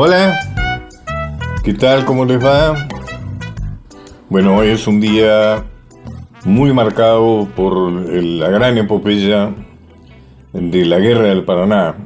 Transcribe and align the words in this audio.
Hola, 0.00 0.38
¿qué 1.64 1.74
tal? 1.74 2.04
¿Cómo 2.04 2.24
les 2.24 2.38
va? 2.38 2.86
Bueno, 4.28 4.56
hoy 4.56 4.68
es 4.68 4.86
un 4.86 5.00
día 5.00 5.64
muy 6.44 6.72
marcado 6.72 7.48
por 7.56 7.90
la 7.90 8.48
gran 8.48 8.78
epopeya 8.78 9.52
de 10.52 10.84
la 10.84 11.00
Guerra 11.00 11.24
del 11.24 11.44
Paraná, 11.44 11.96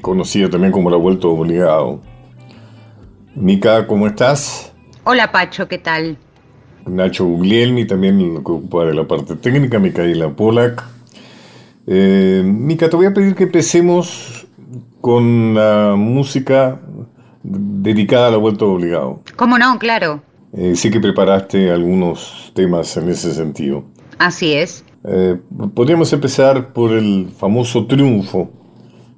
conocida 0.00 0.48
también 0.48 0.72
como 0.72 0.88
la 0.88 0.96
Vuelta 0.96 1.28
Obligado. 1.28 2.00
Mica, 3.34 3.86
¿cómo 3.86 4.06
estás? 4.06 4.72
Hola 5.04 5.30
Pacho, 5.30 5.68
¿qué 5.68 5.76
tal? 5.76 6.16
Nacho 6.86 7.26
Guglielmi, 7.26 7.84
también 7.84 8.20
que 8.42 8.52
ocupa 8.52 8.86
de 8.86 8.94
la 8.94 9.06
parte 9.06 9.36
técnica, 9.36 9.78
Micaela 9.78 10.30
Polak. 10.30 10.82
Eh, 11.88 12.42
Mica, 12.42 12.88
te 12.88 12.96
voy 12.96 13.04
a 13.04 13.12
pedir 13.12 13.34
que 13.34 13.44
empecemos 13.44 14.46
con 15.02 15.52
la 15.52 15.92
música 15.98 16.80
dedicada 17.44 18.28
a 18.28 18.30
la 18.30 18.36
vuelta 18.38 18.64
obligado. 18.64 19.22
¿Cómo 19.36 19.58
no? 19.58 19.78
Claro. 19.78 20.22
Eh, 20.52 20.74
sé 20.74 20.90
que 20.90 21.00
preparaste 21.00 21.70
algunos 21.70 22.52
temas 22.54 22.96
en 22.96 23.10
ese 23.10 23.34
sentido. 23.34 23.84
Así 24.18 24.54
es. 24.54 24.84
Eh, 25.04 25.38
podríamos 25.74 26.12
empezar 26.12 26.72
por 26.72 26.92
el 26.92 27.28
famoso 27.36 27.86
triunfo, 27.86 28.50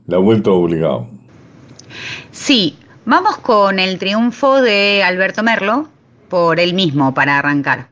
la 0.07 0.19
vuelta 0.19 0.51
obligado. 0.51 1.09
Sí, 2.33 2.77
vamos 3.05 3.37
con 3.39 3.79
el 3.79 3.98
triunfo 3.98 4.61
de 4.61 5.03
Alberto 5.05 5.43
Merlo 5.43 5.89
por 6.29 6.59
él 6.59 6.75
mismo 6.75 7.15
para 7.15 7.39
arrancar. 7.39 7.91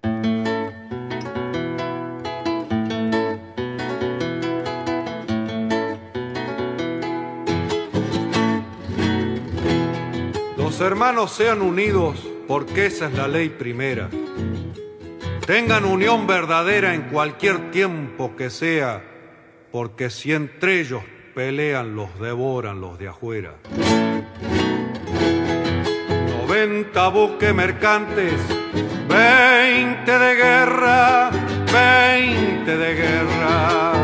Hermanos 10.85 11.33
sean 11.33 11.63
unidos 11.63 12.27
porque 12.47 12.87
esa 12.87 13.07
es 13.07 13.15
la 13.15 13.27
ley 13.27 13.49
primera. 13.49 14.09
Tengan 15.47 15.85
unión 15.85 16.27
verdadera 16.27 16.95
en 16.95 17.03
cualquier 17.03 17.71
tiempo 17.71 18.35
que 18.37 18.51
sea, 18.51 19.03
porque 19.71 20.11
si 20.11 20.33
entre 20.33 20.81
ellos 20.81 21.03
pelean, 21.35 21.95
los 21.95 22.19
devoran 22.19 22.81
los 22.81 22.99
de 22.99 23.09
afuera. 23.09 23.55
90 26.47 27.09
buques 27.09 27.55
mercantes, 27.55 28.35
20 29.09 30.19
de 30.19 30.35
guerra, 30.35 31.31
20 31.73 32.77
de 32.77 32.95
guerra. 32.95 34.04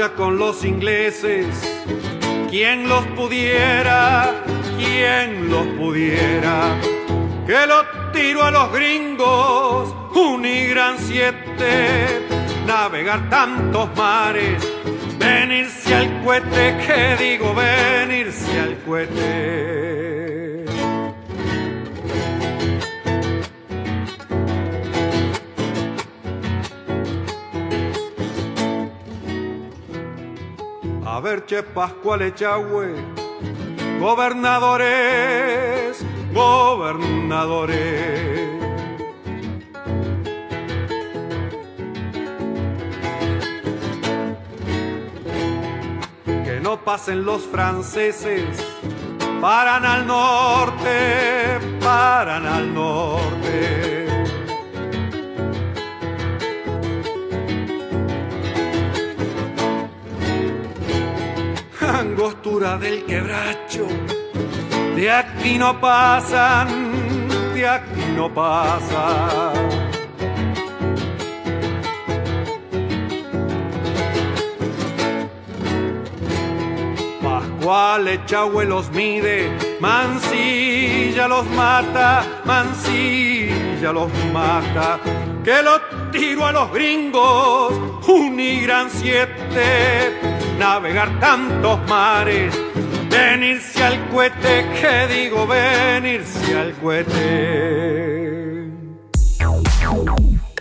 Con 0.00 0.38
los 0.38 0.64
ingleses, 0.64 1.46
quien 2.48 2.88
los 2.88 3.04
pudiera, 3.08 4.32
quien 4.78 5.50
los 5.50 5.66
pudiera, 5.78 6.74
que 7.46 7.66
lo 7.66 8.10
tiro 8.10 8.42
a 8.42 8.50
los 8.50 8.72
gringos, 8.72 9.94
un 10.14 10.46
y 10.46 10.68
gran 10.68 10.96
siete. 10.98 12.26
Navegar 12.66 13.28
tantos 13.28 13.94
mares, 13.94 14.66
venirse 15.18 15.94
al 15.94 16.22
cohete, 16.24 16.78
que 16.86 17.22
digo 17.22 17.54
venirse 17.54 18.58
al 18.58 18.78
cohete. 18.78 20.19
A 31.20 31.22
ver, 31.22 31.44
Che 31.44 31.62
Pascual 31.62 32.22
Echagüe, 32.22 32.94
gobernadores, 34.00 36.02
gobernadores. 36.32 38.48
no 46.62 46.82
pasen 46.82 47.26
los 47.26 47.42
franceses, 47.42 48.56
paran 49.42 49.84
al 49.84 50.06
norte, 50.06 51.58
paran 51.82 52.46
al 52.46 52.72
norte. 52.72 53.89
Angostura 62.00 62.78
del 62.78 63.04
quebracho, 63.04 63.86
de 64.96 65.10
aquí 65.10 65.58
no 65.58 65.78
pasan, 65.78 67.28
de 67.52 67.68
aquí 67.68 68.04
no 68.16 68.32
pasan. 68.32 69.52
Pascual 77.22 78.08
Echagüe 78.08 78.64
los 78.64 78.90
mide, 78.92 79.50
Mansilla 79.78 81.28
los 81.28 81.46
mata, 81.50 82.24
Mansilla 82.46 83.92
los 83.92 84.10
mata. 84.32 84.98
Que 85.44 85.62
lo 85.62 85.78
tiro 86.10 86.46
a 86.46 86.52
los 86.52 86.72
gringos, 86.72 87.74
un 88.08 88.40
y 88.40 88.62
gran 88.62 88.88
siete, 88.90 90.29
navegar 90.60 91.18
tantos 91.20 91.80
mares, 91.88 92.54
venirse 93.08 93.82
al 93.82 94.08
cohete, 94.10 94.66
que 94.78 95.06
digo 95.14 95.46
venirse 95.46 96.58
al 96.58 96.72
cohete. 96.74 98.70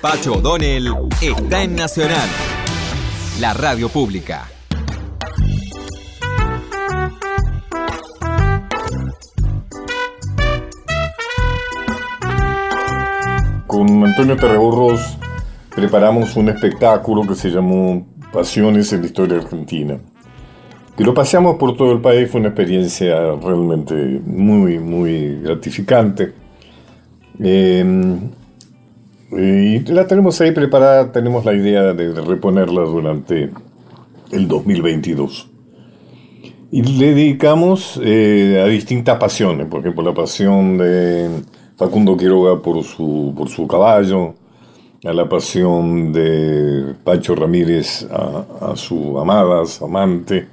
Pacho 0.01 0.35
O'Donnell 0.35 0.95
está 1.21 1.63
en 1.63 1.75
Nacional, 1.75 2.29
la 3.41 3.53
radio 3.53 3.89
pública. 3.89 4.47
con 13.67 14.03
Antonio 14.03 14.35
Terreborros 14.35 14.99
preparamos 15.75 16.35
un 16.35 16.49
espectáculo 16.49 17.21
que 17.27 17.35
se 17.35 17.49
llamó 17.49 18.03
Pasiones 18.31 18.94
en 18.94 19.01
la 19.01 19.07
Historia 19.07 19.38
Argentina. 19.38 19.97
Que 20.97 21.03
lo 21.03 21.13
paseamos 21.13 21.57
por 21.57 21.75
todo 21.78 21.91
el 21.91 22.01
país, 22.01 22.29
fue 22.29 22.41
una 22.41 22.50
experiencia 22.50 23.35
realmente 23.35 23.94
muy, 24.25 24.80
muy 24.80 25.42
gratificante. 25.42 26.33
Eh, 27.39 28.19
y 29.31 29.80
la 29.92 30.07
tenemos 30.07 30.42
ahí 30.42 30.51
preparada, 30.51 31.12
tenemos 31.12 31.45
la 31.45 31.53
idea 31.53 31.94
de 31.94 32.12
reponerla 32.21 32.81
durante 32.81 33.51
el 34.31 34.48
2022. 34.48 35.50
Y 36.71 36.83
le 36.83 37.13
dedicamos 37.13 38.00
eh, 38.03 38.62
a 38.63 38.68
distintas 38.68 39.18
pasiones, 39.18 39.68
por 39.68 39.81
ejemplo, 39.81 40.03
la 40.03 40.13
pasión 40.13 40.77
de 40.77 41.30
Facundo 41.77 42.15
Quiroga 42.15 42.62
por 42.62 42.83
su, 42.83 43.33
por 43.36 43.50
su 43.50 43.68
caballo, 43.68 44.36
a 45.04 45.13
la 45.13 45.30
pasión 45.30 46.12
de 46.12 46.94
Pacho 47.04 47.36
Ramírez 47.36 48.07
a, 48.12 48.75
su 48.75 49.18
amada, 49.19 49.66
su 49.66 49.86
amante, 49.86 50.48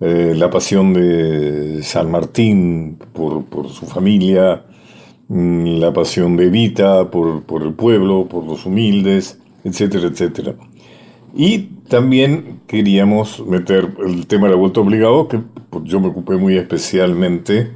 eh, 0.00 0.34
la 0.36 0.50
pasión 0.50 0.92
de 0.92 1.82
San 1.82 2.10
Martín 2.10 2.98
por, 3.12 3.68
su 3.68 3.86
familia, 3.86 4.62
mm, 5.28 5.78
la 5.78 5.92
pasión 5.92 6.36
de 6.36 6.46
Evita 6.46 7.10
por, 7.10 7.42
por 7.44 7.62
el 7.62 7.72
pueblo, 7.72 8.26
por 8.28 8.44
los 8.44 8.66
humildes, 8.66 9.38
etcétera, 9.64 10.08
etcétera. 10.08 10.54
Y 11.34 11.58
también 11.88 12.60
queríamos 12.66 13.44
meter 13.46 13.88
el 14.04 14.26
tema 14.26 14.46
de 14.46 14.52
la 14.52 14.58
vuelta 14.58 14.80
obligado, 14.80 15.28
que 15.28 15.40
yo 15.84 16.00
me 16.00 16.08
ocupé 16.08 16.36
muy 16.36 16.56
especialmente 16.56 17.70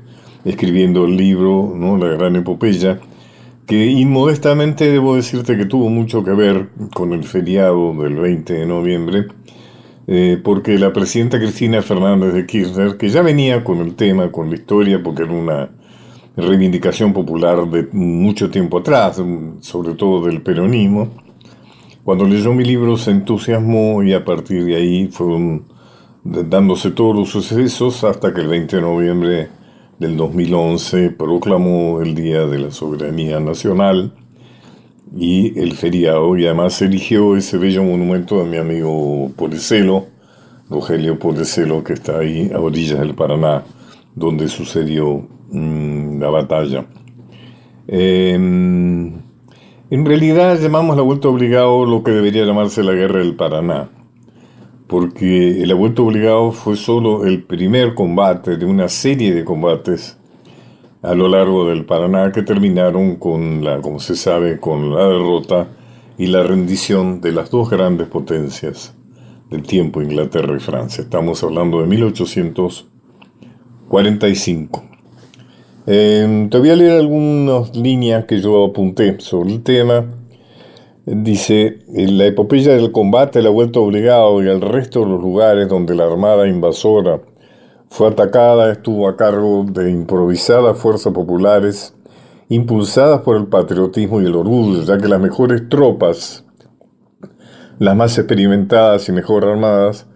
escribiendo 0.44 1.05
el 1.05 1.17
libro, 1.17 1.73
¿no? 1.75 1.97
La 1.97 2.09
gran 2.09 2.37
epopeya, 2.37 2.99
inmodestamente 3.74 4.90
debo 4.90 5.16
decirte 5.16 5.56
que 5.56 5.66
tuvo 5.66 5.88
mucho 5.88 6.24
que 6.24 6.32
ver 6.32 6.70
con 6.94 7.12
el 7.12 7.24
feriado 7.24 7.94
del 7.94 8.16
20 8.16 8.52
de 8.52 8.66
noviembre, 8.66 9.26
eh, 10.06 10.40
porque 10.42 10.78
la 10.78 10.92
presidenta 10.92 11.38
Cristina 11.38 11.82
Fernández 11.82 12.34
de 12.34 12.46
Kirchner, 12.46 12.96
que 12.96 13.08
ya 13.08 13.22
venía 13.22 13.62
con 13.62 13.78
el 13.78 13.94
tema, 13.94 14.32
con 14.32 14.50
la 14.50 14.56
historia, 14.56 15.02
porque 15.02 15.22
era 15.22 15.32
una 15.32 15.70
reivindicación 16.36 17.12
popular 17.12 17.69
de 17.69 17.88
mucho 17.92 18.50
tiempo 18.50 18.78
atrás, 18.78 19.22
sobre 19.60 19.94
todo 19.94 20.26
del 20.26 20.42
peronismo, 20.42 21.10
cuando 22.04 22.25
leyó 22.25 22.52
mi 22.52 22.64
libro 22.64 22.96
se 22.96 23.12
entusiasmó 23.12 24.02
y 24.02 24.12
a 24.12 24.25
partir 24.25 24.64
de 24.64 24.75
ahí 24.75 25.08
fueron 25.08 25.64
dándose 26.25 26.90
todos 26.90 27.14
los 27.14 27.28
sucesos 27.28 28.02
hasta 28.02 28.32
que 28.34 28.40
el 28.40 28.48
20 28.48 28.76
de 28.76 28.82
noviembre 28.82 29.48
del 30.02 30.16
2011 30.16 31.10
proclamó 31.10 32.00
el 32.00 32.16
Día 32.16 32.44
de 32.44 32.58
la 32.58 32.72
Soberanía 32.72 33.38
Nacional 33.38 34.12
y 35.16 35.56
el 35.60 35.75
feriado 35.75 36.37
y 36.37 36.44
además 36.44 36.82
eligió 36.82 37.37
ese 37.37 37.56
bello 37.56 37.84
monumento 37.84 38.38
de 38.38 38.46
mi 38.46 38.56
amigo 38.56 39.31
Policelo, 39.37 40.06
Rogelio 40.69 41.20
Policelo, 41.20 41.84
que 41.84 41.93
está 41.93 42.19
ahí 42.19 42.50
a 42.52 42.58
orillas 42.58 42.99
del 42.99 43.14
Paraná, 43.14 43.62
donde 44.16 44.49
sucedió 44.49 45.25
mm, 45.50 46.20
la 46.20 46.31
batalla. 46.31 46.84
Em, 47.87 49.20
en 49.88 50.04
realidad 50.04 50.58
llamamos 50.60 50.96
la 50.96 51.02
vuelta 51.02 51.28
obligado 51.28 51.87
lo 51.87 52.02
que 52.02 52.10
debería 52.10 52.44
llamarse 52.44 52.82
la 52.82 52.93
guerra 52.93 53.20
del 53.20 53.37
Paraná 53.37 53.88
porque 54.92 55.62
el 55.62 55.70
aborto 55.70 56.04
obligado 56.04 56.52
fue 56.52 56.76
solo 56.76 57.24
el 57.24 57.44
primer 57.44 57.94
combate 57.94 58.58
de 58.58 58.66
una 58.66 58.90
serie 58.90 59.32
de 59.32 59.42
combates 59.42 60.18
a 61.00 61.14
lo 61.14 61.28
largo 61.28 61.66
del 61.66 61.86
Paraná 61.86 62.30
que 62.30 62.42
terminaron 62.42 63.16
con 63.16 63.64
la, 63.64 63.80
como 63.80 64.00
se 64.00 64.14
sabe, 64.14 64.60
con 64.60 64.94
la 64.94 65.08
derrota 65.08 65.68
y 66.18 66.26
la 66.26 66.42
rendición 66.42 67.22
de 67.22 67.32
las 67.32 67.50
dos 67.50 67.70
grandes 67.70 68.08
potencias 68.08 68.94
del 69.48 69.62
tiempo, 69.62 70.02
Inglaterra 70.02 70.54
y 70.54 70.60
Francia. 70.60 71.04
Estamos 71.04 71.42
hablando 71.42 71.80
de 71.80 71.86
1845. 71.86 74.84
Eh, 75.86 76.48
te 76.50 76.58
voy 76.58 76.68
a 76.68 76.76
leer 76.76 77.00
algunas 77.00 77.74
líneas 77.74 78.26
que 78.26 78.42
yo 78.42 78.62
apunté 78.62 79.18
sobre 79.20 79.54
el 79.54 79.62
tema 79.62 80.04
Dice, 81.04 81.81
la 81.88 82.26
epopeya 82.26 82.75
del 82.75 82.93
combate, 82.93 83.43
la 83.43 83.50
vuelta 83.50 83.81
obligado 83.81 84.40
y 84.40 84.49
el 84.49 84.60
resto 84.60 85.00
de 85.00 85.06
los 85.06 85.20
lugares 85.20 85.69
donde 85.69 85.96
la 85.96 86.04
armada 86.04 86.46
invasora. 86.46 87.20
Fue 87.90 88.06
atacada 88.06 88.70
estuvo 88.70 89.08
a 89.08 89.16
cargo 89.16 89.64
de 89.69 89.90
improvisadas 89.90 90.78
fuerzas 90.78 91.12
populares 91.12 91.94
impulsadas 92.49 93.22
por 93.22 93.37
el 93.37 93.46
patriotismo 93.46 94.20
y 94.20 94.26
el 94.26 94.37
orgullo, 94.37 94.82
ya 94.84 94.96
que 94.99 95.08
las 95.08 95.20
mejores 95.20 95.69
tropas, 95.69 96.44
las 97.81 97.96
más 97.96 98.16
experimentadas 98.16 99.08
y 99.08 99.12
mejor 99.12 99.44
armadas, 99.44 100.06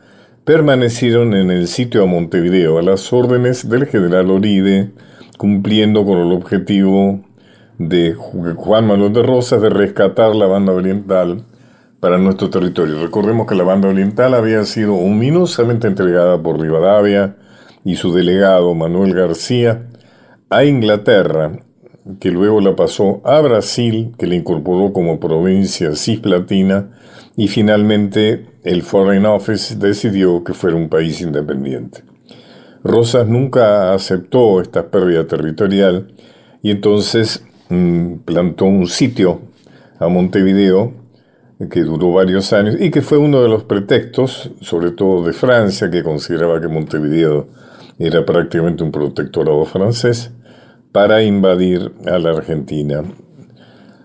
permanecieron 0.45 1.35
en 1.35 1.51
el 1.51 1.67
sitio 1.67 2.05
a 2.05 2.07
Montevideo 2.07 2.79
a 2.79 2.83
las 2.83 3.13
órdenes 3.13 3.69
del 3.69 3.87
general 3.87 4.31
Oribe, 4.31 4.93
cumpliendo 5.37 6.05
con 6.05 6.19
el 6.19 6.31
objetivo 6.31 7.26
de 7.79 8.15
Juan 8.15 8.87
Manuel 8.87 9.13
de 9.13 9.23
Rosas 9.23 9.61
de 9.61 9.69
rescatar 9.69 10.35
la 10.35 10.47
banda 10.47 10.73
oriental 10.73 11.45
para 12.01 12.19
nuestro 12.19 12.51
territorio. 12.51 13.03
Recordemos 13.03 13.47
que 13.47 13.55
la 13.55 13.65
banda 13.65 13.89
oriental 13.89 14.35
había 14.35 14.65
sido 14.65 14.95
ominosamente 14.95 15.87
entregada 15.87 16.43
por 16.43 16.61
Rivadavia 16.61 17.37
y 17.85 17.97
su 17.97 18.13
delegado 18.13 18.75
Manuel 18.75 19.15
García 19.15 19.87
a 20.51 20.65
Inglaterra, 20.65 21.53
que 22.21 22.31
luego 22.31 22.61
la 22.61 22.77
pasó 22.77 23.21
a 23.25 23.41
Brasil, 23.41 24.13
que 24.19 24.27
la 24.27 24.37
incorporó 24.37 24.93
como 24.93 25.19
provincia 25.19 25.95
cisplatina, 25.97 26.91
y 27.37 27.49
finalmente 27.49 28.47
el 28.65 28.83
Foreign 28.83 29.27
Office 29.27 29.77
decidió 29.77 30.43
que 30.43 30.55
fuera 30.55 30.77
un 30.77 30.89
país 30.89 31.21
independiente. 31.21 32.03
Rosas 32.83 33.27
nunca 33.27 33.93
aceptó 33.93 34.61
esta 34.61 34.91
pérdida 34.91 35.27
territorial 35.27 36.15
y 36.63 36.71
entonces 36.71 37.46
plantó 37.69 38.67
un 38.67 38.87
sitio 38.87 39.41
a 39.99 40.09
Montevideo 40.09 40.93
que 41.71 41.81
duró 41.81 42.13
varios 42.13 42.53
años 42.53 42.77
y 42.79 42.91
que 42.91 43.01
fue 43.01 43.19
uno 43.19 43.43
de 43.43 43.49
los 43.49 43.65
pretextos, 43.65 44.51
sobre 44.61 44.91
todo 44.91 45.25
de 45.25 45.33
Francia, 45.33 45.91
que 45.91 46.03
consideraba 46.03 46.61
que 46.61 46.69
Montevideo 46.69 47.49
era 47.99 48.25
prácticamente 48.27 48.85
un 48.85 48.93
protectorado 48.93 49.65
francés, 49.65 50.33
para 50.93 51.23
invadir 51.23 51.93
a 52.07 52.19
la 52.19 52.31
Argentina. 52.31 53.03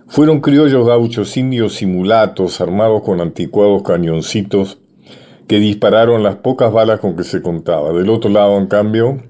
Fueron 0.08 0.42
criollos 0.42 0.86
gauchos 0.86 1.38
indios 1.38 1.76
simulatos 1.76 2.60
armados 2.60 3.02
con 3.02 3.22
anticuados 3.22 3.84
cañoncitos 3.84 4.78
que 5.48 5.60
dispararon 5.60 6.24
las 6.24 6.36
pocas 6.36 6.72
balas 6.72 7.00
con 7.00 7.16
que 7.16 7.24
se 7.24 7.42
contaba. 7.42 7.94
Del 7.94 8.10
otro 8.10 8.30
lado, 8.30 8.58
en 8.58 8.68
cambio, 8.68 9.24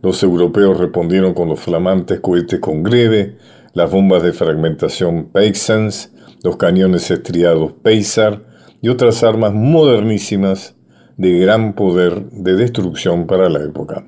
los 0.00 0.22
europeos 0.22 0.78
respondieron 0.78 1.34
con 1.34 1.48
los 1.48 1.58
flamantes 1.58 2.20
cohetes 2.20 2.60
con 2.60 2.84
greve, 2.84 3.36
las 3.78 3.92
bombas 3.92 4.24
de 4.24 4.32
fragmentación 4.32 5.30
Paysans, 5.30 6.12
los 6.42 6.56
cañones 6.56 7.12
estriados 7.12 7.74
Paysar 7.80 8.42
y 8.82 8.88
otras 8.88 9.22
armas 9.22 9.52
modernísimas 9.54 10.74
de 11.16 11.38
gran 11.38 11.74
poder 11.74 12.28
de 12.32 12.56
destrucción 12.56 13.28
para 13.28 13.48
la 13.48 13.62
época. 13.62 14.04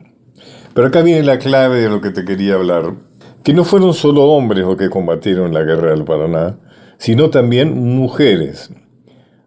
Pero 0.75 0.89
acá 0.89 1.03
viene 1.03 1.23
la 1.23 1.39
clave 1.39 1.83
de 1.83 1.89
lo 1.89 2.01
que 2.01 2.11
te 2.11 2.25
quería 2.25 2.55
hablar, 2.55 2.97
que 3.45 3.55
no 3.55 3.63
fueron 3.63 3.95
solo 3.95 4.25
hombres 4.25 4.65
los 4.65 4.77
que 4.77 4.91
combatieron 4.91 5.55
la 5.55 5.63
guerra 5.63 5.91
del 5.91 6.05
Paraná, 6.05 6.59
sino 6.99 7.31
también 7.31 7.73
mujeres, 7.97 8.73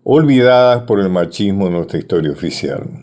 olvidadas 0.06 0.84
por 0.84 1.02
el 1.02 1.10
machismo 1.10 1.68
en 1.68 1.74
nuestra 1.74 2.00
historia 2.00 2.32
oficial. 2.32 3.03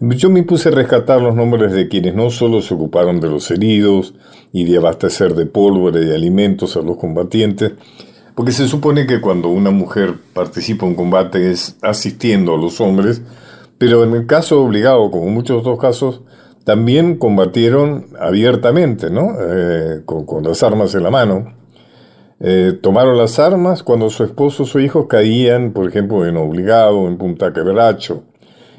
Yo 0.00 0.28
me 0.28 0.42
puse 0.42 0.70
a 0.70 0.72
rescatar 0.72 1.22
los 1.22 1.36
nombres 1.36 1.72
de 1.72 1.86
quienes 1.86 2.16
no 2.16 2.28
solo 2.30 2.60
se 2.62 2.74
ocuparon 2.74 3.20
de 3.20 3.28
los 3.28 3.48
heridos 3.52 4.14
y 4.52 4.64
de 4.64 4.78
abastecer 4.78 5.34
de 5.36 5.46
pólvora 5.46 6.00
y 6.00 6.12
alimentos 6.12 6.76
a 6.76 6.82
los 6.82 6.96
combatientes, 6.96 7.74
porque 8.34 8.50
se 8.50 8.66
supone 8.66 9.06
que 9.06 9.20
cuando 9.20 9.50
una 9.50 9.70
mujer 9.70 10.14
participa 10.32 10.84
en 10.84 10.96
combate 10.96 11.48
es 11.48 11.76
asistiendo 11.80 12.54
a 12.54 12.58
los 12.58 12.80
hombres, 12.80 13.22
pero 13.78 14.02
en 14.02 14.14
el 14.14 14.26
caso 14.26 14.64
obligado, 14.64 15.12
como 15.12 15.28
en 15.28 15.34
muchos 15.34 15.60
otros 15.60 15.78
casos, 15.78 16.22
también 16.64 17.16
combatieron 17.16 18.06
abiertamente, 18.18 19.10
¿no? 19.10 19.36
Eh, 19.40 20.00
con, 20.04 20.42
las 20.42 20.64
armas 20.64 20.92
en 20.96 21.04
la 21.04 21.10
mano. 21.10 21.54
Eh, 22.40 22.76
tomaron 22.82 23.16
las 23.16 23.38
armas 23.38 23.84
cuando 23.84 24.10
su 24.10 24.24
esposo 24.24 24.64
o 24.64 24.66
su 24.66 24.80
hijo 24.80 25.06
caían, 25.06 25.72
por 25.72 25.88
ejemplo, 25.88 26.26
en 26.26 26.36
Obligado, 26.36 27.06
en 27.06 27.16
Punta 27.16 27.52
Quebracho 27.52 28.24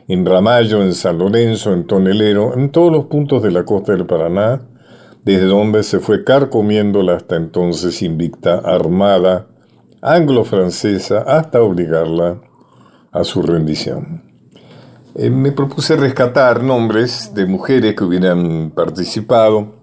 en 0.07 0.25
Ramallo, 0.25 0.81
en 0.83 0.93
San 0.93 1.17
Lorenzo, 1.17 1.73
en 1.73 1.85
Tonelero, 1.85 2.53
en 2.55 2.69
todos 2.69 2.91
los 2.91 3.05
puntos 3.05 3.41
de 3.41 3.51
la 3.51 3.63
costa 3.63 3.91
del 3.93 4.05
Paraná, 4.05 4.61
desde 5.23 5.45
donde 5.45 5.83
se 5.83 5.99
fue 5.99 6.23
carcomiendo 6.23 7.01
la 7.01 7.15
hasta 7.15 7.35
entonces 7.35 8.01
invicta 8.01 8.59
armada 8.59 9.47
anglo-francesa 10.01 11.21
hasta 11.21 11.61
obligarla 11.61 12.41
a 13.11 13.23
su 13.23 13.41
rendición. 13.41 14.23
Eh, 15.15 15.29
me 15.29 15.51
propuse 15.51 15.95
rescatar 15.95 16.61
nombres 16.61 17.33
de 17.33 17.45
mujeres 17.45 17.95
que 17.95 18.03
hubieran 18.03 18.71
participado 18.75 19.75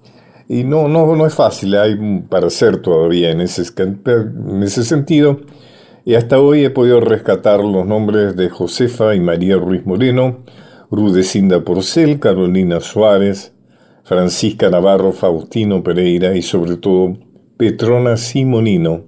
y 0.48 0.62
no, 0.64 0.86
no, 0.86 1.16
no 1.16 1.26
es 1.26 1.34
fácil, 1.34 1.74
hay 1.74 1.96
para 2.28 2.48
hacer 2.48 2.82
todavía 2.82 3.30
en 3.30 3.40
ese, 3.40 3.62
en 3.78 4.62
ese 4.62 4.84
sentido. 4.84 5.40
Y 6.04 6.14
hasta 6.14 6.40
hoy 6.40 6.64
he 6.64 6.70
podido 6.70 7.00
rescatar 7.00 7.60
los 7.60 7.86
nombres 7.86 8.34
de 8.34 8.48
Josefa 8.48 9.14
y 9.14 9.20
María 9.20 9.56
Ruiz 9.56 9.86
Moreno, 9.86 10.38
Rudecinda 10.90 11.64
Porcel, 11.64 12.18
Carolina 12.18 12.80
Suárez, 12.80 13.52
Francisca 14.02 14.68
Navarro, 14.68 15.12
Faustino 15.12 15.84
Pereira 15.84 16.34
y 16.36 16.42
sobre 16.42 16.76
todo 16.76 17.16
Petrona 17.56 18.16
Simonino, 18.16 19.04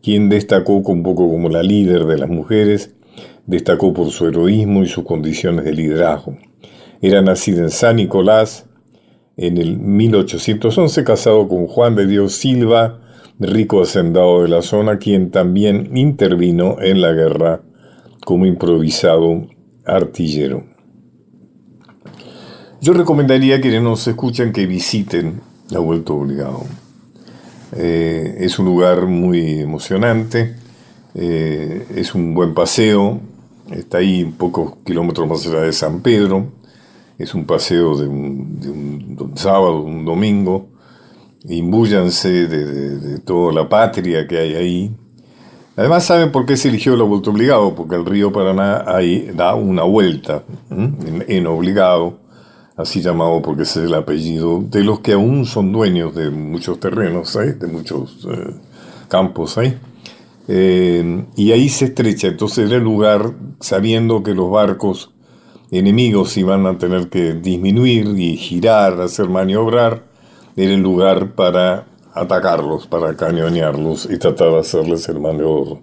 quien 0.00 0.28
destacó 0.28 0.74
un 0.74 1.02
poco 1.02 1.28
como 1.28 1.48
la 1.48 1.64
líder 1.64 2.04
de 2.04 2.18
las 2.18 2.28
mujeres, 2.28 2.94
destacó 3.46 3.92
por 3.92 4.10
su 4.10 4.28
heroísmo 4.28 4.84
y 4.84 4.86
sus 4.86 5.02
condiciones 5.02 5.64
de 5.64 5.72
liderazgo. 5.72 6.38
Era 7.02 7.20
nacida 7.20 7.62
en 7.62 7.70
San 7.70 7.96
Nicolás 7.96 8.66
en 9.36 9.58
el 9.58 9.76
1811, 9.76 11.02
casado 11.02 11.48
con 11.48 11.66
Juan 11.66 11.96
de 11.96 12.06
Dios 12.06 12.34
Silva, 12.34 13.00
rico 13.40 13.82
hacendado 13.82 14.42
de 14.42 14.48
la 14.48 14.62
zona, 14.62 14.98
quien 14.98 15.30
también 15.30 15.96
intervino 15.96 16.76
en 16.80 17.00
la 17.00 17.12
guerra 17.12 17.62
como 18.24 18.46
improvisado 18.46 19.46
artillero. 19.86 20.64
Yo 22.80 22.92
recomendaría 22.92 23.56
a 23.56 23.60
quienes 23.60 23.82
nos 23.82 24.06
escuchan 24.06 24.52
que 24.52 24.66
visiten 24.66 25.40
la 25.70 25.80
Vuelta 25.80 26.12
Obligado. 26.12 26.64
Eh, 27.76 28.36
es 28.40 28.58
un 28.58 28.66
lugar 28.66 29.06
muy 29.06 29.60
emocionante, 29.60 30.54
eh, 31.14 31.86
es 31.94 32.14
un 32.14 32.34
buen 32.34 32.54
paseo, 32.54 33.20
está 33.70 33.98
ahí 33.98 34.24
pocos 34.24 34.74
kilómetros 34.84 35.28
más 35.28 35.46
allá 35.46 35.60
de 35.62 35.72
San 35.72 36.00
Pedro, 36.00 36.46
es 37.18 37.34
un 37.34 37.44
paseo 37.44 37.96
de 37.96 38.08
un, 38.08 38.60
de 38.60 38.70
un 38.70 39.36
sábado, 39.36 39.82
un 39.82 40.04
domingo, 40.04 40.68
imbúyanse 41.46 42.48
de, 42.48 43.18
toda 43.20 43.52
la 43.52 43.68
patria 43.68 44.26
que 44.26 44.38
hay 44.38 44.54
ahí. 44.54 44.96
Además 45.76 46.04
saben 46.04 46.32
por 46.32 46.44
qué 46.44 46.56
se 46.56 46.68
eligió 46.68 46.96
la 46.96 47.04
vuelta 47.04 47.30
obligado, 47.30 47.74
porque 47.74 47.94
el 47.94 48.04
río 48.04 48.32
Paraná 48.32 48.84
ahí 48.86 49.30
da 49.34 49.54
una 49.54 49.84
vuelta 49.84 50.42
en, 50.70 51.46
obligado, 51.46 52.18
así 52.76 53.00
llamado 53.00 53.40
porque 53.42 53.62
es 53.62 53.76
el 53.76 53.94
apellido 53.94 54.60
de 54.60 54.82
los 54.82 55.00
que 55.00 55.12
aún 55.12 55.46
son 55.46 55.72
dueños 55.72 56.14
de 56.16 56.30
muchos 56.30 56.80
terrenos, 56.80 57.32
de 57.34 57.66
muchos 57.68 58.26
eh, 58.28 58.54
campos 59.08 59.56
ahí. 59.56 59.78
Eh, 60.48 61.26
y 61.36 61.52
ahí 61.52 61.68
se 61.68 61.86
estrecha, 61.86 62.26
entonces 62.26 62.70
el 62.70 62.82
lugar, 62.82 63.34
sabiendo 63.60 64.22
que 64.22 64.34
los 64.34 64.50
barcos 64.50 65.12
enemigos 65.70 66.36
iban 66.36 66.66
a 66.66 66.78
tener 66.78 67.08
que 67.08 67.34
disminuir 67.34 68.18
y 68.18 68.36
girar, 68.36 69.00
hacer 69.00 69.28
maniobrar, 69.28 70.07
era 70.58 70.74
el 70.74 70.80
lugar 70.80 71.34
para 71.34 71.86
atacarlos, 72.12 72.88
para 72.88 73.14
cañonearlos 73.14 74.08
y 74.10 74.18
tratar 74.18 74.50
de 74.50 74.58
hacerles 74.58 75.08
el 75.08 75.20
mayor, 75.20 75.78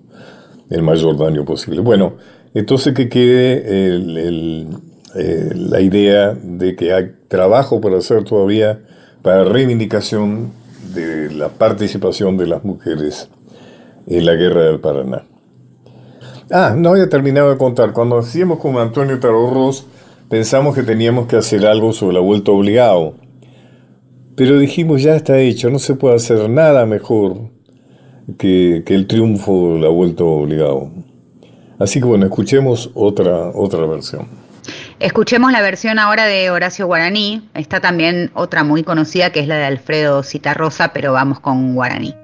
el 0.70 0.84
mayor 0.84 1.18
daño 1.18 1.46
posible. 1.46 1.80
Bueno, 1.80 2.16
entonces 2.54 2.94
que 2.94 3.08
quede 3.08 3.64
eh, 3.66 5.52
la 5.56 5.80
idea 5.80 6.34
de 6.34 6.76
que 6.76 6.94
hay 6.94 7.14
trabajo 7.30 7.80
por 7.80 7.94
hacer 7.94 8.26
todavía 8.26 8.82
para 9.22 9.46
reivindicación 9.46 10.52
de 10.94 11.32
la 11.32 11.48
participación 11.50 12.36
de 12.36 12.48
las 12.48 12.66
mujeres 12.66 13.30
en 14.08 14.26
la 14.26 14.34
guerra 14.34 14.64
del 14.64 14.82
Paraná. 14.82 15.24
Ah, 16.52 16.76
no 16.78 16.90
había 16.90 17.10
terminado 17.10 17.50
de 17.50 17.58
contar. 17.58 17.94
Cuando 17.94 18.18
hacíamos 18.18 18.60
con 18.60 18.78
Antonio 18.78 19.20
Tarorros, 19.20 19.88
pensamos 20.30 20.76
que 20.76 20.84
teníamos 20.84 21.28
que 21.28 21.38
hacer 21.38 21.66
algo 21.66 21.94
sobre 21.94 22.16
la 22.16 22.20
vuelta 22.20 22.52
obligado. 22.52 23.16
Pero 24.36 24.60
dijimos, 24.60 25.02
ya 25.02 25.16
está 25.16 25.40
hecho, 25.40 25.70
no 25.70 25.80
se 25.80 25.96
puede 25.96 26.16
hacer 26.16 26.50
nada 26.50 26.86
mejor 26.86 27.52
que, 28.38 28.84
el 28.86 29.08
triunfo 29.08 29.78
la 29.78 29.88
vuelta 29.88 30.24
obligado. 30.24 30.92
Así 31.80 32.00
que 32.00 32.06
bueno, 32.06 32.26
escuchemos 32.26 32.92
otra, 32.94 33.50
otra 33.54 33.86
versión. 33.86 34.28
Escuchemos 35.00 35.52
la 35.52 35.62
versión 35.62 36.00
ahora 36.00 36.26
de 36.26 36.50
Horacio 36.50 36.88
Guaraní. 36.88 37.50
Está 37.54 37.80
también 37.80 38.32
otra 38.34 38.64
muy 38.64 38.84
conocida 38.84 39.30
que 39.30 39.40
es 39.42 39.48
la 39.48 39.58
de 39.58 39.66
Alfredo 39.66 40.24
Citarrosa, 40.24 40.94
pero 40.94 41.14
vamos 41.14 41.40
con 41.40 41.76
Guaraní. 41.76 42.16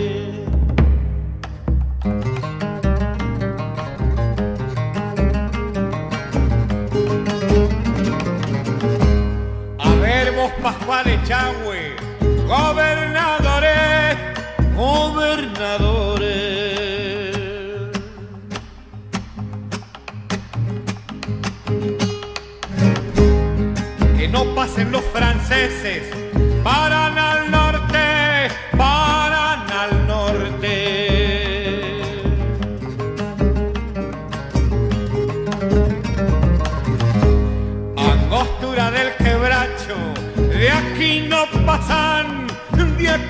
Pascual 10.62 11.07
Echagüe, 11.07 11.95
gobernadores, 12.49 14.17
gobernadores. 14.75 16.26
Que 24.17 24.29
no 24.29 24.55
pasen 24.57 24.91
los 24.91 25.05
franceses, 25.05 26.15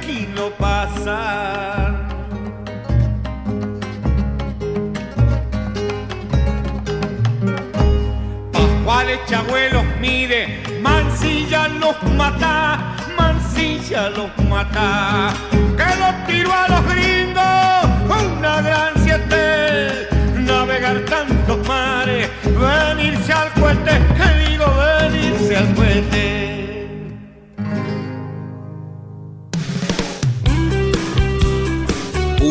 aquí 0.06 0.28
no 0.36 0.50
pasan. 0.50 2.06
Pascual 8.52 9.10
Echagüe 9.10 9.70
mide, 10.00 10.62
Mansilla 10.80 11.68
los 11.68 11.96
mata, 12.16 12.94
Mansilla 13.18 14.10
los 14.10 14.30
mata. 14.48 15.32
Que 15.50 15.90
los 16.00 16.26
tiró 16.26 16.52
a 16.52 16.68
los 16.68 16.82
gringos, 16.92 18.22
una 18.22 18.62
gran 18.62 18.92
siete, 19.02 20.08
navegar 20.36 21.00
tantos 21.00 21.66
mares, 21.66 22.28
venirse 22.44 23.32
al 23.32 23.50
cohete, 23.54 23.94
que 24.16 24.50
digo 24.50 24.66
venirse 24.76 25.56
al 25.56 25.74
cohete. 25.74 26.45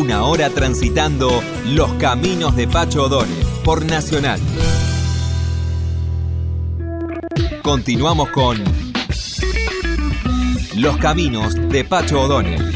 Una 0.06 0.22
hora 0.22 0.50
transitando 0.50 1.42
los 1.64 1.92
caminos 1.94 2.54
de 2.54 2.68
Pacho 2.68 3.06
O'Donnell 3.06 3.44
por 3.64 3.84
Nacional. 3.84 4.38
Continuamos 7.60 8.28
con 8.28 8.62
Los 10.76 10.96
caminos 10.98 11.56
de 11.70 11.84
Pacho 11.84 12.20
O'Donnell. 12.20 12.75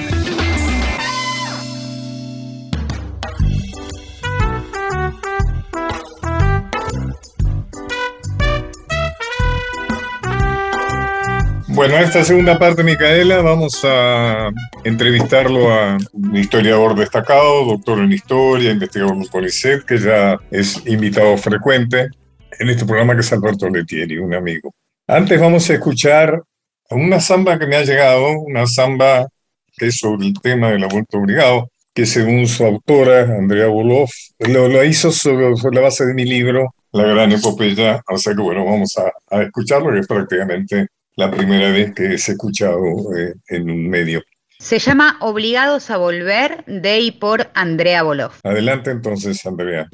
Bueno, 11.80 11.96
en 11.96 12.02
esta 12.02 12.22
segunda 12.24 12.58
parte, 12.58 12.84
Micaela, 12.84 13.40
vamos 13.40 13.80
a 13.84 14.50
entrevistarlo 14.84 15.72
a 15.72 15.96
un 16.12 16.36
historiador 16.36 16.94
destacado, 16.94 17.64
doctor 17.64 18.00
en 18.00 18.12
historia, 18.12 18.72
investigador 18.72 19.16
en 19.16 19.24
CONICET, 19.24 19.86
que 19.86 19.96
ya 19.96 20.38
es 20.50 20.86
invitado 20.86 21.38
frecuente 21.38 22.10
en 22.58 22.68
este 22.68 22.84
programa, 22.84 23.14
que 23.14 23.22
es 23.22 23.32
Alberto 23.32 23.66
Letieri, 23.70 24.18
un 24.18 24.34
amigo. 24.34 24.74
Antes 25.06 25.40
vamos 25.40 25.70
a 25.70 25.72
escuchar 25.72 26.42
una 26.90 27.18
samba 27.18 27.58
que 27.58 27.66
me 27.66 27.76
ha 27.76 27.82
llegado, 27.82 28.28
una 28.40 28.66
samba 28.66 29.26
que 29.74 29.86
es 29.86 29.96
sobre 29.96 30.26
el 30.26 30.34
tema 30.34 30.72
de 30.72 30.80
la 30.80 30.86
vuelta 30.86 31.16
obligado, 31.16 31.70
que 31.94 32.04
según 32.04 32.46
su 32.46 32.62
autora, 32.66 33.22
Andrea 33.22 33.68
Boloff, 33.68 34.12
lo, 34.38 34.84
hizo 34.84 35.10
sobre, 35.10 35.54
la 35.72 35.80
base 35.80 36.04
de 36.04 36.12
mi 36.12 36.26
libro, 36.26 36.74
La 36.92 37.04
Gran 37.04 37.32
Epopeya. 37.32 38.02
O 38.06 38.18
sea 38.18 38.34
que 38.34 38.42
bueno, 38.42 38.66
vamos 38.66 38.98
a, 38.98 39.10
a 39.34 39.44
escucharlo, 39.44 39.90
que 39.94 40.00
es 40.00 40.06
prácticamente 40.06 40.88
la 41.20 41.30
primera 41.30 41.70
vez 41.70 41.92
que 41.94 42.14
es 42.14 42.28
escuchado 42.30 42.80
eh, 43.14 43.34
en 43.48 43.70
un 43.70 43.90
medio. 43.90 44.22
Se 44.58 44.78
llama 44.78 45.18
Obligados 45.20 45.90
a 45.90 45.98
Volver 45.98 46.64
de 46.66 47.00
y 47.00 47.10
por 47.12 47.50
Andrea 47.54 48.02
Boloff. 48.02 48.40
Adelante 48.42 48.90
entonces, 48.90 49.44
Andrea. 49.44 49.86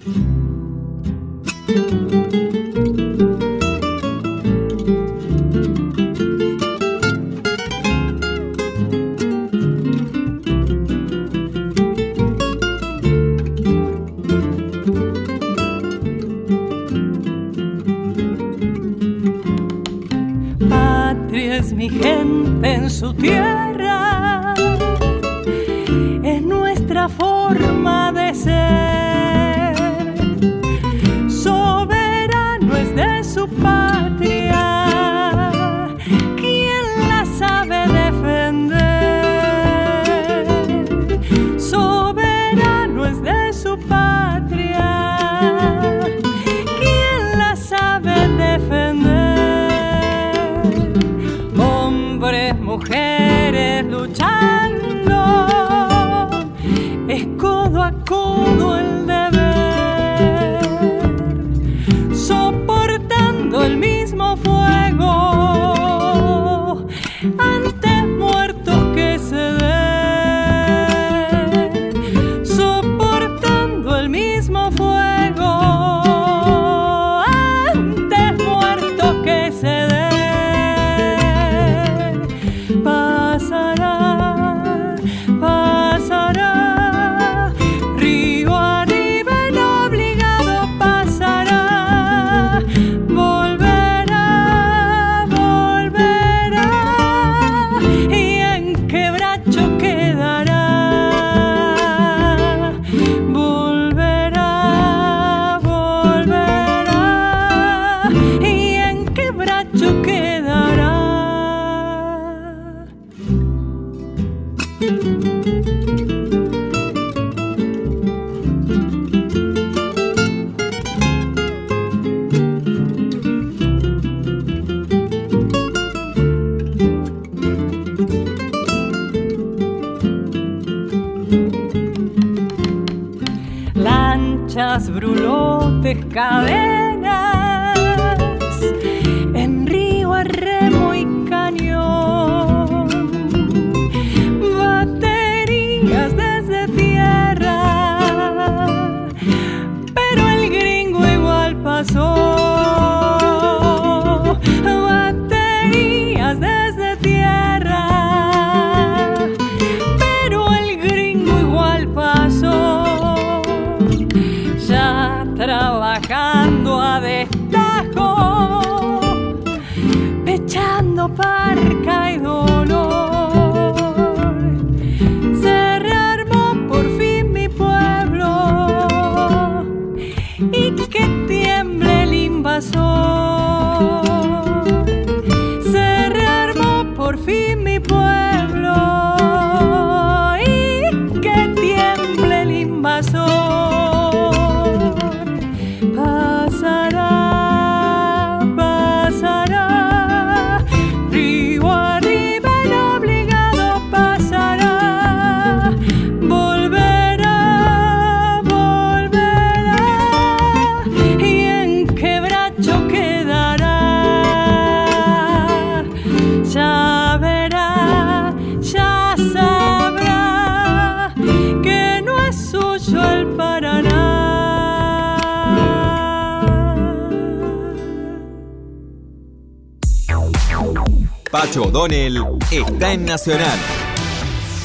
Pacho 231.57 231.69
O'Donnell 231.69 232.19
está 232.51 232.93
en 232.93 233.07
Nacional, 233.07 233.59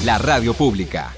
la 0.04 0.18
radio 0.18 0.54
pública. 0.54 1.14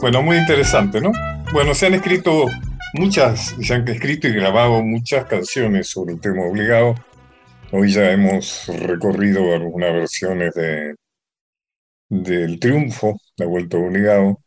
Bueno, 0.00 0.22
muy 0.22 0.38
interesante, 0.38 1.00
¿no? 1.00 1.12
Bueno, 1.52 1.72
se 1.72 1.86
han 1.86 1.94
escrito 1.94 2.46
muchas, 2.94 3.54
se 3.62 3.72
han 3.72 3.86
escrito 3.86 4.26
y 4.26 4.32
grabado 4.32 4.82
muchas 4.82 5.26
canciones 5.26 5.88
sobre 5.88 6.14
el 6.14 6.20
tema 6.20 6.42
obligado. 6.46 6.96
Hoy 7.70 7.92
ya 7.92 8.10
hemos 8.10 8.66
recorrido 8.66 9.54
algunas 9.54 9.92
versiones 9.92 10.52
de 10.54 10.96
del 12.08 12.58
triunfo, 12.58 13.16
la 13.36 13.46
vuelta 13.46 13.76
obligado. 13.76 14.40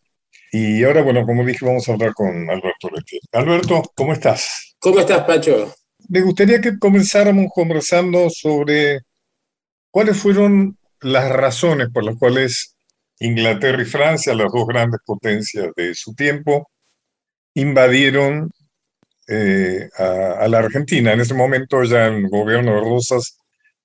Y 0.55 0.83
ahora, 0.83 1.01
bueno, 1.01 1.25
como 1.25 1.43
dije, 1.43 1.65
vamos 1.65 1.89
a 1.89 1.93
hablar 1.93 2.13
con 2.13 2.47
Alberto 2.47 2.87
Letier. 2.95 3.23
Alberto, 3.31 3.81
¿cómo 3.95 4.13
estás? 4.13 4.75
¿Cómo 4.77 4.99
estás, 4.99 5.23
Pacho? 5.23 5.73
Me 6.09 6.21
gustaría 6.21 6.61
que 6.61 6.77
comenzáramos 6.77 7.47
conversando 7.51 8.29
sobre 8.29 8.99
cuáles 9.89 10.15
fueron 10.15 10.77
las 11.01 11.27
razones 11.31 11.89
por 11.91 12.03
las 12.03 12.17
cuales 12.19 12.75
Inglaterra 13.17 13.81
y 13.81 13.85
Francia, 13.85 14.35
las 14.35 14.51
dos 14.53 14.67
grandes 14.67 14.99
potencias 15.03 15.69
de 15.75 15.95
su 15.95 16.13
tiempo, 16.13 16.69
invadieron 17.55 18.51
eh, 19.27 19.89
a, 19.97 20.33
a 20.33 20.47
la 20.47 20.59
Argentina. 20.59 21.13
En 21.13 21.21
ese 21.21 21.33
momento 21.33 21.83
ya 21.83 22.05
el 22.05 22.29
gobierno 22.29 22.75
de 22.75 22.81
Rosas 22.81 23.39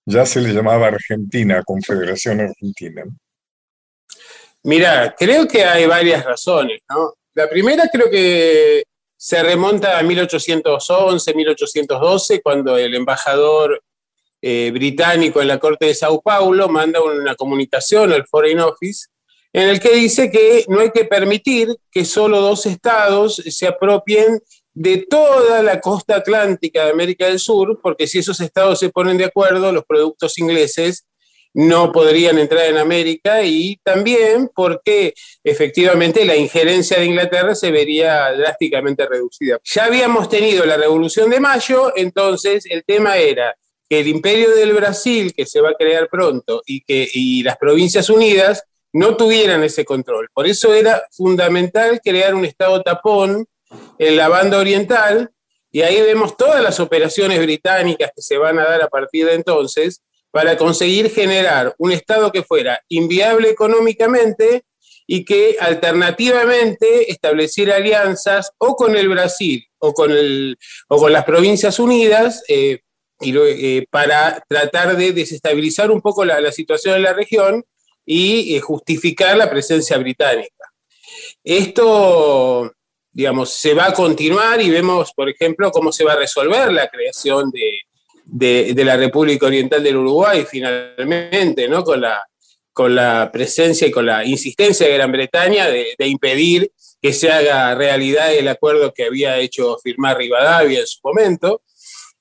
ya 0.04 0.26
se 0.26 0.42
le 0.42 0.52
llamaba 0.52 0.88
Argentina, 0.88 1.62
Confederación 1.64 2.42
Argentina. 2.42 3.04
Mira, 4.68 5.14
creo 5.18 5.48
que 5.48 5.64
hay 5.64 5.86
varias 5.86 6.22
razones, 6.26 6.82
¿no? 6.90 7.14
La 7.32 7.48
primera 7.48 7.88
creo 7.90 8.10
que 8.10 8.84
se 9.16 9.42
remonta 9.42 9.98
a 9.98 10.02
1811, 10.02 11.32
1812, 11.32 12.42
cuando 12.42 12.76
el 12.76 12.94
embajador 12.94 13.82
eh, 14.42 14.70
británico 14.70 15.40
en 15.40 15.48
la 15.48 15.58
Corte 15.58 15.86
de 15.86 15.94
Sao 15.94 16.20
Paulo 16.20 16.68
manda 16.68 17.00
una 17.00 17.34
comunicación 17.34 18.12
al 18.12 18.26
Foreign 18.26 18.60
Office 18.60 19.06
en 19.54 19.70
el 19.70 19.80
que 19.80 19.94
dice 19.94 20.30
que 20.30 20.66
no 20.68 20.80
hay 20.80 20.90
que 20.90 21.06
permitir 21.06 21.74
que 21.90 22.04
solo 22.04 22.42
dos 22.42 22.66
estados 22.66 23.36
se 23.36 23.66
apropien 23.66 24.38
de 24.74 25.06
toda 25.08 25.62
la 25.62 25.80
costa 25.80 26.16
atlántica 26.16 26.84
de 26.84 26.90
América 26.90 27.24
del 27.24 27.38
Sur, 27.38 27.80
porque 27.82 28.06
si 28.06 28.18
esos 28.18 28.38
estados 28.40 28.80
se 28.80 28.90
ponen 28.90 29.16
de 29.16 29.24
acuerdo, 29.24 29.72
los 29.72 29.86
productos 29.86 30.36
ingleses 30.36 31.06
no 31.54 31.92
podrían 31.92 32.38
entrar 32.38 32.66
en 32.66 32.76
América 32.76 33.42
y 33.42 33.76
también 33.82 34.50
porque 34.54 35.14
efectivamente 35.42 36.24
la 36.24 36.36
injerencia 36.36 36.98
de 36.98 37.06
Inglaterra 37.06 37.54
se 37.54 37.70
vería 37.70 38.32
drásticamente 38.32 39.06
reducida. 39.06 39.58
Ya 39.64 39.84
habíamos 39.86 40.28
tenido 40.28 40.64
la 40.66 40.76
Revolución 40.76 41.30
de 41.30 41.40
Mayo, 41.40 41.92
entonces 41.96 42.64
el 42.66 42.84
tema 42.84 43.16
era 43.16 43.56
que 43.88 44.00
el 44.00 44.08
imperio 44.08 44.54
del 44.54 44.72
Brasil, 44.72 45.32
que 45.34 45.46
se 45.46 45.60
va 45.60 45.70
a 45.70 45.74
crear 45.74 46.08
pronto, 46.08 46.62
y, 46.66 46.82
que, 46.82 47.08
y 47.12 47.42
las 47.42 47.56
provincias 47.56 48.10
unidas 48.10 48.62
no 48.92 49.16
tuvieran 49.16 49.64
ese 49.64 49.84
control. 49.84 50.28
Por 50.32 50.46
eso 50.46 50.74
era 50.74 51.02
fundamental 51.10 52.00
crear 52.04 52.34
un 52.34 52.44
Estado 52.44 52.82
tapón 52.82 53.46
en 53.98 54.16
la 54.16 54.28
banda 54.28 54.58
oriental, 54.58 55.30
y 55.70 55.82
ahí 55.82 56.00
vemos 56.00 56.36
todas 56.36 56.62
las 56.62 56.80
operaciones 56.80 57.38
británicas 57.40 58.10
que 58.14 58.22
se 58.22 58.38
van 58.38 58.58
a 58.58 58.64
dar 58.64 58.82
a 58.82 58.88
partir 58.88 59.26
de 59.26 59.34
entonces 59.34 60.02
para 60.30 60.56
conseguir 60.56 61.10
generar 61.10 61.74
un 61.78 61.92
Estado 61.92 62.30
que 62.32 62.42
fuera 62.42 62.80
inviable 62.88 63.50
económicamente 63.50 64.64
y 65.06 65.24
que 65.24 65.56
alternativamente 65.58 67.10
estableciera 67.10 67.76
alianzas 67.76 68.52
o 68.58 68.76
con 68.76 68.94
el 68.94 69.08
Brasil 69.08 69.64
o 69.78 69.94
con, 69.94 70.10
el, 70.10 70.58
o 70.88 70.98
con 70.98 71.12
las 71.12 71.24
Provincias 71.24 71.78
Unidas 71.78 72.44
eh, 72.48 72.80
eh, 73.20 73.86
para 73.90 74.44
tratar 74.46 74.96
de 74.96 75.12
desestabilizar 75.12 75.90
un 75.90 76.02
poco 76.02 76.24
la, 76.24 76.52
situación 76.52 76.96
en 76.96 77.02
la 77.02 77.14
región 77.14 77.64
y 78.04 78.54
eh, 78.54 78.60
justificar 78.60 79.36
la 79.36 79.50
presencia 79.50 79.96
británica. 79.96 80.72
Esto, 81.42 82.70
digamos, 83.10 83.50
se 83.54 83.74
va 83.74 83.86
a 83.86 83.92
continuar 83.94 84.60
y 84.60 84.70
vemos, 84.70 85.12
por 85.14 85.28
ejemplo, 85.28 85.70
cómo 85.72 85.90
se 85.90 86.04
va 86.04 86.12
a 86.12 86.18
resolver 86.18 86.70
la 86.70 86.88
creación 86.88 87.50
de, 87.50 87.80
de, 88.30 88.84
la 88.84 88.96
República 88.96 89.46
Oriental 89.46 89.82
del 89.82 89.96
Uruguay 89.96 90.44
finalmente, 90.48 91.68
¿no? 91.68 91.82
Con 91.82 92.00
la, 92.02 92.22
con 92.72 92.94
la 92.94 93.30
presencia 93.32 93.88
y 93.88 93.90
con 93.90 94.06
la 94.06 94.24
insistencia 94.24 94.86
de 94.86 94.94
Gran 94.94 95.10
Bretaña 95.10 95.68
de, 95.68 95.94
impedir 96.06 96.70
que 97.00 97.12
se 97.12 97.30
haga 97.30 97.74
realidad 97.74 98.34
el 98.34 98.48
acuerdo 98.48 98.92
que 98.92 99.04
había 99.04 99.38
hecho 99.38 99.78
firmar 99.82 100.18
Rivadavia 100.18 100.80
en 100.80 100.86
su 100.86 100.98
momento. 101.02 101.62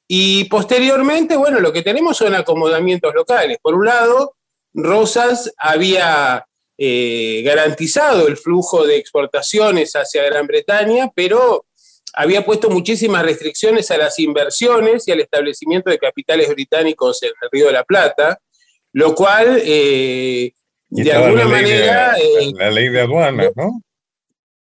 Y 0.08 0.46
posteriormente, 0.46 1.36
bueno, 1.36 1.60
lo 1.60 1.74
que 1.74 1.82
tenemos 1.82 2.16
son 2.16 2.34
acomodamientos 2.34 3.14
locales. 3.14 3.58
Por 3.62 3.76
un 3.76 3.86
lado, 3.86 4.36
Rosas 4.74 5.54
había 5.58 6.46
eh, 6.78 7.42
garantizado 7.44 8.28
el 8.28 8.38
flujo 8.38 8.86
de 8.86 8.98
exportaciones 8.98 9.94
hacia 9.94 10.24
Gran 10.24 10.48
Bretaña, 10.48 11.12
pero 11.14 11.66
había 12.14 12.46
puesto 12.46 12.70
muchísimas 12.70 13.24
restricciones 13.24 13.92
a 13.92 13.98
las 13.98 14.18
inversiones 14.20 15.08
y 15.08 15.12
al 15.12 15.20
establecimiento 15.20 15.90
de 15.90 16.00
capitales 16.00 16.50
británicos 16.50 17.22
en 17.24 17.30
el 17.42 17.50
Río 17.52 17.68
de 17.68 17.74
la 17.74 17.84
Plata, 17.84 18.40
lo 18.94 19.14
cual, 19.14 19.62
eh, 19.64 20.52
de 20.90 21.12
alguna 21.12 21.46
manera... 21.46 22.16
Eh, 22.18 22.52
la 22.56 22.72
ley 22.72 22.90
de 22.90 23.02
aduanas, 23.02 23.52
¿no? 23.56 23.82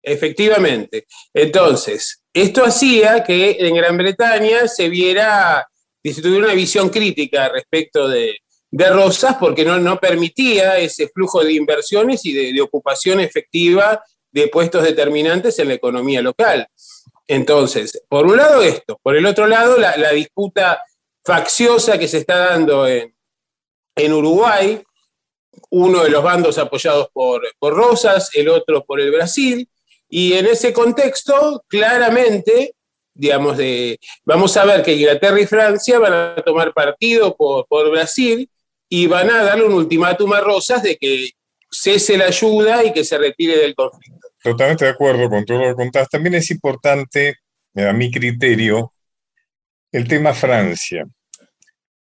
Efectivamente. 0.03 1.07
Entonces, 1.35 2.23
esto 2.33 2.65
hacía 2.65 3.23
que 3.25 3.57
en 3.59 3.75
Gran 3.75 3.97
Bretaña 3.97 4.67
se 4.69 4.89
viera, 4.89 5.67
se 6.03 6.23
tuviera 6.23 6.47
una 6.47 6.55
visión 6.55 6.89
crítica 6.89 7.49
respecto 7.49 8.09
de, 8.09 8.37
Rosas, 8.73 9.35
porque 9.41 9.65
no, 9.65 9.81
no, 9.81 9.99
permitía 9.99 10.79
ese 10.79 11.09
flujo 11.09 11.43
de 11.43 11.55
inversiones 11.55 12.25
y 12.25 12.53
de, 12.53 12.61
ocupación 12.61 13.19
efectiva 13.19 14.01
de 14.31 14.47
puestos 14.47 14.85
determinantes 14.85 15.59
en 15.59 15.69
la 15.69 15.75
economía 15.75 16.23
local. 16.23 16.69
Entonces, 17.31 18.03
por 18.09 18.27
un 18.27 18.39
lado 18.39 18.61
esto, 18.61 18.99
por 19.05 19.17
el 19.17 19.25
otro 19.25 19.47
lado 19.47 19.79
la, 19.79 20.11
disputa 20.11 20.83
facciosa 21.25 21.97
que 21.97 22.09
se 22.09 22.19
está 22.19 22.39
dando 22.39 22.89
en, 22.89 23.15
en, 23.95 24.13
Uruguay, 24.13 24.83
uno 25.71 26.03
de 26.03 26.11
los 26.11 26.25
bandos 26.25 26.59
apoyados 26.59 27.09
por, 27.13 27.43
por 27.61 27.75
Rosas, 27.75 28.31
el 28.35 28.49
otro 28.49 28.85
por 28.85 29.01
el 29.01 29.13
Brasil, 29.13 29.69
y 30.09 30.33
en 30.33 30.47
ese 30.47 30.73
contexto, 30.73 31.63
claramente, 31.69 32.75
digamos, 33.15 33.57
de, 33.57 34.01
vamos 34.25 34.57
a 34.57 34.65
ver 34.65 34.83
que 34.83 34.95
Inglaterra 34.95 35.41
y 35.41 35.47
Francia 35.47 36.01
van 36.01 36.13
a 36.13 36.35
tomar 36.45 36.75
partido 36.75 37.37
por, 37.37 37.91
Brasil 37.93 38.51
y 38.89 39.07
van 39.07 39.31
a 39.31 39.45
darle 39.45 39.67
un 39.67 39.75
ultimátum 39.75 40.33
a 40.33 40.41
Rosas 40.41 40.83
de 40.83 40.97
que 40.97 41.31
cese 41.71 42.19
la 42.19 42.25
ayuda 42.25 42.83
y 42.83 42.93
que 42.93 43.05
se 43.05 43.17
retire 43.19 43.57
del 43.57 43.77
conflicto. 43.77 44.20
Totalmente 44.43 44.85
de 44.85 44.91
acuerdo 44.91 45.29
con 45.29 45.45
todo 45.45 45.59
lo 45.59 45.69
que 45.69 45.75
contás. 45.75 46.09
También 46.09 46.35
es 46.35 46.51
importante, 46.51 47.37
a 47.75 47.93
mi 47.93 48.11
criterio, 48.11 48.93
el 49.93 50.09
tema 50.09 50.33
Francia. 50.33 51.05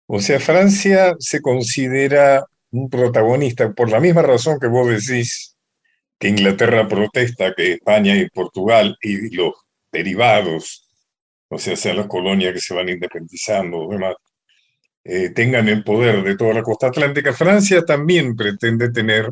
O 0.08 0.20
sea, 0.20 0.39
Francia 0.39 1.15
se 1.20 1.41
considera 1.41 2.46
un 2.72 2.89
protagonista 2.89 3.72
por 3.72 3.89
la 3.89 4.00
misma 4.00 4.22
razón 4.22 4.60
que 4.60 4.67
vos 4.67 4.88
decís 4.88 5.56
que 6.20 6.30
Inglaterra 6.30 6.88
protesta 6.88 7.54
que 7.56 7.74
España 7.74 8.15
y 8.15 8.30
Portugal 8.30 8.96
y 9.02 9.36
los 9.36 9.54
derivados, 9.91 10.88
o 11.50 11.58
sea, 11.58 11.76
sean 11.76 11.98
las 11.98 12.08
colonias 12.08 12.54
que 12.54 12.60
se 12.60 12.74
van 12.74 12.89
independizando 12.89 13.80
o 13.80 13.91
demás, 13.91 14.15
eh, 15.04 15.32
tengan 15.32 15.67
el 15.67 15.84
poder 15.84 16.24
de 16.24 16.38
toda 16.38 16.54
la 16.54 16.62
costa 16.62 16.88
atlántica. 16.88 17.34
Francia 17.34 17.84
también 17.84 18.36
pretende 18.36 18.91
tener, 18.91 19.32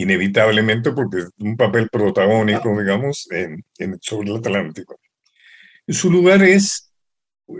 inevitablemente, 0.00 0.92
porque 0.92 1.26
un 1.38 1.56
papel 1.56 1.88
protagónico, 1.90 2.78
digamos, 2.78 3.28
en, 3.30 3.62
sobre 4.00 4.30
el 4.30 4.36
Atlántico. 4.36 4.98
Su 5.86 6.10
lugar 6.10 6.42
es 6.42 6.92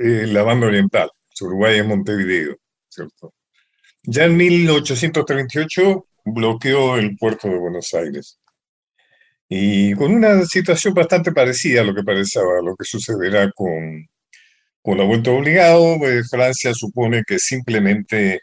eh, 0.01 0.27
la 0.27 0.43
banda 0.43 0.69
oriental, 0.69 1.11
Uruguay 1.41 1.79
es 1.79 1.87
Montevideo, 1.87 2.57
¿cierto? 2.89 3.35
Ya 4.03 4.25
en 4.25 4.37
1838 4.37 6.07
bloqueó 6.25 6.97
el 6.97 7.17
puerto 7.17 7.49
de 7.49 7.59
Buenos 7.59 7.93
Aires. 7.95 8.39
Y 9.49 9.95
con 9.95 10.15
una 10.15 10.45
situación 10.45 10.95
bastante 10.95 11.33
parecida 11.33 11.81
a 11.81 11.85
lo 11.85 11.95
que 11.95 12.03
parecía, 12.03 12.43
lo 12.63 12.77
que 12.77 12.85
sucederá 12.85 13.51
con, 13.53 14.07
con 14.81 14.97
la 14.99 15.05
vuelta 15.05 15.33
obligado, 15.33 15.99
pues, 15.99 16.31
Francia 16.31 16.73
supone 16.73 17.23
que 17.27 17.39
simplemente 17.39 18.41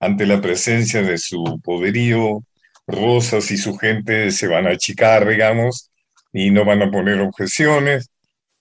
ante 0.00 0.26
la 0.26 0.40
presencia 0.40 1.02
de 1.02 1.18
su 1.18 1.60
poderío, 1.62 2.42
Rosas 2.86 3.50
y 3.50 3.56
su 3.56 3.76
gente 3.76 4.30
se 4.30 4.46
van 4.48 4.66
a 4.66 4.70
achicar, 4.70 5.28
digamos, 5.28 5.90
y 6.32 6.50
no 6.50 6.64
van 6.64 6.82
a 6.82 6.90
poner 6.90 7.20
objeciones, 7.20 8.10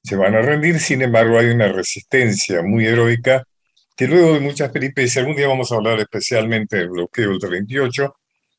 se 0.03 0.15
van 0.15 0.35
a 0.35 0.41
rendir, 0.41 0.79
sin 0.79 1.01
embargo 1.01 1.39
hay 1.39 1.47
una 1.47 1.67
resistencia 1.67 2.61
muy 2.61 2.85
heroica 2.85 3.43
que 3.95 4.07
luego 4.07 4.33
de 4.33 4.39
muchas 4.39 4.71
peripecias, 4.71 5.17
algún 5.17 5.35
día 5.35 5.47
vamos 5.47 5.71
a 5.71 5.75
hablar 5.75 5.99
especialmente 5.99 6.77
del 6.77 6.89
bloqueo 6.89 7.29
del 7.29 7.39
38, 7.39 8.15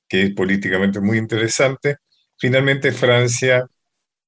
que 0.09 0.23
es 0.23 0.31
políticamente 0.35 1.01
muy 1.01 1.19
interesante, 1.19 1.97
finalmente 2.39 2.93
Francia, 2.93 3.67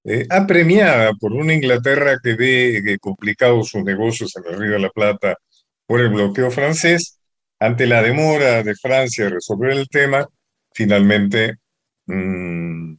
eh, 0.04 0.26
apremiada 0.30 1.12
por 1.14 1.32
una 1.32 1.54
Inglaterra 1.54 2.18
que 2.22 2.34
ve 2.34 2.98
complicados 3.00 3.68
sus 3.68 3.82
negocios 3.84 4.34
en 4.36 4.52
el 4.52 4.60
Río 4.60 4.72
de 4.72 4.78
la 4.80 4.90
Plata 4.90 5.36
por 5.86 6.00
el 6.00 6.10
bloqueo 6.10 6.50
francés, 6.50 7.18
ante 7.58 7.86
la 7.86 8.02
demora 8.02 8.62
de 8.62 8.74
Francia 8.76 9.24
de 9.24 9.30
resolver 9.30 9.72
el 9.72 9.88
tema, 9.88 10.26
finalmente 10.72 11.56
mm, 12.06 12.94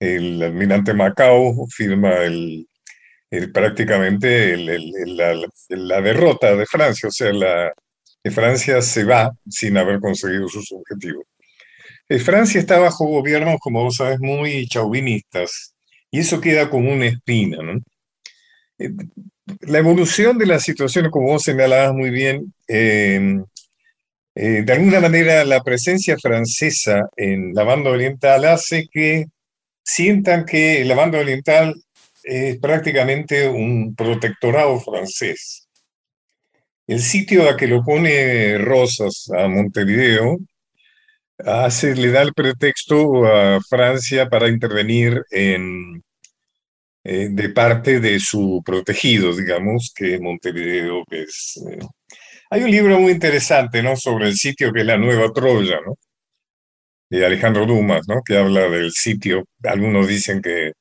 el 0.00 0.42
almirante 0.42 0.94
Macao 0.94 1.66
firma 1.68 2.24
el, 2.24 2.66
prácticamente 3.52 4.56
la, 4.56 6.00
derrota 6.00 6.56
de 6.56 6.66
Francia, 6.66 7.08
o 7.08 7.12
sea, 7.12 7.32
la, 7.32 7.72
Francia 8.30 8.82
se 8.82 9.04
va 9.04 9.32
sin 9.48 9.76
haber 9.76 10.00
conseguido 10.00 10.48
sus 10.48 10.72
objetivos. 10.72 11.24
Eh, 12.08 12.18
Francia 12.18 12.60
está 12.60 12.78
bajo 12.78 13.06
gobiernos, 13.06 13.58
como 13.60 13.84
vos 13.84 13.96
sabes, 13.96 14.18
muy 14.20 14.66
chauvinistas, 14.66 15.74
y 16.10 16.18
eso 16.18 16.40
queda 16.40 16.68
como 16.68 16.92
una 16.92 17.06
espina. 17.06 17.62
¿no? 17.62 17.80
Eh, 18.78 18.90
la 19.60 19.78
evolución 19.78 20.38
de 20.38 20.46
la 20.46 20.58
situación, 20.58 21.10
como 21.10 21.28
vos 21.28 21.42
señalabas 21.42 21.94
muy 21.94 22.10
bien, 22.10 22.52
em, 22.66 23.44
eh, 24.34 24.62
de 24.64 24.72
alguna 24.72 25.00
manera 25.00 25.44
la 25.44 25.62
presencia 25.62 26.16
francesa 26.18 27.08
en 27.16 27.52
la 27.54 27.64
banda 27.64 27.90
oriental 27.90 28.44
hace 28.44 28.88
que 28.90 29.26
sientan 29.82 30.44
que 30.44 30.84
la 30.84 30.94
banda 30.94 31.18
oriental 31.18 31.74
es 32.22 32.58
prácticamente 32.58 33.48
un 33.48 33.94
protectorado 33.94 34.78
francés. 34.80 35.68
El 36.86 37.00
sitio 37.00 37.48
a 37.48 37.56
que 37.56 37.68
lo 37.68 37.82
pone 37.84 38.58
Rosas 38.58 39.30
a 39.36 39.48
Montevideo 39.48 40.38
hace, 41.38 41.94
le 41.94 42.10
da 42.10 42.22
el 42.22 42.34
pretexto 42.34 43.26
a 43.26 43.60
Francia 43.68 44.28
para 44.28 44.48
intervenir 44.48 45.22
en, 45.30 46.02
eh, 47.04 47.28
de 47.30 47.48
parte 47.50 48.00
de 48.00 48.20
su 48.20 48.62
protegido, 48.64 49.34
digamos, 49.34 49.92
que 49.94 50.18
Montevideo, 50.18 51.04
que 51.08 51.22
es... 51.22 51.60
Eh, 51.70 51.78
hay 52.50 52.62
un 52.62 52.70
libro 52.70 53.00
muy 53.00 53.12
interesante, 53.12 53.82
¿no?, 53.82 53.96
sobre 53.96 54.26
el 54.28 54.36
sitio 54.36 54.72
que 54.72 54.80
es 54.80 54.86
la 54.86 54.98
Nueva 54.98 55.32
Troya, 55.32 55.80
¿no?, 55.86 55.96
de 57.10 57.26
Alejandro 57.26 57.66
Dumas, 57.66 58.06
¿no?, 58.08 58.22
que 58.24 58.36
habla 58.36 58.68
del 58.68 58.92
sitio, 58.92 59.44
algunos 59.64 60.08
dicen 60.08 60.42
que 60.42 60.72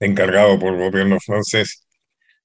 encargado 0.00 0.58
por 0.58 0.74
el 0.74 0.80
gobierno 0.80 1.18
francés, 1.20 1.86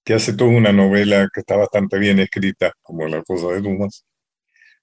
que 0.03 0.13
hace 0.13 0.33
toda 0.33 0.51
una 0.51 0.71
novela 0.73 1.29
que 1.33 1.41
está 1.41 1.55
bastante 1.55 1.97
bien 1.99 2.19
escrita, 2.19 2.73
como 2.81 3.07
la 3.07 3.23
cosa 3.23 3.47
de 3.53 3.61
Dumas 3.61 4.05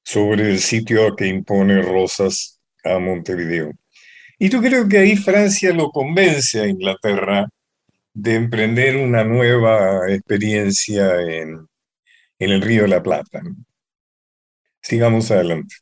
sobre 0.03 0.51
el 0.51 0.61
sitio 0.61 1.15
que 1.17 1.27
impone 1.27 1.83
Rosas 1.83 2.59
a 2.85 2.99
Montevideo. 2.99 3.73
Y 4.39 4.49
yo 4.49 4.61
creo 4.63 4.89
que 4.89 4.99
ahí 4.99 5.17
Francia 5.17 5.73
lo 5.73 5.91
convence 5.91 6.61
a 6.61 6.67
Inglaterra 6.67 7.47
de 8.15 8.35
emprender 8.35 8.97
una 8.97 9.25
nueva 9.25 10.11
experiencia 10.11 11.21
en, 11.21 11.69
el 12.39 12.63
Río 12.63 12.83
de 12.83 12.89
la 12.89 13.03
Plata. 13.03 13.43
Sigamos 14.91 15.31
adelante. 15.31 15.77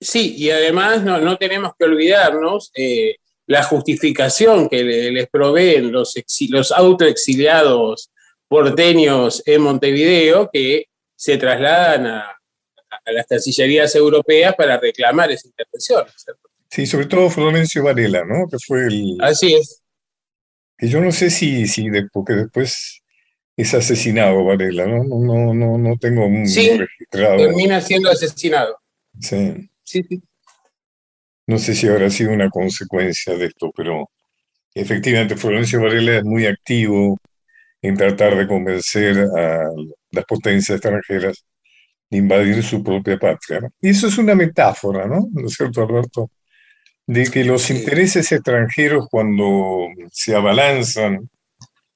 Sí, 0.00 0.34
y 0.36 0.50
además 0.50 1.04
no, 1.04 1.36
tenemos 1.36 1.72
que 1.78 1.84
olvidarnos 1.84 2.72
eh, 2.74 3.14
la 3.46 3.62
justificación 3.62 4.68
que 4.68 4.82
les 4.82 5.28
proveen 5.28 5.92
los, 5.92 6.14
los 6.48 6.72
autoexiliados 6.72 8.10
porteños 8.48 9.44
en 9.46 9.62
Montevideo 9.62 10.50
que 10.52 10.86
se 11.14 11.36
trasladan 11.36 12.08
a, 12.08 12.36
las 13.06 13.26
cancillerías 13.28 13.94
europeas 13.94 14.56
para 14.56 14.76
reclamar 14.76 15.30
esa 15.30 15.46
intervención. 15.46 16.06
Sí, 16.68 16.86
sobre 16.86 17.06
todo 17.06 17.30
Florencio 17.30 17.84
Varela, 17.84 18.24
¿no? 18.24 18.48
Que 18.50 18.56
fue 18.66 18.86
el... 18.88 19.16
Así 19.20 19.54
es. 19.54 19.80
Que 20.76 20.88
yo 20.88 21.00
no 21.00 21.12
sé 21.12 21.30
si, 21.30 21.68
si 21.68 21.86
porque 22.12 22.32
después 22.32 22.99
es 23.56 23.74
asesinado 23.74 24.44
Varela, 24.44 24.86
¿no? 24.86 25.04
No, 25.04 25.18
no, 25.18 25.54
no, 25.54 25.78
no 25.78 25.96
tengo 25.98 26.26
un 26.26 26.46
sí, 26.46 26.76
registrado. 26.76 27.36
termina 27.36 27.80
siendo 27.80 28.10
asesinado. 28.10 28.78
Sí. 29.20 29.70
Sí, 29.82 30.02
sí. 30.08 30.22
No 31.46 31.58
sé 31.58 31.74
si 31.74 31.88
habrá 31.88 32.08
sido 32.10 32.32
una 32.32 32.48
consecuencia 32.48 33.36
de 33.36 33.46
esto, 33.46 33.72
pero 33.76 34.08
efectivamente 34.74 35.36
Florencio 35.36 35.82
Varela 35.82 36.18
es 36.18 36.24
muy 36.24 36.46
activo 36.46 37.18
en 37.82 37.96
tratar 37.96 38.36
de 38.36 38.46
convencer 38.46 39.18
a 39.18 39.68
las 40.12 40.24
potencias 40.26 40.76
extranjeras 40.76 41.44
de 42.08 42.18
invadir 42.18 42.62
su 42.62 42.82
propia 42.82 43.18
patria. 43.18 43.68
Y 43.80 43.90
eso 43.90 44.08
es 44.08 44.18
una 44.18 44.34
metáfora, 44.34 45.06
¿no? 45.06 45.28
¿No 45.32 45.46
es 45.46 45.54
cierto, 45.54 45.82
Alberto? 45.82 46.30
De 47.06 47.24
que 47.24 47.44
los 47.44 47.70
intereses 47.70 48.30
extranjeros 48.30 49.06
cuando 49.10 49.86
se 50.12 50.34
abalanzan 50.34 51.28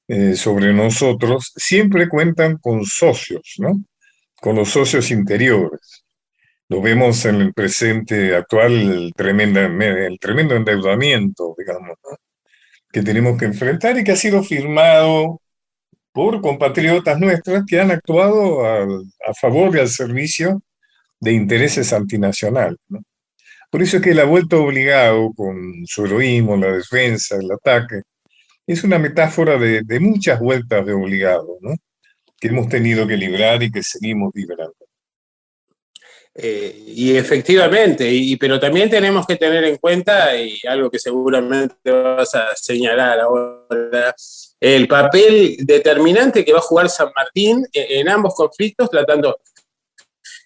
eh, 0.07 0.35
sobre 0.35 0.73
nosotros 0.73 1.51
siempre 1.55 2.07
cuentan 2.07 2.57
con 2.57 2.85
socios, 2.85 3.55
¿no? 3.57 3.83
Con 4.41 4.55
los 4.55 4.69
socios 4.69 5.11
interiores. 5.11 6.05
Lo 6.69 6.81
vemos 6.81 7.25
en 7.25 7.41
el 7.41 7.53
presente 7.53 8.35
actual, 8.35 8.73
el 8.73 9.13
tremendo, 9.15 9.59
el 9.59 10.19
tremendo 10.19 10.55
endeudamiento, 10.55 11.55
digamos, 11.57 11.97
que 12.91 13.03
tenemos 13.03 13.37
que 13.37 13.45
enfrentar 13.45 13.97
y 13.97 14.03
que 14.03 14.13
ha 14.13 14.15
sido 14.15 14.43
firmado 14.43 15.41
por 16.15 16.39
compatriotas 16.39 17.19
nuestras 17.19 17.65
que 17.67 17.79
han 17.79 17.91
actuado 17.91 18.65
a, 18.65 18.87
favor 19.39 19.75
y 19.75 19.79
al 19.79 19.89
servicio 19.89 20.61
de 21.19 21.33
intereses 21.33 21.91
antinacionales. 21.91 22.79
Por 23.69 23.81
eso 23.83 23.97
es 23.97 24.03
que 24.03 24.11
él 24.11 24.19
ha 24.21 24.23
vuelto 24.23 24.63
obligado 24.63 25.33
con 25.33 25.83
su 25.85 26.05
heroísmo, 26.05 26.55
la 26.55 26.71
defensa, 26.71 27.35
el 27.35 27.51
ataque. 27.51 28.01
Es 28.67 28.83
una 28.83 28.99
metáfora 28.99 29.57
de, 29.57 29.81
de 29.83 29.99
muchas 29.99 30.39
vueltas 30.39 30.85
de 30.85 30.93
obligado, 30.93 31.57
¿no? 31.61 31.75
que 32.39 32.47
hemos 32.47 32.67
tenido 32.69 33.07
que 33.07 33.17
librar 33.17 33.61
y 33.63 33.71
que 33.71 33.81
seguimos 33.81 34.31
librando. 34.33 34.75
Eh, 36.37 36.83
y 36.87 37.15
efectivamente, 37.15 38.37
pero 38.37 38.59
también 38.59 38.89
tenemos 38.89 39.25
que 39.25 39.37
tener 39.37 39.63
en 39.63 39.77
cuenta, 39.77 40.35
y 40.35 40.59
algo 40.67 40.91
que 40.91 40.99
seguramente 40.99 41.89
vas 41.89 42.35
a 42.35 42.53
señalar 42.55 43.21
ahora, 43.21 44.13
el 44.59 44.87
papel 44.87 45.55
determinante 45.59 46.43
que 46.43 46.51
va 46.51 46.59
a 46.59 46.63
jugar 46.63 46.89
San 46.89 47.09
Martín 47.15 47.65
en, 47.71 48.09
ambos 48.09 48.35
conflictos, 48.35 48.89
tratando 48.89 49.39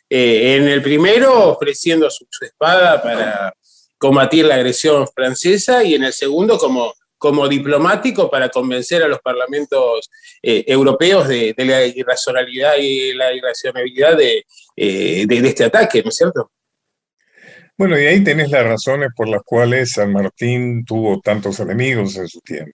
eh, 0.08 0.58
en 0.58 0.67
el 0.67 0.84
primero 0.84 1.49
ofreciendo 1.49 2.10
su, 2.12 2.27
espada 2.41 3.01
para 3.01 3.53
combatir 3.97 4.45
la 4.45 4.55
agresión 4.55 5.08
francesa 5.08 5.84
y 5.84 5.95
en 5.95 6.03
el 6.03 6.13
segundo 6.13 6.60
como 6.60 6.93
como 7.19 7.47
diplomático 7.47 8.32
para 8.32 8.49
convencer 8.49 9.03
a 9.03 9.08
los 9.08 9.19
parlamentos 9.19 10.10
eh, 10.41 10.63
europeos 10.65 11.27
de, 11.27 11.53
la 11.58 11.86
irracionalidad 11.86 12.77
y 12.79 13.13
la 13.13 13.34
irracionalidad 13.34 14.19
eh, 14.21 14.45
de, 15.27 15.47
este 15.47 15.65
ataque, 15.65 16.01
¿no 16.01 16.10
es 16.10 16.15
cierto? 16.15 16.51
Bueno, 17.77 17.99
y 17.99 18.05
ahí 18.08 18.23
tenés 18.23 18.49
las 18.49 18.63
razones 18.63 19.10
por 19.15 19.27
las 19.27 19.43
cuales 19.43 19.91
San 19.91 20.12
Martín 20.12 20.84
tuvo 20.84 21.19
tantos 21.19 21.60
enemigos 21.60 22.17
en 22.17 22.27
su 22.27 22.39
tiempo. 22.41 22.73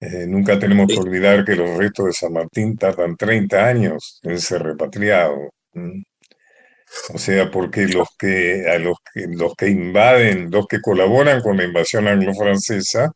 Eh, 0.00 0.26
nunca 0.26 0.58
tenemos 0.58 0.88
que 0.88 0.98
olvidar 0.98 1.44
que 1.44 1.54
los 1.54 1.76
restos 1.76 2.06
de 2.06 2.12
San 2.12 2.32
Martín 2.32 2.76
tardan 2.76 3.16
30 3.16 3.64
años 3.64 4.20
en 4.22 4.40
ser 4.40 4.62
repatriados. 4.62 5.50
O 7.14 7.18
sea, 7.18 7.50
porque 7.50 7.86
los 7.86 8.08
que, 8.18 8.64
a 8.68 8.78
los 8.78 8.96
que, 9.12 9.26
los 9.28 9.54
que 9.54 9.68
invaden, 9.68 10.50
los 10.50 10.66
que 10.66 10.80
colaboran 10.80 11.40
con 11.40 11.56
la 11.56 11.64
invasión 11.64 12.06
anglo-francesa, 12.06 13.12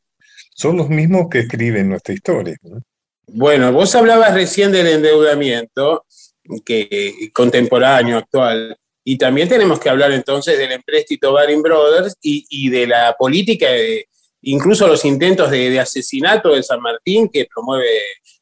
son 0.55 0.77
los 0.77 0.89
mismos 0.89 1.27
que 1.31 1.41
escriben 1.41 1.91
nuestra 1.91 2.15
historia. 2.15 2.57
Bueno, 3.27 3.73
vos 3.73 3.95
hablabas 3.95 4.35
recién 4.35 4.73
del 4.73 4.87
endeudamiento 4.87 6.07
que, 6.65 7.13
contemporáneo, 7.33 8.19
actual, 8.19 8.77
y 9.05 9.19
también 9.19 9.49
tenemos 9.49 9.79
que 9.79 9.89
hablar 9.89 10.13
entonces 10.13 10.59
del 10.59 10.73
empréstito 10.73 11.33
Baring 11.33 11.63
Brothers 11.63 12.17
y, 12.23 12.71
de 12.71 12.87
la 12.87 13.15
política, 13.17 13.71
de, 13.71 14.09
incluso 14.43 14.89
los 14.89 15.05
intentos 15.05 15.51
de, 15.51 15.71
de, 15.71 15.81
asesinato 15.81 16.55
de 16.55 16.63
San 16.63 16.81
Martín 16.81 17.29
que 17.29 17.47
promueve 17.53 17.89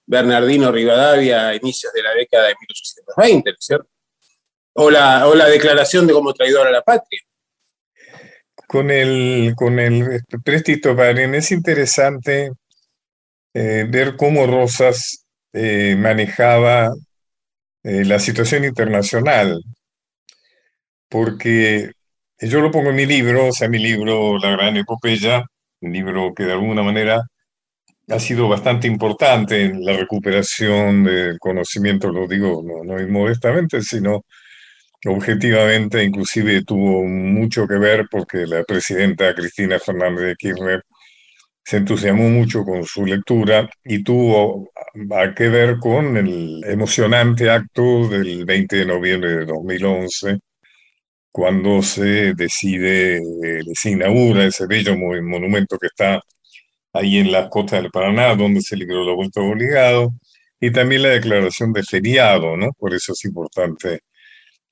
Bernardino 0.07 0.71
Rivadavia 0.71 1.49
a 1.49 1.55
inicios 1.55 1.93
de 1.93 2.03
la 2.03 2.15
década 2.15 2.45
de 2.49 2.55
1820, 2.61 3.51
¿no 3.51 3.57
es 3.59 3.67
cierto? 3.67 3.89
O 4.75 4.91
la, 4.91 5.27
o 5.27 5.35
la 5.35 5.47
declaración 5.47 6.07
de 6.07 6.13
como 6.13 6.33
traidor 6.33 6.67
a 6.67 6.71
la 6.71 6.83
patria. 6.83 7.21
Con 8.67 8.91
el, 8.91 9.55
con 9.57 9.79
el 9.79 10.23
préstito 10.45 10.95
Baren 10.95 11.35
es 11.35 11.53
interesante 11.53 12.51
eh, 13.53 13.87
ver 13.89 14.17
cómo 14.17 14.47
Rosas 14.47 15.25
eh, 15.53 15.95
manejaba 15.97 16.93
eh, 17.85 18.05
la 18.05 18.19
situación 18.19 18.65
internacional, 18.65 19.63
porque 21.09 21.93
yo 22.41 22.61
lo 22.61 22.71
pongo 22.71 22.91
en 22.91 22.97
mi 22.97 23.07
libro, 23.07 23.49
o 23.49 23.53
sea, 23.53 23.69
mi 23.69 23.79
libro 23.79 24.39
La 24.39 24.51
Gran 24.51 24.77
Epopeya, 24.77 25.45
un 25.81 25.93
libro 25.93 26.33
que 26.35 26.45
de 26.45 26.53
alguna 26.53 26.83
manera 26.83 27.23
ha 28.09 28.19
sido 28.19 28.49
bastante 28.49 28.89
importante 28.89 29.65
en 29.65 29.85
la 29.85 29.97
recuperación 29.97 31.05
del 31.05 31.39
conocimiento, 31.39 32.09
lo 32.11 32.27
digo 32.27 32.63
no, 32.65 32.83
no 32.85 33.01
inmodestamente, 33.01 33.81
sino 33.83 34.25
objetivamente, 35.07 36.03
inclusive 36.03 36.65
tuvo 36.65 37.05
mucho 37.05 37.67
que 37.67 37.79
ver 37.79 38.07
porque 38.11 38.47
la 38.47 38.65
presidenta 38.65 39.35
Cristina 39.35 39.79
Fernández 39.79 40.27
de 40.27 40.37
Kirchner 40.37 40.83
se 41.65 41.79
entusiasmó 41.79 42.29
mucho 42.29 42.65
con 42.65 42.85
su 42.85 43.07
lectura 43.07 43.69
y 43.85 44.03
tuvo 44.05 44.71
a 45.13 45.35
que 45.35 45.49
ver 45.49 45.79
con 45.79 46.17
el 46.17 46.63
emocionante 46.65 47.51
acto 47.51 48.09
del 48.09 48.45
20 48.45 48.77
de 48.77 48.87
noviembre 48.87 49.31
de 49.31 49.47
2011, 49.47 50.39
cuando 51.31 51.83
se 51.83 52.35
decide, 52.35 53.17
eh, 53.19 53.63
se 53.75 53.91
inaugura 53.91 54.45
ese 54.47 54.67
bello 54.67 54.97
monumento 54.97 55.79
que 55.79 55.89
está 55.89 56.21
ahí 56.93 57.19
en 57.19 57.33
la 57.33 57.49
costa 57.51 57.77
del 57.77 57.91
Paraná, 57.91 58.35
donde 58.37 58.61
se 58.63 58.77
libró 58.77 59.05
la 59.05 59.15
vuelta 59.15 59.41
obligado, 59.41 60.13
y 60.61 60.71
también 60.73 61.03
la 61.03 61.11
declaración 61.11 61.73
de 61.73 61.83
feriado, 61.83 62.57
¿no? 62.57 62.71
Por 62.79 62.95
eso 62.95 63.13
es 63.13 63.25
importante 63.25 64.01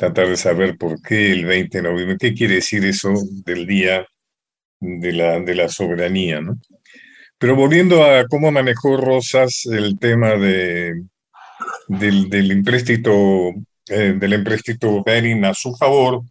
tratar 0.03 0.27
de 0.29 0.37
saber 0.37 0.77
por 0.77 1.01
qué 1.01 1.31
el 1.31 1.47
20 1.47 1.79
de 1.79 1.89
noviembre, 1.89 2.17
qué 2.19 2.35
quiere 2.35 2.57
decir 2.57 2.85
eso 2.85 3.15
del 3.47 3.69
día 3.69 4.05
de 4.81 5.13
la, 5.13 5.39
de 5.39 5.55
la 5.55 5.69
soberanía, 5.69 6.41
¿no? 6.41 6.59
Pero 7.39 7.55
volviendo 7.55 8.03
a 8.03 8.27
cómo 8.27 8.51
manejó 8.51 8.97
Rosas 8.97 9.65
el 9.67 10.01
tema 10.01 10.35
de, 10.35 11.05
del, 11.87 12.29
del 12.29 12.51
empréstito, 12.51 13.51
eh, 13.89 14.15
del 14.19 14.33
empréstito 14.33 15.05
Bering 15.05 15.45
a 15.45 15.55
su 15.55 15.73
favor, 15.77 16.23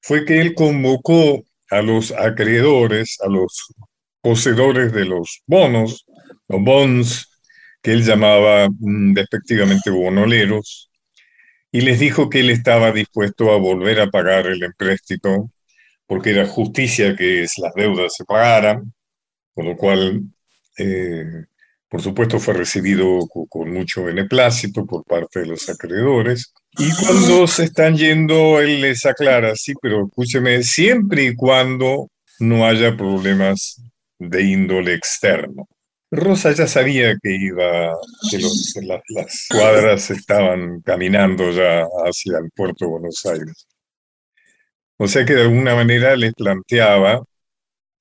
fue 0.00 0.24
que 0.24 0.40
él 0.40 0.52
convocó 0.54 1.44
a 1.70 1.82
los 1.82 2.10
acreedores, 2.10 3.18
a 3.24 3.28
los 3.28 3.72
poseedores 4.22 4.92
de 4.92 5.04
los 5.04 5.40
bonos, 5.46 6.04
los 6.48 6.60
bonds, 6.62 7.28
que 7.80 7.92
él 7.92 8.02
llamaba 8.02 8.66
mm, 8.68 9.12
despectivamente 9.12 9.90
bonoleros, 9.90 10.90
y 11.74 11.80
les 11.80 11.98
dijo 11.98 12.30
que 12.30 12.38
él 12.38 12.50
estaba 12.50 12.92
dispuesto 12.92 13.50
a 13.50 13.56
volver 13.56 14.00
a 14.00 14.08
pagar 14.08 14.46
el 14.46 14.62
empréstito 14.62 15.50
porque 16.06 16.30
era 16.30 16.46
justicia 16.46 17.16
que 17.16 17.44
las 17.58 17.74
deudas 17.74 18.14
se 18.16 18.24
pagaran, 18.24 18.94
con 19.52 19.66
lo 19.66 19.76
cual, 19.76 20.22
eh, 20.78 21.46
por 21.88 22.00
supuesto, 22.00 22.38
fue 22.38 22.54
recibido 22.54 23.18
con, 23.48 23.72
mucho 23.72 24.04
beneplácito 24.04 24.86
por 24.86 25.02
parte 25.04 25.40
de 25.40 25.46
los 25.46 25.68
acreedores. 25.68 26.54
Y 26.78 26.92
cuando 26.94 27.48
se 27.48 27.64
están 27.64 27.96
yendo, 27.96 28.60
él 28.60 28.80
les 28.80 29.04
aclara, 29.04 29.56
sí, 29.56 29.72
pero 29.82 30.06
escúcheme, 30.06 30.62
siempre 30.62 31.24
y 31.24 31.34
cuando 31.34 32.08
no 32.38 32.64
haya 32.64 32.96
problemas 32.96 33.82
de 34.20 34.42
índole 34.44 34.94
externo. 34.94 35.66
Rosa 36.10 36.52
ya 36.52 36.66
sabía 36.66 37.16
que 37.22 37.34
iba, 37.34 37.92
que 38.30 38.38
las 38.38 39.48
cuadras 39.50 40.10
estaban 40.10 40.80
caminando 40.82 41.50
ya 41.50 41.86
hacia 42.06 42.38
el 42.38 42.50
puerto 42.54 42.84
de 42.84 42.90
Buenos 42.90 43.24
Aires. 43.26 43.66
O 44.96 45.08
sea 45.08 45.24
que 45.24 45.34
de 45.34 45.42
alguna 45.42 45.74
manera 45.74 46.14
les 46.16 46.32
planteaba 46.34 47.22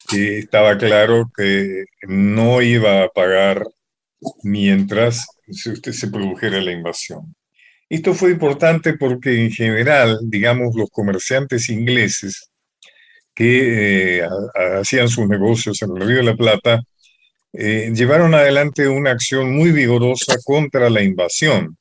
que 0.07 0.39
estaba 0.39 0.77
claro 0.77 1.31
que 1.35 1.85
no 2.03 2.61
iba 2.61 3.03
a 3.03 3.09
pagar 3.09 3.63
mientras 4.43 5.25
se 5.49 6.07
produjera 6.07 6.61
la 6.61 6.71
invasión. 6.71 7.35
Esto 7.89 8.13
fue 8.13 8.31
importante 8.31 8.93
porque 8.93 9.43
en 9.43 9.51
general, 9.51 10.19
digamos, 10.23 10.75
los 10.75 10.89
comerciantes 10.89 11.69
ingleses 11.69 12.49
que 13.35 14.19
eh, 14.19 14.27
hacían 14.79 15.09
sus 15.09 15.27
negocios 15.27 15.81
en 15.81 15.97
el 15.97 16.07
Río 16.07 16.17
de 16.17 16.23
la 16.23 16.35
Plata, 16.35 16.81
eh, 17.53 17.91
llevaron 17.93 18.33
adelante 18.33 18.87
una 18.87 19.11
acción 19.11 19.55
muy 19.55 19.71
vigorosa 19.71 20.37
contra 20.43 20.89
la 20.89 21.03
invasión. 21.03 21.77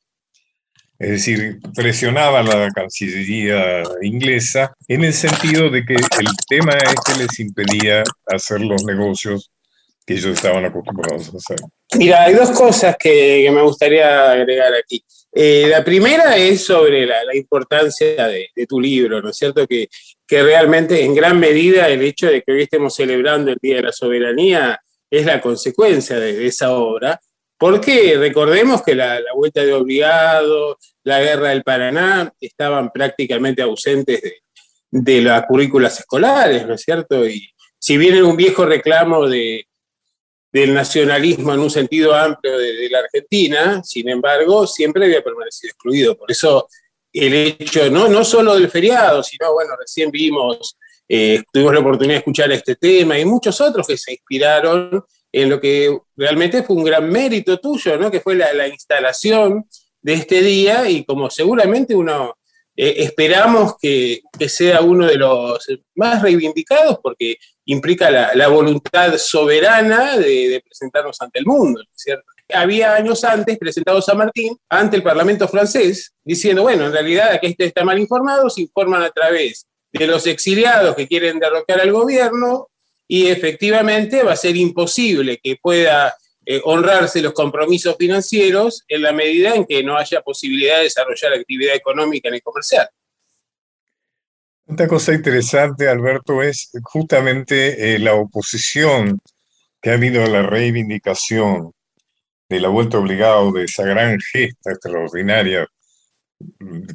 Es 0.99 1.09
decir, 1.09 1.59
presionaban 1.75 2.47
a 2.47 2.55
la 2.55 2.69
Cancillería 2.69 3.83
inglesa 4.03 4.73
en 4.87 5.03
el 5.03 5.13
sentido 5.13 5.69
de 5.69 5.83
que 5.83 5.95
el 5.95 6.27
tema 6.47 6.73
este 6.75 7.17
les 7.17 7.39
impedía 7.39 8.03
hacer 8.27 8.61
los 8.61 8.85
negocios 8.85 9.51
que 10.05 10.13
ellos 10.13 10.33
estaban 10.33 10.63
acostumbrados 10.63 11.33
a 11.33 11.37
hacer. 11.37 11.57
Mira, 11.97 12.23
hay 12.23 12.35
dos 12.35 12.51
cosas 12.51 12.95
que, 12.97 13.49
me 13.51 13.61
gustaría 13.63 14.31
agregar 14.31 14.73
aquí. 14.75 15.03
Eh, 15.33 15.65
la 15.67 15.83
primera 15.83 16.37
es 16.37 16.63
sobre 16.63 17.07
la, 17.07 17.35
importancia 17.35 18.27
de, 18.27 18.49
tu 18.67 18.79
libro, 18.79 19.21
¿no 19.21 19.29
es 19.29 19.37
cierto? 19.37 19.65
Que, 19.65 19.89
que 20.27 20.43
realmente 20.43 21.03
en 21.03 21.15
gran 21.15 21.39
medida 21.39 21.89
el 21.89 22.03
hecho 22.03 22.27
de 22.27 22.43
que 22.43 22.51
hoy 22.51 22.61
estemos 22.63 22.95
celebrando 22.95 23.51
el 23.51 23.57
Día 23.59 23.77
de 23.77 23.83
la 23.83 23.91
Soberanía 23.91 24.79
es 25.17 25.25
la 25.25 25.39
consecuencia 25.39 26.19
de, 26.19 26.47
esa 26.47 26.73
obra, 26.73 27.19
porque 27.57 28.15
recordemos 28.17 28.81
que 28.81 28.95
la, 28.95 29.19
vuelta 29.35 29.63
de 29.63 29.73
obligado, 29.73 30.77
la 31.03 31.21
guerra 31.21 31.49
del 31.49 31.63
Paraná 31.63 32.33
estaban 32.39 32.89
prácticamente 32.91 33.61
ausentes 33.61 34.21
de, 34.21 34.41
de 34.89 35.21
las 35.21 35.45
currículas 35.45 35.99
escolares, 35.99 36.65
¿no 36.65 36.73
es 36.73 36.81
cierto? 36.81 37.27
Y 37.27 37.47
si 37.77 37.97
bien 37.97 38.15
era 38.15 38.25
un 38.25 38.35
viejo 38.35 38.65
reclamo 38.65 39.29
de, 39.29 39.67
del 40.51 40.73
nacionalismo 40.73 41.53
en 41.53 41.59
un 41.59 41.69
sentido 41.69 42.15
amplio 42.15 42.57
de, 42.57 42.89
la 42.89 42.99
Argentina, 42.99 43.83
sin 43.83 44.09
embargo, 44.09 44.65
siempre 44.65 45.05
había 45.05 45.23
permanecido 45.23 45.69
excluido. 45.69 46.17
Por 46.17 46.31
eso 46.31 46.67
el 47.11 47.33
hecho, 47.33 47.89
no, 47.91 48.07
no 48.07 48.23
solo 48.23 48.55
del 48.55 48.69
feriado, 48.69 49.21
sino, 49.21 49.53
bueno, 49.53 49.75
recién 49.79 50.09
vimos 50.09 50.75
eh, 51.15 51.43
tuvimos 51.51 51.75
la 51.75 51.81
oportunidad 51.81 52.15
de 52.15 52.19
escuchar 52.21 52.51
este 52.51 52.75
tema 52.75 53.19
y 53.19 53.23
muchos 53.23 53.61
otros 53.61 53.85
que 53.85 53.97
se 53.97 54.13
inspiraron 54.13 55.05
en 55.31 55.47
lo 55.47 55.61
que 55.61 55.95
realmente 56.17 56.63
fue 56.63 56.75
un 56.75 56.83
gran 56.83 57.07
mérito 57.07 57.59
tuyo, 57.59 57.99
¿no? 57.99 58.09
que 58.09 58.19
fue 58.19 58.33
la, 58.33 58.67
instalación 58.67 59.63
de 60.01 60.13
este 60.13 60.41
día 60.41 60.89
y 60.89 61.05
como 61.05 61.29
seguramente 61.29 61.93
uno 61.93 62.35
eh, 62.75 62.95
esperamos 62.97 63.75
que, 63.79 64.21
sea 64.47 64.81
uno 64.81 65.05
de 65.05 65.17
los 65.17 65.63
más 65.93 66.23
reivindicados 66.23 66.97
porque 67.03 67.35
implica 67.65 68.09
la, 68.09 68.47
voluntad 68.47 69.15
soberana 69.19 70.17
de, 70.17 70.63
presentarnos 70.65 71.21
ante 71.21 71.37
el 71.37 71.45
mundo, 71.45 71.83
¿cierto? 71.93 72.25
Había 72.51 72.95
años 72.95 73.23
antes 73.23 73.59
presentado 73.59 74.01
San 74.01 74.17
Martín 74.17 74.57
ante 74.67 74.97
el 74.97 75.03
Parlamento 75.03 75.47
francés 75.47 76.11
diciendo, 76.23 76.63
bueno, 76.63 76.87
en 76.87 76.91
realidad 76.91 77.33
aquí 77.33 77.55
está 77.55 77.83
mal 77.83 77.99
informado, 77.99 78.49
se 78.49 78.61
informan 78.61 79.03
a 79.03 79.11
través 79.11 79.67
de 79.93 80.07
los 80.07 80.25
exiliados 80.27 80.95
que 80.95 81.07
quieren 81.07 81.39
derrocar 81.39 81.79
al 81.79 81.91
gobierno 81.91 82.67
y 83.07 83.27
efectivamente 83.27 84.23
va 84.23 84.33
a 84.33 84.37
ser 84.37 84.55
imposible 84.57 85.39
que 85.41 85.57
pueda 85.61 86.15
eh, 86.45 86.59
honrarse 86.65 87.21
los 87.21 87.33
compromisos 87.33 87.95
financieros 87.97 88.83
en 88.87 89.03
la 89.03 89.13
medida 89.13 89.55
en 89.55 89.65
que 89.65 89.83
no 89.83 89.95
haya 89.95 90.21
posibilidad 90.21 90.77
de 90.77 90.83
desarrollar 90.83 91.33
actividad 91.33 91.75
económica 91.75 92.29
ni 92.29 92.41
comercial. 92.41 92.89
Otra 94.65 94.87
cosa 94.87 95.13
interesante, 95.13 95.87
Alberto, 95.87 96.41
es 96.41 96.71
justamente 96.81 97.95
eh, 97.95 97.99
la 97.99 98.15
oposición 98.15 99.19
que 99.81 99.91
ha 99.91 99.93
habido 99.93 100.23
a 100.23 100.27
la 100.27 100.41
reivindicación 100.41 101.71
de 102.49 102.59
la 102.59 102.69
vuelta 102.69 102.97
obligado 102.97 103.51
de 103.51 103.65
esa 103.65 103.83
gran 103.83 104.19
gesta 104.19 104.71
extraordinaria, 104.71 105.67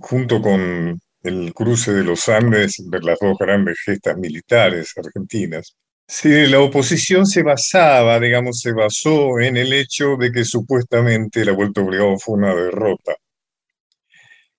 junto 0.00 0.40
con 0.40 1.00
el 1.22 1.52
cruce 1.54 1.92
de 1.92 2.04
los 2.04 2.28
Andes 2.28 2.76
de 2.78 3.00
las 3.00 3.18
dos 3.20 3.36
grandes 3.38 3.78
gestas 3.84 4.16
militares 4.16 4.92
argentinas. 4.96 5.76
Sí, 6.06 6.46
la 6.46 6.60
oposición 6.60 7.26
se 7.26 7.42
basaba, 7.42 8.18
digamos, 8.18 8.60
se 8.60 8.72
basó 8.72 9.38
en 9.40 9.56
el 9.58 9.72
hecho 9.74 10.16
de 10.16 10.32
que 10.32 10.44
supuestamente 10.44 11.44
la 11.44 11.52
Vuelta 11.52 11.82
Obligado 11.82 12.18
fue 12.18 12.36
una 12.36 12.54
derrota. 12.54 13.14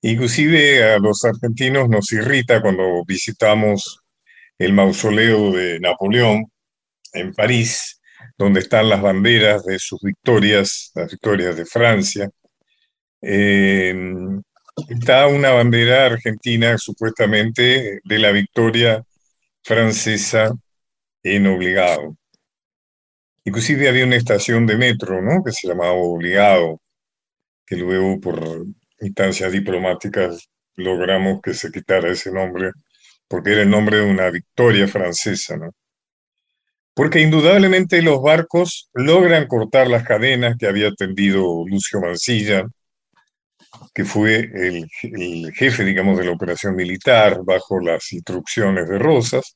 Inclusive 0.02 0.94
a 0.94 1.00
los 1.00 1.26
argentinos 1.26 1.90
nos 1.90 2.12
irrita 2.14 2.62
cuando 2.62 3.04
visitamos 3.06 4.00
el 4.58 4.74
mausoleo 4.74 5.52
de 5.52 5.80
Napoleón 5.80 6.46
en 7.14 7.34
París, 7.34 8.00
donde 8.38 8.60
están 8.60 8.88
las 8.88 9.02
banderas 9.02 9.66
de 9.66 9.80
sus 9.80 10.00
victorias, 10.02 10.92
las 10.96 11.10
victorias 11.12 11.58
de 11.58 11.66
Francia. 11.66 12.30
Eh, 13.22 13.94
está 14.88 15.28
una 15.28 15.52
bandera 15.52 16.06
argentina 16.06 16.78
supuestamente 16.78 18.00
de 18.04 18.20
la 18.20 18.32
victoria 18.32 19.04
francesa 19.64 20.52
en 21.24 21.48
Obligado. 21.48 22.16
Inclusive 23.44 23.90
había 23.90 24.06
una 24.06 24.16
estación 24.16 24.66
de 24.68 24.78
metro, 24.78 25.22
¿no? 25.22 25.44
Que 25.44 25.52
se 25.52 25.68
llamaba 25.68 25.94
Obligado, 25.94 26.82
que 27.66 27.76
luego 27.76 28.20
por 28.20 28.66
instancias 29.02 29.52
diplomáticas 29.52 30.50
logramos 30.76 31.42
que 31.42 31.54
se 31.54 31.72
quitara 31.72 32.12
ese 32.12 32.32
nombre, 32.32 32.72
porque 33.28 33.52
era 33.54 33.62
el 33.62 33.70
nombre 33.70 33.98
de 33.98 34.04
una 34.04 34.30
victoria 34.30 34.88
francesa, 34.88 35.58
¿no? 35.58 35.72
Porque 36.94 37.22
indudablemente 37.22 38.02
los 38.02 38.22
barcos 38.22 38.90
logran 38.94 39.48
cortar 39.48 39.88
las 39.88 40.04
cadenas 40.04 40.58
que 40.58 40.68
había 40.68 40.92
tendido 40.92 41.66
Lucio 41.66 42.02
Mancilla, 42.02 42.66
que 43.94 44.06
fue 44.06 44.50
el, 44.54 45.52
jefe, 45.54 45.84
digamos, 45.84 46.18
de 46.18 46.26
la 46.26 46.32
operación 46.32 46.76
militar 46.76 47.40
bajo 47.44 47.80
las 47.80 48.12
instrucciones 48.14 48.88
de 48.90 49.00
Rosas, 49.00 49.56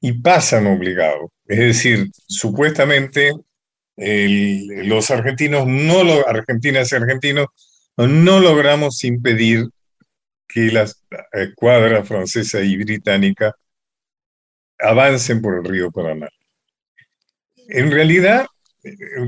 y 0.00 0.20
pasan 0.20 0.66
obligados. 0.66 1.30
Es 1.46 1.58
decir, 1.58 2.10
supuestamente 2.28 3.32
los 3.96 5.10
argentinos, 5.10 5.66
no 5.66 6.04
lo, 6.04 6.28
argentinas 6.28 6.92
y 6.92 6.96
argentinos, 6.96 7.46
no 7.96 8.40
logramos 8.40 9.02
impedir 9.04 9.66
que 10.46 10.70
las 10.70 11.02
escuadras 11.32 12.06
francesa 12.06 12.60
y 12.60 12.76
británica 12.76 13.54
avancen 14.78 15.40
por 15.40 15.56
el 15.58 15.64
río 15.64 15.90
Paraná. 15.90 16.28
En 17.68 17.90
realidad, 17.90 18.46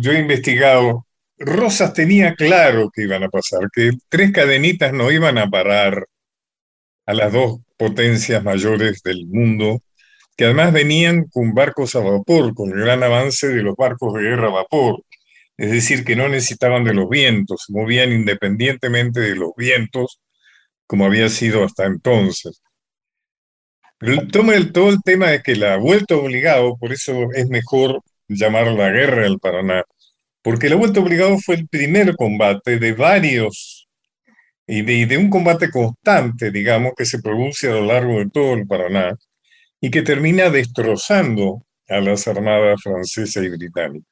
yo 0.01 0.13
he 0.13 0.19
investigado 0.19 1.08
Rosas 1.39 1.93
tenía 1.93 2.35
claro 2.35 2.91
que 2.93 3.03
iban 3.03 3.23
a 3.23 3.29
pasar, 3.29 3.71
que 3.73 3.93
tres 4.09 4.33
cadenitas 4.33 4.93
no 4.93 5.11
iban 5.11 5.39
a 5.39 5.49
parar 5.49 6.07
a 7.07 7.15
las 7.15 7.33
dos 7.33 7.61
potencias 7.77 8.43
mayores 8.43 9.03
del 9.03 9.27
mundo, 9.27 9.81
que 10.37 10.45
además 10.45 10.73
venían 10.73 11.25
con 11.27 11.55
barcos 11.55 11.97
a 11.97 12.01
vapor, 12.01 12.55
con 12.55 12.71
el 12.71 12.81
gran 12.81 13.03
avance 13.03 13.49
de 13.49 13.63
los 13.63 13.77
barcos 13.77 14.15
de 14.15 14.23
guerra 14.23 14.49
a 14.49 14.53
vapor, 14.53 15.03
es 15.57 15.71
decir, 15.73 16.05
que 16.05 16.17
no 16.17 16.29
necesitaban 16.29 16.85
de 16.85 16.95
los 16.95 17.09
vientos, 17.09 17.67
movían 17.69 18.13
independientemente 18.13 19.21
de 19.21 19.35
los 19.35 19.51
vientos, 19.57 20.21
como 20.87 21.07
había 21.07 21.29
sido 21.29 21.65
hasta 21.65 21.87
entonces. 21.87 22.63
Pero 23.99 24.13
el, 24.53 24.73
todo 24.73 24.91
el 24.91 25.03
tema 25.03 25.31
de 25.31 25.43
que 25.43 25.57
la 25.57 25.77
vuelta 25.77 26.17
obligado, 26.17 26.77
por 26.79 26.93
eso 26.93 27.29
es 27.35 27.49
mejor 27.49 28.01
llamar 28.29 28.69
la 28.69 28.91
guerra 28.91 29.23
del 29.23 29.41
Paraná, 29.41 29.85
porque 30.43 30.69
la 30.69 30.77
vuelta 30.77 31.01
obligado 31.01 31.39
fue 31.39 31.57
el 31.57 31.69
primer 31.69 32.15
combate 32.17 32.79
de 32.79 32.93
varios 32.93 33.89
y 34.67 34.83
de, 35.07 35.17
un 35.17 35.31
combate 35.31 35.71
constante, 35.71 36.51
digamos, 36.51 36.93
que 36.97 37.07
se 37.07 37.21
produce 37.21 37.71
a 37.71 37.75
lo 37.75 37.87
largo 37.87 38.19
de 38.19 38.29
todo 38.29 38.55
el 38.55 38.67
Paraná 38.67 39.17
y 39.81 39.91
que 39.91 40.03
termina 40.03 40.51
destrozando 40.51 41.65
a 41.89 42.01
las 42.01 42.29
armadas 42.29 42.83
francesa 42.83 43.43
y 43.43 43.49
británica. 43.49 44.07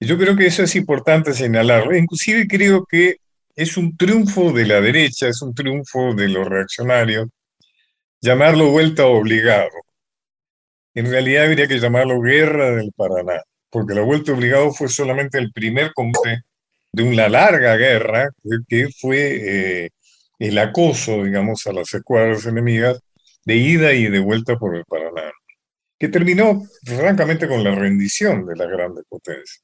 Yo 0.00 0.16
creo 0.16 0.36
que 0.36 0.46
eso 0.46 0.62
es 0.62 0.74
importante 0.76 1.34
señalarlo. 1.34 1.94
Inclusive 1.96 2.46
creo 2.46 2.86
que 2.88 3.16
es 3.54 3.76
un 3.76 3.96
triunfo 3.96 4.52
de 4.52 4.66
la 4.66 4.80
derecha, 4.80 5.28
es 5.28 5.42
un 5.42 5.54
triunfo 5.54 6.14
de 6.14 6.28
los 6.28 6.48
reaccionarios, 6.48 7.28
llamarlo 8.20 8.70
vuelta 8.70 9.06
obligado. 9.06 9.68
En 10.94 11.10
realidad 11.10 11.46
habría 11.46 11.66
que 11.66 11.78
llamarlo 11.78 12.20
guerra 12.20 12.70
del 12.76 12.92
Paraná 12.96 13.42
porque 13.70 13.94
la 13.94 14.02
vuelta 14.02 14.32
obligado 14.32 14.72
fue 14.72 14.88
solamente 14.88 15.38
el 15.38 15.52
primer 15.52 15.92
combate 15.94 16.42
de 16.92 17.02
una 17.02 17.28
larga 17.28 17.76
guerra 17.76 18.30
que 18.66 18.88
fue 18.88 19.84
eh, 19.84 19.90
el 20.38 20.58
acoso, 20.58 21.24
digamos, 21.24 21.66
a 21.66 21.72
las 21.72 21.92
escuadras 21.92 22.46
enemigas 22.46 23.00
de 23.44 23.56
ida 23.56 23.92
y 23.92 24.08
de 24.08 24.18
vuelta 24.18 24.56
por 24.56 24.76
el 24.76 24.84
Paraná. 24.84 25.32
que 25.98 26.08
terminó 26.08 26.62
francamente 26.84 27.48
con 27.48 27.64
la 27.64 27.74
rendición 27.74 28.46
de 28.46 28.56
las 28.56 28.68
grandes 28.68 29.04
potencias. 29.08 29.62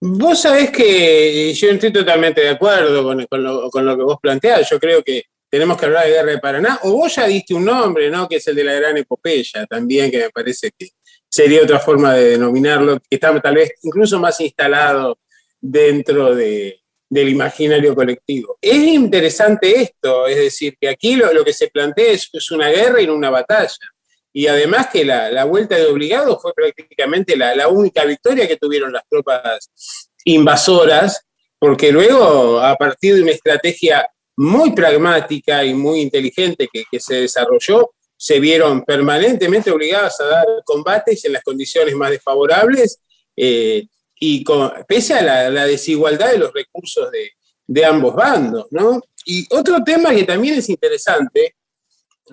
Vos 0.00 0.40
sabés 0.42 0.70
que 0.70 1.52
yo 1.54 1.70
estoy 1.70 1.92
totalmente 1.92 2.40
de 2.40 2.48
acuerdo 2.48 3.04
con, 3.04 3.86
lo, 3.86 3.96
que 3.96 4.02
vos 4.02 4.18
planteás. 4.20 4.68
Yo 4.68 4.80
creo 4.80 5.02
que 5.02 5.24
tenemos 5.48 5.78
que 5.78 5.86
hablar 5.86 6.06
de 6.06 6.12
guerra 6.12 6.30
de 6.32 6.38
Paraná. 6.38 6.80
O 6.82 6.92
vos 6.92 7.14
ya 7.14 7.26
diste 7.26 7.54
un 7.54 7.64
nombre, 7.64 8.10
¿no? 8.10 8.28
Que 8.28 8.36
es 8.36 8.48
el 8.48 8.56
de 8.56 8.64
la 8.64 8.72
gran 8.72 8.96
epopeya 8.96 9.64
también, 9.66 10.10
que 10.10 10.18
me 10.18 10.30
parece 10.30 10.72
que 10.76 10.88
sería 11.32 11.62
otra 11.62 11.80
forma 11.80 12.12
de 12.12 12.32
denominarlo, 12.32 12.98
que 12.98 13.16
está 13.16 13.40
tal 13.40 13.54
vez 13.54 13.72
incluso 13.82 14.20
más 14.20 14.38
instalado 14.40 15.18
dentro 15.58 16.34
del 16.34 16.78
imaginario 17.10 17.94
colectivo. 17.94 18.58
Es 18.60 18.76
interesante 18.76 19.80
esto, 19.80 20.26
es 20.26 20.36
decir, 20.36 20.76
que 20.78 20.90
aquí 20.90 21.16
lo, 21.16 21.42
que 21.42 21.54
se 21.54 21.68
plantea 21.68 22.12
es, 22.12 22.50
una 22.50 22.68
guerra 22.68 23.00
y 23.00 23.06
no 23.06 23.14
una 23.14 23.30
batalla. 23.30 23.72
Y 24.30 24.46
además 24.46 24.88
que 24.92 25.06
la, 25.06 25.44
vuelta 25.44 25.76
de 25.76 25.86
obligado 25.86 26.38
fue 26.38 26.52
prácticamente 26.52 27.34
la, 27.34 27.66
única 27.68 28.04
victoria 28.04 28.46
que 28.46 28.58
tuvieron 28.58 28.92
las 28.92 29.04
tropas 29.08 29.70
invasoras, 30.26 31.26
porque 31.58 31.92
luego, 31.92 32.60
a 32.60 32.76
partir 32.76 33.14
de 33.14 33.22
una 33.22 33.32
estrategia 33.32 34.06
muy 34.36 34.74
pragmática 34.74 35.64
y 35.64 35.72
muy 35.72 36.00
inteligente 36.00 36.68
que, 36.70 37.00
se 37.00 37.22
desarrolló, 37.22 37.90
se 38.22 38.38
vieron 38.38 38.84
permanentemente 38.84 39.72
obligadas 39.72 40.20
a 40.20 40.26
dar 40.26 40.46
combates 40.64 41.24
en 41.24 41.32
las 41.32 41.42
condiciones 41.42 41.92
más 41.96 42.08
desfavorables 42.08 43.00
eh, 43.36 43.88
y 44.20 44.44
pese 44.86 45.14
a 45.14 45.50
la, 45.50 45.66
desigualdad 45.66 46.30
de 46.30 46.38
los 46.38 46.52
recursos 46.52 47.10
de, 47.10 47.84
ambos 47.84 48.14
bandos. 48.14 48.68
Y 49.26 49.44
otro 49.50 49.82
tema 49.82 50.14
que 50.14 50.22
también 50.22 50.54
es 50.54 50.68
interesante 50.68 51.56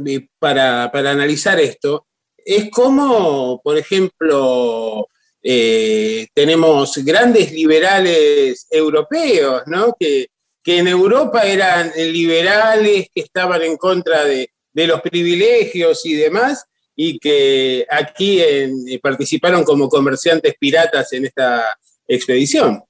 eh, 0.05 0.27
para, 0.37 0.91
analizar 0.93 1.59
esto 1.59 2.05
es 2.37 2.69
cómo, 2.69 3.59
por 3.63 3.75
ejemplo, 3.75 5.07
eh, 5.41 6.27
tenemos 6.35 7.03
grandes 7.03 7.51
liberales 7.51 8.67
europeos, 8.69 9.63
que, 9.99 10.27
que, 10.63 10.77
en 10.77 10.87
Europa 10.87 11.41
eran 11.41 11.91
liberales, 11.95 13.07
que 13.11 13.21
estaban 13.21 13.63
en 13.63 13.75
contra 13.75 14.23
de, 14.23 14.51
de 14.74 14.88
los 14.88 15.01
privilegios 15.01 16.05
y 16.05 16.15
demás, 16.15 16.65
y 16.95 17.17
que 17.20 17.86
aquí 17.89 18.41
eh, 18.41 18.99
participaron 19.01 19.63
como 19.63 19.88
comerciantes 19.88 20.55
piratas 20.59 21.13
en 21.13 21.26
esta 21.26 21.78
expedición. 22.07 22.84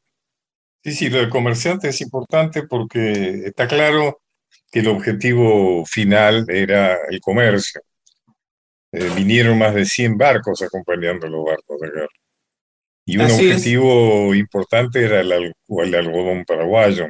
Sí, 0.83 0.93
sí, 0.93 1.09
lo 1.09 1.19
de 1.19 1.29
comerciantes 1.29 1.95
es 1.95 2.01
importante 2.01 2.63
porque 2.63 3.43
está 3.45 3.67
claro 3.67 4.21
que 4.71 4.79
el 4.79 4.87
objetivo 4.87 5.85
final 5.85 6.45
era 6.49 6.97
el 7.09 7.19
comercio. 7.19 7.81
Eh, 8.91 9.09
vinieron 9.15 9.57
más 9.57 9.75
de 9.75 9.85
100 9.85 10.17
barcos 10.17 10.61
acompañando 10.61 11.27
los 11.27 11.45
barcos 11.45 11.79
de 11.79 11.89
guerra. 11.89 12.07
Y 13.05 13.17
un 13.17 13.25
objetivo 13.25 14.33
importante 14.35 15.03
era 15.03 15.21
el, 15.21 15.31
el, 15.31 15.95
algodón 15.95 16.45
paraguayo, 16.45 17.07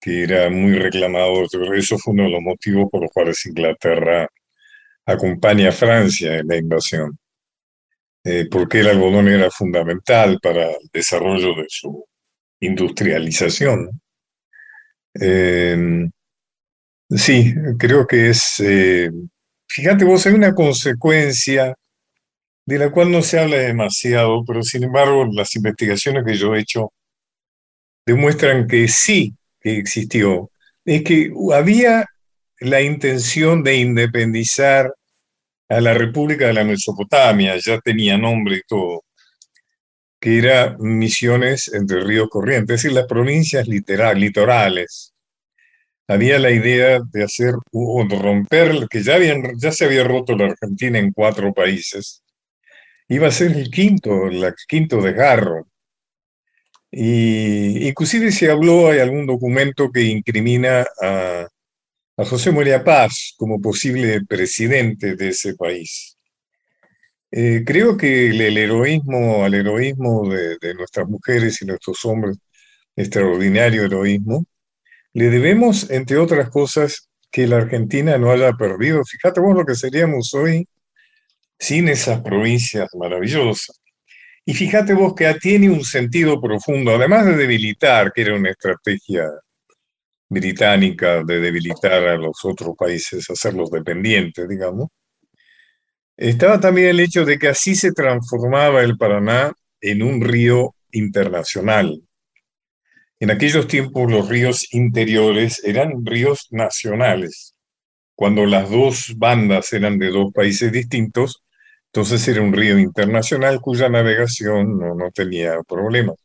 que 0.00 0.22
era 0.24 0.50
muy 0.50 0.78
reclamado. 0.78 1.44
Eso 1.74 1.98
fue 1.98 2.14
uno 2.14 2.24
de 2.24 2.30
los 2.30 2.42
motivos 2.42 2.88
por 2.90 3.02
los 3.02 3.10
cuales 3.12 3.44
Inglaterra 3.46 4.28
acompaña 5.06 5.68
a 5.70 5.72
Francia 5.72 6.38
en 6.38 6.48
la 6.48 6.56
invasión, 6.56 7.18
eh, 8.24 8.46
porque 8.50 8.80
el 8.80 8.88
algodón 8.88 9.28
era 9.28 9.50
fundamental 9.50 10.38
para 10.42 10.70
el 10.70 10.90
desarrollo 10.92 11.54
de 11.54 11.66
su 11.68 12.04
industrialización. 12.60 14.00
Em, 15.14 16.10
sí, 17.10 17.54
creo 17.78 18.06
que 18.06 18.30
es, 18.30 18.60
eh, 18.60 19.10
fíjate 19.68 20.04
vos, 20.04 20.26
hay 20.26 20.34
una 20.34 20.54
consecuencia 20.54 21.74
de 22.66 22.78
la 22.78 22.90
cual 22.90 23.12
no 23.12 23.22
se 23.22 23.38
habla 23.38 23.58
demasiado, 23.58 24.44
pero 24.44 24.62
sin 24.62 24.84
embargo 24.84 25.26
las 25.32 25.54
investigaciones 25.56 26.24
que 26.24 26.34
yo 26.34 26.54
he 26.54 26.60
hecho 26.60 26.92
demuestran 28.04 28.66
que 28.66 28.88
sí 28.88 29.35
existió, 29.72 30.50
es 30.84 31.02
que 31.02 31.32
había 31.54 32.06
la 32.60 32.80
intención 32.80 33.62
de 33.62 33.76
independizar 33.76 34.92
a 35.68 35.80
la 35.80 35.94
República 35.94 36.46
de 36.46 36.54
la 36.54 36.64
Mesopotamia, 36.64 37.56
ya 37.58 37.80
tenía 37.80 38.16
nombre 38.16 38.56
y 38.56 38.62
todo, 38.68 39.04
que 40.20 40.38
era 40.38 40.76
Misiones 40.78 41.72
entre 41.72 42.02
Río 42.04 42.28
Corriente, 42.28 42.74
es 42.74 42.82
decir, 42.82 42.92
las 42.92 43.06
provincias 43.06 43.66
literal, 43.68 44.18
litorales. 44.18 45.12
Había 46.08 46.38
la 46.38 46.52
idea 46.52 47.00
de 47.12 47.24
hacer, 47.24 47.54
o 47.72 48.04
romper, 48.08 48.86
que 48.88 49.02
ya, 49.02 49.16
habían, 49.16 49.58
ya 49.58 49.72
se 49.72 49.86
había 49.86 50.04
roto 50.04 50.36
la 50.36 50.46
Argentina 50.46 50.98
en 50.98 51.12
cuatro 51.12 51.52
países, 51.52 52.22
iba 53.08 53.28
a 53.28 53.32
ser 53.32 53.52
el 53.52 53.70
quinto, 53.70 54.26
el 54.28 54.54
quinto 54.68 55.00
desgarro. 55.00 55.66
Y 56.90 57.88
inclusive 57.88 58.32
se 58.32 58.50
habló, 58.50 58.88
hay 58.90 59.00
algún 59.00 59.26
documento 59.26 59.90
que 59.90 60.02
incrimina 60.02 60.86
a, 61.02 61.48
a 62.16 62.24
José 62.24 62.52
María 62.52 62.84
Paz 62.84 63.34
como 63.36 63.60
posible 63.60 64.24
presidente 64.24 65.16
de 65.16 65.28
ese 65.28 65.54
país. 65.54 66.16
Eh, 67.30 67.64
creo 67.66 67.96
que 67.96 68.28
el, 68.28 68.56
heroísmo, 68.56 69.44
al 69.44 69.54
heroísmo 69.54 70.28
de, 70.30 70.56
de, 70.60 70.74
nuestras 70.74 71.08
mujeres 71.08 71.60
y 71.60 71.66
nuestros 71.66 72.04
hombres, 72.04 72.38
extraordinario 72.94 73.84
heroísmo, 73.84 74.46
le 75.12 75.30
debemos, 75.30 75.90
entre 75.90 76.18
otras 76.18 76.48
cosas, 76.50 77.08
que 77.30 77.46
la 77.46 77.58
Argentina 77.58 78.16
no 78.16 78.30
haya 78.30 78.52
perdido. 78.52 79.04
Fíjate 79.04 79.40
vos 79.40 79.54
lo 79.54 79.66
que 79.66 79.74
seríamos 79.74 80.32
hoy 80.34 80.66
sin 81.58 81.88
esas 81.88 82.20
provincias 82.22 82.88
maravillosas. 82.94 83.80
Y 84.48 84.54
fíjate 84.54 84.94
vos 84.94 85.12
que 85.14 85.34
tiene 85.34 85.68
un 85.68 85.84
sentido 85.84 86.40
profundo, 86.40 86.94
además 86.94 87.26
de 87.26 87.36
debilitar, 87.36 88.12
que 88.12 88.22
era 88.22 88.36
una 88.36 88.50
estrategia 88.50 89.28
británica 90.28 91.24
de 91.24 91.40
debilitar 91.40 92.06
a 92.06 92.16
los 92.16 92.44
otros 92.44 92.76
países, 92.78 93.28
hacerlos 93.28 93.70
dependientes, 93.72 94.48
digamos, 94.48 94.88
estaba 96.16 96.60
también 96.60 96.90
el 96.90 97.00
hecho 97.00 97.24
de 97.24 97.38
que 97.38 97.48
así 97.48 97.74
se 97.74 97.92
transformaba 97.92 98.82
el 98.82 98.96
Paraná 98.96 99.52
en 99.80 100.02
un 100.02 100.20
río 100.20 100.76
internacional. 100.92 102.00
En 103.18 103.32
aquellos 103.32 103.66
tiempos 103.66 104.10
los 104.10 104.28
ríos 104.28 104.72
interiores 104.72 105.60
eran 105.64 106.06
ríos 106.06 106.46
nacionales. 106.50 107.54
Cuando 108.14 108.46
las 108.46 108.70
dos 108.70 109.14
bandas 109.16 109.72
eran 109.72 109.98
de 109.98 110.08
dos 110.08 110.32
países 110.32 110.70
distintos, 110.70 111.42
entonces 111.92 112.26
era 112.28 112.42
un 112.42 112.52
río 112.52 112.78
internacional 112.78 113.60
cuya 113.60 113.88
navegación 113.88 114.78
no, 114.78 114.94
no 114.94 115.10
tenía 115.10 115.62
problemas. 115.66 116.16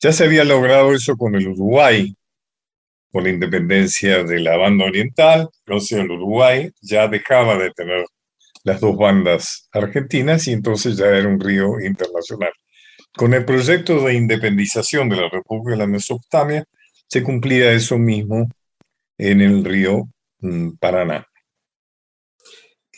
Ya 0.00 0.12
se 0.12 0.24
había 0.24 0.44
logrado 0.44 0.94
eso 0.94 1.16
con 1.16 1.34
el 1.34 1.48
Uruguay, 1.48 2.14
con 3.12 3.24
la 3.24 3.30
independencia 3.30 4.22
de 4.24 4.40
la 4.40 4.56
banda 4.56 4.84
oriental, 4.86 5.48
entonces 5.66 5.98
el 5.98 6.10
Uruguay 6.10 6.70
ya 6.80 7.08
dejaba 7.08 7.56
de 7.56 7.70
tener 7.72 8.04
las 8.64 8.80
dos 8.80 8.96
bandas 8.96 9.68
argentinas 9.72 10.46
y 10.46 10.52
entonces 10.52 10.96
ya 10.96 11.06
era 11.06 11.28
un 11.28 11.40
río 11.40 11.80
internacional. 11.80 12.52
Con 13.16 13.34
el 13.34 13.44
proyecto 13.44 14.04
de 14.04 14.14
independización 14.14 15.08
de 15.08 15.16
la 15.16 15.28
República 15.28 15.72
de 15.72 15.76
la 15.78 15.86
Mesopotamia 15.86 16.64
se 17.06 17.22
cumplía 17.22 17.72
eso 17.72 17.98
mismo 17.98 18.48
en 19.16 19.40
el 19.40 19.64
río 19.64 20.08
mm, 20.40 20.76
Paraná. 20.78 21.26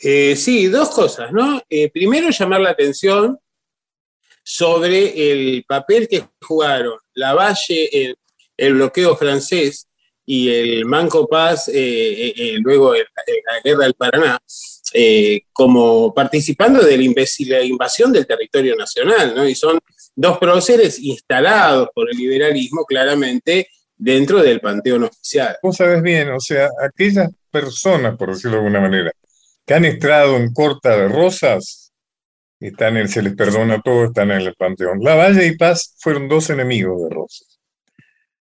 Eh, 0.03 0.35
sí, 0.35 0.67
dos 0.67 0.89
cosas, 0.89 1.31
¿no? 1.31 1.61
Eh, 1.69 1.91
primero, 1.91 2.29
llamar 2.31 2.61
la 2.61 2.71
atención 2.71 3.37
sobre 4.43 5.31
el 5.31 5.63
papel 5.67 6.07
que 6.07 6.23
jugaron 6.41 6.97
la 7.13 7.35
Valle, 7.35 8.15
el 8.57 8.73
bloqueo 8.73 9.15
francés 9.15 9.87
y 10.25 10.49
el 10.49 10.85
Manco 10.85 11.27
Paz, 11.27 11.69
eh, 11.71 12.55
luego 12.63 12.95
la, 12.95 13.03
guerra 13.63 13.83
del 13.83 13.93
Paraná, 13.93 14.39
como 15.53 16.13
participando 16.13 16.81
de 16.81 16.97
la, 16.97 17.63
invasión 17.63 18.11
del 18.11 18.25
territorio 18.25 18.75
nacional, 18.75 19.35
¿no? 19.35 19.47
Y 19.47 19.53
son 19.53 19.79
dos 20.15 20.39
próceres 20.39 20.97
instalados 20.97 21.89
por 21.93 22.09
el 22.09 22.17
liberalismo 22.17 22.85
claramente 22.85 23.69
dentro 23.95 24.41
del 24.41 24.61
panteón 24.61 25.03
oficial. 25.03 25.57
Vos 25.61 25.77
sabes 25.77 26.01
bien, 26.01 26.31
o 26.31 26.39
sea, 26.39 26.69
aquellas 26.83 27.29
personas, 27.51 28.17
por 28.17 28.29
decirlo 28.29 28.57
de 28.57 28.63
alguna 28.63 28.81
manera, 28.81 29.13
que 29.65 29.73
han 29.73 29.85
entrado 29.85 30.37
en 30.37 30.53
Corta 30.53 30.95
de 30.97 31.07
Rosas, 31.07 31.93
están 32.59 32.97
en, 32.97 33.07
se 33.07 33.21
les 33.21 33.35
perdona 33.35 33.81
todo, 33.81 34.05
están 34.05 34.31
en 34.31 34.41
el 34.41 34.55
panteón. 34.55 34.99
La 35.01 35.15
Valle 35.15 35.47
y 35.47 35.57
Paz 35.57 35.95
fueron 35.99 36.27
dos 36.27 36.49
enemigos 36.49 37.01
de 37.01 37.15
Rosas. 37.15 37.59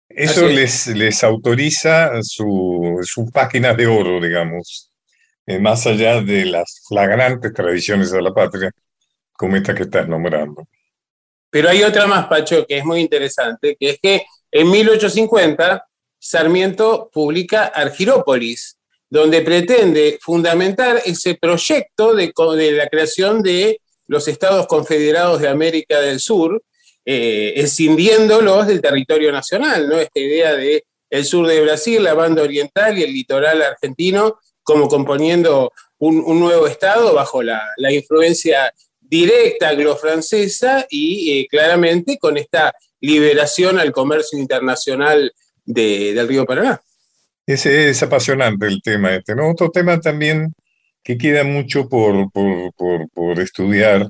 Eso 0.08 0.46
les, 0.46 0.88
les 0.88 1.24
autoriza 1.24 2.10
sus 2.22 3.08
su 3.08 3.30
páginas 3.32 3.76
de 3.76 3.86
oro, 3.86 4.20
digamos, 4.20 4.92
eh, 5.46 5.58
más 5.58 5.86
allá 5.86 6.20
de 6.20 6.44
las 6.44 6.82
flagrantes 6.86 7.52
tradiciones 7.54 8.10
de 8.10 8.20
la 8.20 8.32
patria, 8.32 8.70
como 9.32 9.56
esta 9.56 9.74
que 9.74 9.84
estás 9.84 10.06
nombrando. 10.06 10.66
Pero 11.50 11.68
hay 11.68 11.82
otra 11.82 12.06
más, 12.06 12.26
Pacho, 12.26 12.66
que 12.66 12.78
es 12.78 12.84
muy 12.84 13.00
interesante, 13.00 13.76
que 13.78 13.90
es 13.90 13.98
que 14.02 14.24
en 14.50 14.70
1850 14.70 15.86
Sarmiento 16.18 17.10
publica 17.12 17.66
Argirópolis, 17.66 18.78
donde 19.12 19.42
pretende 19.42 20.18
fundamentar 20.22 21.02
ese 21.04 21.34
proyecto 21.34 22.14
de, 22.14 22.32
la 22.72 22.88
creación 22.88 23.42
de 23.42 23.78
los 24.06 24.26
Estados 24.26 24.66
Confederados 24.66 25.42
de 25.42 25.48
América 25.48 26.00
del 26.00 26.18
Sur, 26.18 26.62
eh, 27.04 27.52
escindiéndolos 27.56 28.66
del 28.68 28.80
territorio 28.80 29.30
nacional, 29.30 29.86
¿no? 29.86 29.98
Esta 29.98 30.18
idea 30.18 30.54
de 30.54 30.84
el 31.10 31.26
sur 31.26 31.46
de 31.46 31.60
Brasil, 31.60 32.02
la 32.02 32.14
banda 32.14 32.42
oriental 32.42 32.98
y 32.98 33.02
el 33.02 33.12
litoral 33.12 33.60
argentino 33.60 34.38
como 34.62 34.88
componiendo 34.88 35.74
un, 35.98 36.40
nuevo 36.40 36.66
Estado 36.66 37.12
bajo 37.12 37.42
la, 37.42 37.60
influencia 37.90 38.72
directa 38.98 39.68
anglo-francesa 39.68 40.86
y 40.88 41.32
eh, 41.32 41.46
claramente 41.50 42.16
con 42.16 42.38
esta 42.38 42.74
liberación 43.02 43.78
al 43.78 43.92
comercio 43.92 44.38
internacional 44.38 45.34
del 45.66 46.26
río 46.26 46.46
Paraná. 46.46 46.80
Es 47.46 48.02
apasionante 48.02 48.66
el 48.66 48.80
tema 48.82 49.14
este. 49.14 49.34
Otro 49.40 49.70
tema 49.70 50.00
también 50.00 50.54
que 51.02 51.18
queda 51.18 51.44
mucho 51.44 51.88
por, 51.88 52.30
por, 52.32 53.40
estudiar 53.40 54.08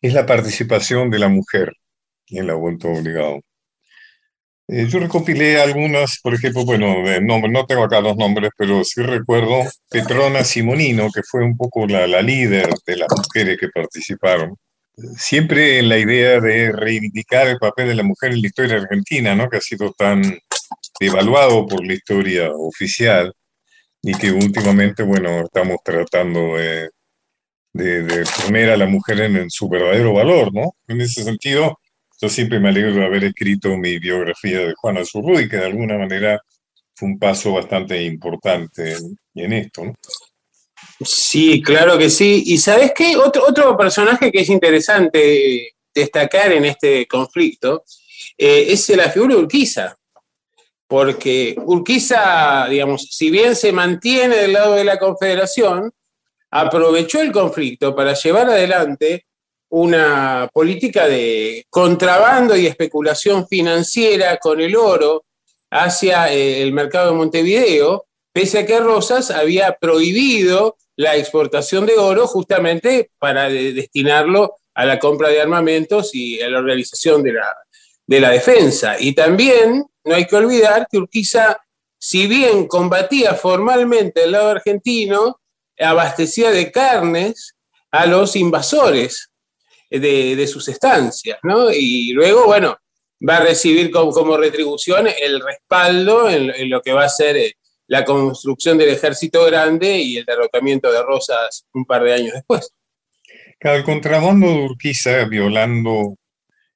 es 0.00 0.14
la 0.14 0.24
participación 0.24 1.10
de 1.10 1.18
la 1.18 1.28
mujer 1.28 1.72
en 2.28 2.46
la 2.46 2.54
vuelta 2.54 2.88
obligado. 2.88 3.40
Eh, 4.68 4.86
yo 4.88 5.00
recopilé 5.00 5.60
algunas, 5.60 6.18
por 6.22 6.34
ejemplo, 6.34 6.64
bueno, 6.64 6.94
no 7.20 7.66
tengo 7.66 7.84
acá 7.84 8.00
los 8.00 8.16
nombres, 8.16 8.50
pero 8.56 8.82
sí 8.84 9.02
recuerdo 9.02 9.64
Petrona 9.90 10.44
Simonino, 10.44 11.10
que 11.14 11.22
fue 11.22 11.44
un 11.44 11.56
poco 11.56 11.86
la, 11.86 12.06
la 12.06 12.22
líder 12.22 12.70
de 12.86 12.96
las 12.96 13.08
mujeres 13.14 13.58
que 13.58 13.68
participaron. 13.68 14.56
Siempre 15.16 15.78
en 15.78 15.88
la 15.88 15.98
idea 15.98 16.40
de 16.40 16.72
reivindicar 16.72 17.48
el 17.48 17.58
papel 17.58 17.88
de 17.88 17.94
la 17.96 18.02
mujer 18.02 18.32
en 18.32 18.40
la 18.40 18.46
historia 18.46 18.76
argentina, 18.76 19.34
¿no? 19.34 19.50
que 19.50 19.58
ha 19.58 19.60
sido 19.60 19.92
tan 19.92 20.22
devaluado 21.00 21.66
por 21.66 21.86
la 21.86 21.94
historia 21.94 22.50
oficial 22.52 23.32
y 24.02 24.14
que 24.14 24.32
últimamente, 24.32 25.02
bueno, 25.02 25.44
estamos 25.44 25.78
tratando 25.84 26.56
de, 26.56 26.90
poner 28.44 28.70
a 28.70 28.76
la 28.76 28.86
mujer 28.86 29.20
en, 29.20 29.50
su 29.50 29.68
verdadero 29.68 30.12
valor, 30.12 30.52
¿no? 30.52 30.74
En 30.88 31.00
ese 31.00 31.22
sentido, 31.22 31.78
yo 32.20 32.28
siempre 32.28 32.60
me 32.60 32.68
alegro 32.68 32.94
de 32.94 33.04
haber 33.04 33.24
escrito 33.24 33.76
mi 33.76 33.98
biografía 33.98 34.58
de 34.60 34.74
Juana 34.76 35.04
Zurruy, 35.04 35.48
que 35.48 35.56
de 35.56 35.66
alguna 35.66 35.96
manera 35.96 36.40
fue 36.94 37.08
un 37.08 37.18
paso 37.18 37.52
bastante 37.52 38.02
importante 38.02 38.92
en, 38.92 39.16
en 39.34 39.52
esto, 39.52 39.84
¿no? 39.84 39.94
Sí, 41.04 41.62
claro 41.62 41.98
que 41.98 42.10
sí. 42.10 42.42
¿Y 42.46 42.58
sabes 42.58 42.92
qué? 42.94 43.16
Otro, 43.16 43.44
otro 43.48 43.76
personaje 43.76 44.30
que 44.30 44.40
es 44.40 44.48
interesante 44.48 45.74
destacar 45.94 46.52
en 46.52 46.64
este 46.64 47.06
conflicto 47.06 47.84
eh, 48.36 48.66
es 48.68 48.88
la 48.90 49.10
figura 49.10 49.34
de 49.34 49.42
Urquiza 49.42 49.96
porque 50.92 51.56
Urquiza, 51.56 52.66
digamos, 52.68 53.08
si 53.10 53.30
bien 53.30 53.56
se 53.56 53.72
mantiene 53.72 54.36
del 54.36 54.52
lado 54.52 54.74
de 54.74 54.84
la 54.84 54.98
Confederación, 54.98 55.90
aprovechó 56.50 57.22
el 57.22 57.32
conflicto 57.32 57.96
para 57.96 58.12
llevar 58.12 58.50
adelante 58.50 59.24
una 59.70 60.50
política 60.52 61.08
de 61.08 61.64
contrabando 61.70 62.54
y 62.54 62.66
especulación 62.66 63.48
financiera 63.48 64.36
con 64.36 64.60
el 64.60 64.76
oro 64.76 65.24
hacia 65.70 66.30
eh, 66.30 66.60
el 66.60 66.74
mercado 66.74 67.12
de 67.12 67.16
Montevideo, 67.16 68.04
pese 68.30 68.58
a 68.58 68.66
que 68.66 68.78
Rosas 68.78 69.30
había 69.30 69.78
prohibido 69.80 70.76
la 70.96 71.16
exportación 71.16 71.86
de 71.86 71.94
oro 71.94 72.26
justamente 72.26 73.12
para 73.18 73.48
destinarlo 73.48 74.56
a 74.74 74.84
la 74.84 74.98
compra 74.98 75.30
de 75.30 75.40
armamentos 75.40 76.14
y 76.14 76.42
a 76.42 76.50
la 76.50 76.58
organización 76.58 77.22
de 77.22 77.32
la, 77.32 77.50
de 78.06 78.20
la 78.20 78.28
defensa. 78.28 78.96
Y 79.00 79.14
también 79.14 79.86
no 80.04 80.14
hay 80.14 80.26
que 80.26 80.36
olvidar 80.36 80.86
que 80.90 80.98
Urquiza, 80.98 81.58
si 81.98 82.26
bien 82.26 82.66
combatía 82.66 83.34
formalmente 83.34 84.24
el 84.24 84.32
lado 84.32 84.50
argentino, 84.50 85.40
abastecía 85.78 86.50
de 86.50 86.70
carnes 86.70 87.54
a 87.90 88.06
los 88.06 88.36
invasores 88.36 89.30
de, 89.90 90.46
sus 90.46 90.68
estancias, 90.68 91.38
¿no? 91.42 91.70
Y 91.70 92.12
luego, 92.12 92.46
bueno, 92.46 92.76
va 93.28 93.36
a 93.36 93.44
recibir 93.44 93.90
como, 93.90 94.36
retribución 94.36 95.06
el 95.06 95.40
respaldo 95.40 96.28
en, 96.28 96.70
lo 96.70 96.80
que 96.80 96.92
va 96.92 97.04
a 97.04 97.08
ser 97.08 97.36
eh, 97.36 97.56
la 97.86 98.04
construcción 98.04 98.78
del 98.78 98.88
ejército 98.88 99.44
grande 99.44 99.98
y 99.98 100.16
el 100.16 100.24
derrotamiento 100.24 100.90
de 100.90 101.02
Rosas 101.02 101.66
un 101.74 101.84
par 101.84 102.02
de 102.04 102.14
años 102.14 102.34
después. 102.34 102.72
El 103.60 103.84
contrabando 103.84 104.48
de 104.48 104.64
Urquiza, 104.64 105.24
violando 105.26 106.16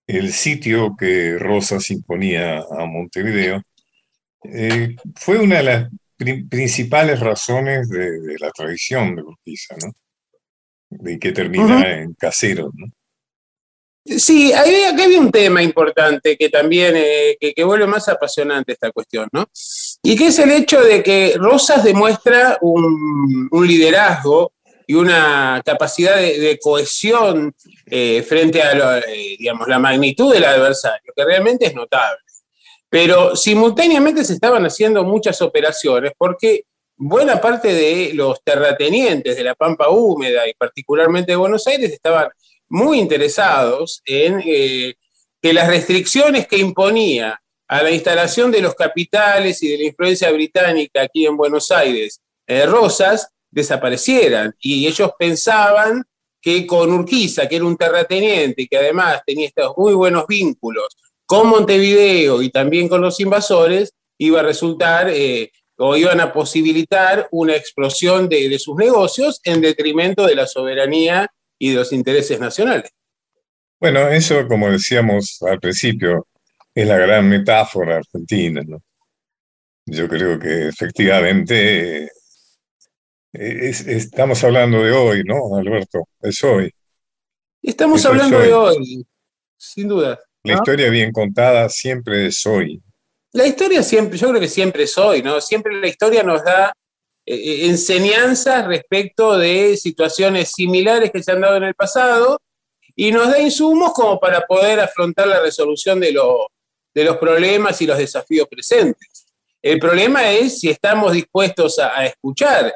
el 0.06 0.32
sitio 0.32 0.94
que 0.98 1.36
Rosas 1.38 1.90
imponía 1.90 2.58
a 2.58 2.86
Montevideo, 2.86 3.62
eh, 4.44 4.94
fue 5.16 5.38
una 5.38 5.56
de 5.56 5.62
las 5.62 5.90
principales 6.48 7.20
razones 7.20 7.88
de, 7.88 8.36
la 8.38 8.50
tradición 8.50 9.16
de 9.16 9.22
Urquiza, 9.22 9.74
¿no? 9.84 9.92
De 10.88 11.18
que 11.18 11.32
termina 11.32 12.00
en 12.00 12.14
casero, 12.14 12.70
¿no? 12.72 12.86
Sí, 14.04 14.52
había, 14.52 14.90
había 14.90 15.18
un 15.18 15.32
tema 15.32 15.60
importante 15.60 16.36
que 16.36 16.48
también, 16.48 16.94
eh, 16.96 17.36
que, 17.40 17.64
vuelve 17.64 17.88
más 17.88 18.08
apasionante 18.08 18.72
esta 18.72 18.92
cuestión, 18.92 19.28
¿no? 19.32 19.50
Y 20.00 20.14
que 20.14 20.28
es 20.28 20.38
el 20.38 20.52
hecho 20.52 20.80
de 20.80 21.02
que 21.02 21.34
Rosas 21.36 21.82
demuestra 21.82 22.56
un, 22.60 23.48
un 23.50 23.66
liderazgo 23.66 24.52
y 24.86 24.94
una 24.94 25.60
capacidad 25.64 26.16
de, 26.16 26.58
cohesión 26.62 27.54
eh, 27.86 28.22
frente 28.22 28.62
a 28.62 28.98
eh, 28.98 29.36
digamos, 29.38 29.66
la 29.66 29.80
magnitud 29.80 30.32
del 30.32 30.44
adversario, 30.44 31.12
que 31.14 31.24
realmente 31.24 31.66
es 31.66 31.74
notable. 31.74 32.20
Pero 32.88 33.34
simultáneamente 33.34 34.24
se 34.24 34.34
estaban 34.34 34.64
haciendo 34.64 35.02
muchas 35.02 35.42
operaciones 35.42 36.12
porque 36.16 36.64
buena 36.96 37.40
parte 37.40 37.74
de 37.74 38.14
los 38.14 38.40
terratenientes 38.44 39.36
de 39.36 39.42
la 39.42 39.56
Pampa 39.56 39.90
Húmeda 39.90 40.48
y 40.48 40.54
particularmente 40.54 41.32
de 41.32 41.36
Buenos 41.36 41.66
Aires 41.66 41.92
estaban 41.92 42.28
muy 42.68 43.00
interesados 43.00 44.02
en 44.04 44.40
eh, 44.46 44.94
que 45.42 45.52
las 45.52 45.66
restricciones 45.66 46.46
que 46.46 46.58
imponía 46.58 47.40
a 47.68 47.82
la 47.82 47.90
instalación 47.90 48.52
de 48.52 48.62
los 48.62 48.76
capitales 48.76 49.60
y 49.64 49.68
de 49.68 49.78
la 49.78 49.84
influencia 49.84 50.30
británica 50.30 51.02
aquí 51.02 51.26
en 51.26 51.36
Buenos 51.36 51.72
Aires, 51.72 52.20
Rosas, 52.68 53.28
desaparecieran. 53.50 54.54
Y 54.60 54.86
ellos 54.86 55.10
pensaban 55.18 56.04
que 56.40 56.66
con 56.66 56.92
Urquiza, 56.92 57.48
que 57.48 57.56
era 57.56 57.64
un 57.64 57.76
terrateniente 57.76 58.62
y 58.62 58.68
que 58.68 58.76
además 58.76 59.20
tenía 59.26 59.48
estos 59.48 59.72
muy 59.76 59.94
buenos 59.94 60.26
vínculos 60.26 60.96
con 61.24 61.48
Montevideo 61.48 62.40
y 62.42 62.50
también 62.50 62.88
con 62.88 63.00
los 63.00 63.18
invasores, 63.18 63.94
iba 64.18 64.40
a 64.40 64.44
resultar 64.44 65.08
eh, 65.10 65.50
o 65.76 65.96
iban 65.96 66.20
a 66.20 66.32
posibilitar 66.32 67.28
una 67.32 67.56
explosión 67.56 68.28
de, 68.28 68.48
de 68.48 68.58
sus 68.58 68.76
negocios 68.76 69.40
en 69.44 69.60
detrimento 69.60 70.26
de 70.26 70.36
la 70.36 70.46
soberanía 70.46 71.28
y 71.58 71.70
de 71.70 71.76
los 71.76 71.92
intereses 71.92 72.38
nacionales. 72.38 72.90
Bueno, 73.80 74.08
eso, 74.08 74.46
como 74.48 74.70
decíamos 74.70 75.38
al 75.42 75.60
principio, 75.60 76.26
es 76.74 76.86
la 76.86 76.96
gran 76.96 77.28
metáfora 77.28 77.96
argentina, 77.96 78.62
¿no? 78.66 78.82
Yo 79.86 80.08
creo 80.08 80.38
que 80.38 80.68
efectivamente 80.68 82.10
estamos 83.38 84.42
hablando 84.44 84.82
de 84.82 84.92
hoy, 84.92 85.22
¿no, 85.24 85.56
Alberto? 85.56 86.08
Es 86.20 86.42
hoy. 86.42 86.72
Estamos 87.62 88.04
hablando 88.06 88.38
de 88.38 88.54
hoy, 88.54 89.06
sin 89.56 89.88
duda. 89.88 90.20
La 90.44 90.54
historia 90.54 90.88
bien 90.90 91.12
contada 91.12 91.68
siempre 91.68 92.26
es 92.26 92.46
hoy. 92.46 92.80
La 93.32 93.46
historia 93.46 93.82
siempre, 93.82 94.16
yo 94.16 94.28
creo 94.28 94.40
que 94.40 94.48
siempre 94.48 94.84
es 94.84 94.96
hoy, 94.96 95.22
¿no? 95.22 95.40
Siempre 95.40 95.78
la 95.78 95.88
historia 95.88 96.22
nos 96.22 96.44
da 96.44 96.72
eh, 97.26 97.34
eh, 97.34 97.66
enseñanzas 97.66 98.66
respecto 98.66 99.36
de 99.36 99.76
situaciones 99.76 100.52
similares 100.52 101.10
que 101.10 101.22
se 101.22 101.32
han 101.32 101.40
dado 101.40 101.56
en 101.56 101.64
el 101.64 101.74
pasado 101.74 102.40
y 102.94 103.10
nos 103.10 103.28
da 103.28 103.40
insumos 103.40 103.92
como 103.92 104.18
para 104.20 104.42
poder 104.42 104.80
afrontar 104.80 105.26
la 105.26 105.40
resolución 105.40 106.00
de, 106.00 106.16
de 106.94 107.04
los 107.04 107.16
problemas 107.18 107.82
y 107.82 107.86
los 107.86 107.98
desafíos 107.98 108.46
presentes. 108.48 109.26
El 109.60 109.80
problema 109.80 110.30
es 110.30 110.60
si 110.60 110.70
estamos 110.70 111.12
dispuestos 111.12 111.78
a 111.80 112.06
escuchar 112.06 112.72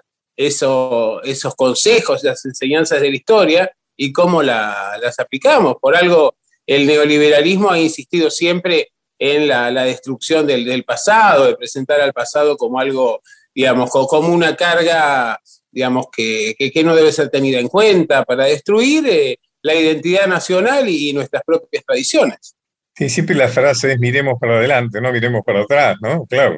esos 0.46 1.54
consejos, 1.54 2.24
las 2.24 2.44
enseñanzas 2.44 3.00
de 3.00 3.10
la 3.10 3.16
historia 3.16 3.72
y 3.96 4.12
cómo 4.12 4.42
las 4.42 5.18
aplicamos. 5.18 5.76
Por 5.80 5.94
algo, 5.94 6.36
el 6.66 6.86
neoliberalismo 6.86 7.70
ha 7.70 7.78
insistido 7.78 8.30
siempre 8.30 8.92
en 9.18 9.48
la, 9.48 9.84
destrucción 9.84 10.46
del, 10.46 10.84
pasado, 10.84 11.46
de 11.46 11.56
presentar 11.56 12.00
al 12.00 12.14
pasado 12.14 12.56
como 12.56 12.80
algo, 12.80 13.20
digamos, 13.54 13.90
como 13.90 14.28
una 14.32 14.56
carga, 14.56 15.38
digamos, 15.70 16.06
que, 16.10 16.54
no 16.82 16.96
debe 16.96 17.12
ser 17.12 17.28
tenida 17.28 17.58
en 17.58 17.68
cuenta 17.68 18.24
para 18.24 18.46
destruir 18.46 19.06
eh, 19.06 19.38
la 19.60 19.74
identidad 19.74 20.26
nacional 20.26 20.88
y, 20.88 21.12
nuestras 21.12 21.42
propias 21.44 21.84
tradiciones. 21.84 22.56
Sí, 22.94 23.10
siempre 23.10 23.36
la 23.36 23.48
frase 23.48 23.92
es 23.92 23.98
miremos 23.98 24.38
para 24.40 24.56
adelante, 24.56 25.00
no 25.00 25.12
miremos 25.12 25.42
para 25.44 25.62
atrás, 25.62 25.96
¿no? 26.00 26.24
Claro, 26.26 26.56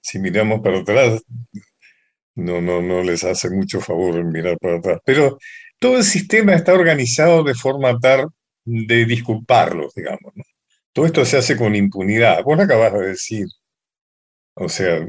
si 0.00 0.18
miramos 0.18 0.60
para 0.60 0.78
atrás, 0.78 1.22
no, 2.34 2.60
no, 2.60 2.82
no 2.82 3.02
les 3.02 3.24
hace 3.24 3.50
mucho 3.50 3.80
favor 3.80 4.24
mirar 4.24 4.58
para 4.58 4.76
atrás. 4.78 5.00
Pero 5.04 5.38
todo 5.78 5.98
el 5.98 6.04
sistema 6.04 6.54
está 6.54 6.74
organizado 6.74 7.42
de 7.44 7.54
forma 7.54 7.98
tal 7.98 8.28
de 8.64 9.04
disculparlos, 9.06 9.94
digamos. 9.94 10.32
Todo 10.92 11.06
esto 11.06 11.24
se 11.24 11.38
hace 11.38 11.56
con 11.56 11.74
impunidad. 11.74 12.42
Vos 12.44 12.56
lo 12.56 12.64
acabas 12.64 12.92
de 12.94 13.08
decir. 13.08 13.46
O 14.54 14.68
sea, 14.68 15.06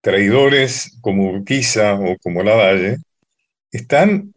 traidores 0.00 0.98
como 1.00 1.30
Urquiza 1.30 1.94
o 1.94 2.16
como 2.18 2.42
Lavalle 2.42 2.98
están 3.70 4.34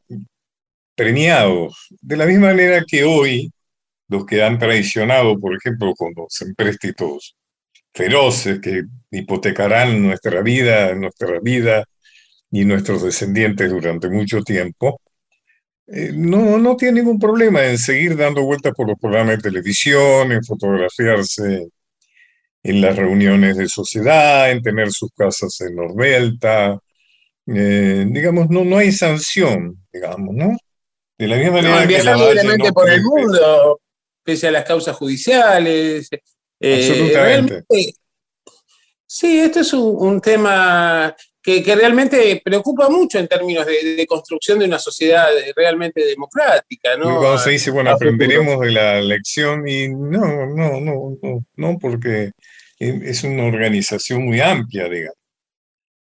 premiados, 0.95 1.89
de 2.01 2.17
la 2.17 2.25
misma 2.25 2.47
manera 2.47 2.83
que 2.87 3.03
hoy 3.03 3.51
los 4.07 4.25
que 4.25 4.43
han 4.43 4.59
traicionado, 4.59 5.39
por 5.39 5.55
ejemplo, 5.55 5.93
con 5.95 6.13
los 6.15 6.41
empréstitos 6.41 7.35
feroces 7.93 8.59
que 8.61 8.83
hipotecarán 9.11 10.01
nuestra 10.01 10.41
vida, 10.41 10.93
nuestra 10.95 11.39
vida 11.41 11.85
y 12.55 12.63
nuestros 12.63 13.03
descendientes 13.03 13.69
durante 13.69 14.07
mucho 14.07 14.41
tiempo, 14.41 15.01
eh, 15.87 16.11
no, 16.13 16.57
no 16.57 16.77
tiene 16.77 17.01
ningún 17.01 17.19
problema 17.19 17.65
en 17.65 17.77
seguir 17.77 18.15
dando 18.15 18.43
vueltas 18.43 18.71
por 18.73 18.87
los 18.87 18.97
programas 18.97 19.35
de 19.35 19.49
televisión, 19.49 20.31
en 20.31 20.41
fotografiarse 20.41 21.67
en 22.63 22.81
las 22.81 22.95
reuniones 22.95 23.57
de 23.57 23.67
sociedad, 23.67 24.49
en 24.49 24.61
tener 24.61 24.89
sus 24.89 25.11
casas 25.11 25.59
en 25.59 25.75
Nordelta. 25.75 26.79
Eh, 27.45 28.05
digamos, 28.09 28.49
no, 28.49 28.63
no 28.63 28.77
hay 28.77 28.93
sanción, 28.93 29.85
digamos, 29.91 30.33
¿no? 30.33 30.57
De 31.17 31.27
la 31.27 31.35
misma 31.35 31.51
manera 31.57 31.75
no, 31.75 31.81
que 31.81 31.87
viajar 31.87 32.17
libremente 32.17 32.71
por 32.71 32.89
el 32.89 33.03
mundo, 33.03 33.81
pese 34.23 34.47
a 34.47 34.51
las 34.51 34.63
causas 34.63 34.95
judiciales. 34.95 36.07
Eh, 36.61 36.87
Absolutamente. 36.87 37.63
sí, 39.05 39.39
esto 39.41 39.59
es 39.59 39.73
un, 39.73 40.21
tema 40.21 41.13
que, 41.45 41.75
realmente 41.75 42.41
preocupa 42.43 42.89
mucho 42.89 43.19
en 43.19 43.27
términos 43.27 43.67
de, 43.67 44.05
construcción 44.07 44.57
de 44.57 44.65
una 44.65 44.79
sociedad 44.79 45.27
realmente 45.55 46.03
democrática. 46.03 46.97
¿no? 46.97 47.19
cuando 47.19 47.37
se 47.37 47.51
dice, 47.51 47.69
bueno, 47.69 47.91
aprenderemos 47.91 48.59
de 48.61 48.71
la 48.71 48.99
lección 48.99 49.67
y 49.67 49.87
no, 49.89 50.47
no, 50.47 50.81
no, 50.81 51.17
no, 51.21 51.45
no, 51.55 51.77
porque 51.79 52.31
es 52.79 53.23
una 53.23 53.45
organización 53.45 54.25
muy 54.25 54.41
amplia, 54.41 54.89
digamos. 54.89 55.17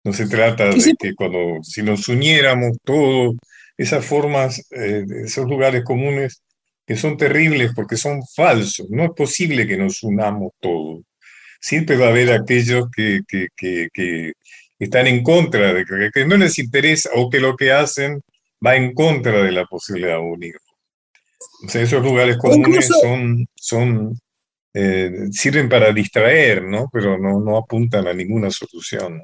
No 0.06 0.12
se 0.12 0.28
trata 0.28 0.70
de 0.70 0.96
que 1.00 1.14
cuando, 1.16 1.60
si 1.64 1.82
nos 1.82 2.08
uniéramos 2.08 2.78
todos, 2.84 3.36
esas 3.78 4.06
formas, 4.06 4.66
eh, 4.72 5.06
esos 5.26 5.46
lugares 5.48 5.84
comunes 5.84 6.42
que 6.86 6.96
son 6.96 7.18
terribles 7.18 7.72
porque 7.76 7.98
son 7.98 8.22
falsos. 8.36 8.88
No 8.90 9.06
es 9.06 9.12
posible 9.12 9.68
que 9.68 9.78
nos 9.78 10.04
unamos 10.04 10.52
todos. 10.60 11.04
Siempre 11.62 11.96
va 11.96 12.08
a 12.08 12.10
haber 12.10 12.32
aquellos 12.34 12.88
que, 12.94 13.22
que, 13.28 13.48
que, 13.56 14.34
están 14.84 15.08
en 15.08 15.24
contra, 15.24 15.74
de 15.74 15.86
que, 16.14 16.26
no 16.26 16.38
les 16.38 16.58
interesa 16.60 17.10
o 17.16 17.30
que 17.30 17.40
lo 17.40 17.56
que 17.56 17.72
hacen 17.72 18.22
va 18.66 18.76
en 18.76 18.94
contra 18.94 19.44
de 19.44 19.52
la 19.52 19.66
posibilidad 19.66 20.20
única. 20.20 20.60
O 21.66 21.70
sea, 21.70 21.82
esos 21.82 22.04
lugares 22.04 22.38
comunes 22.38 22.88
son, 23.02 23.46
son, 23.56 24.20
eh, 24.74 25.12
sirven 25.32 25.70
para 25.70 25.92
distraer, 25.92 26.64
¿no? 26.64 26.90
Pero 26.92 27.18
no, 27.18 27.40
no 27.40 27.58
apuntan 27.58 28.08
a 28.08 28.14
ninguna 28.14 28.50
solución. 28.52 29.22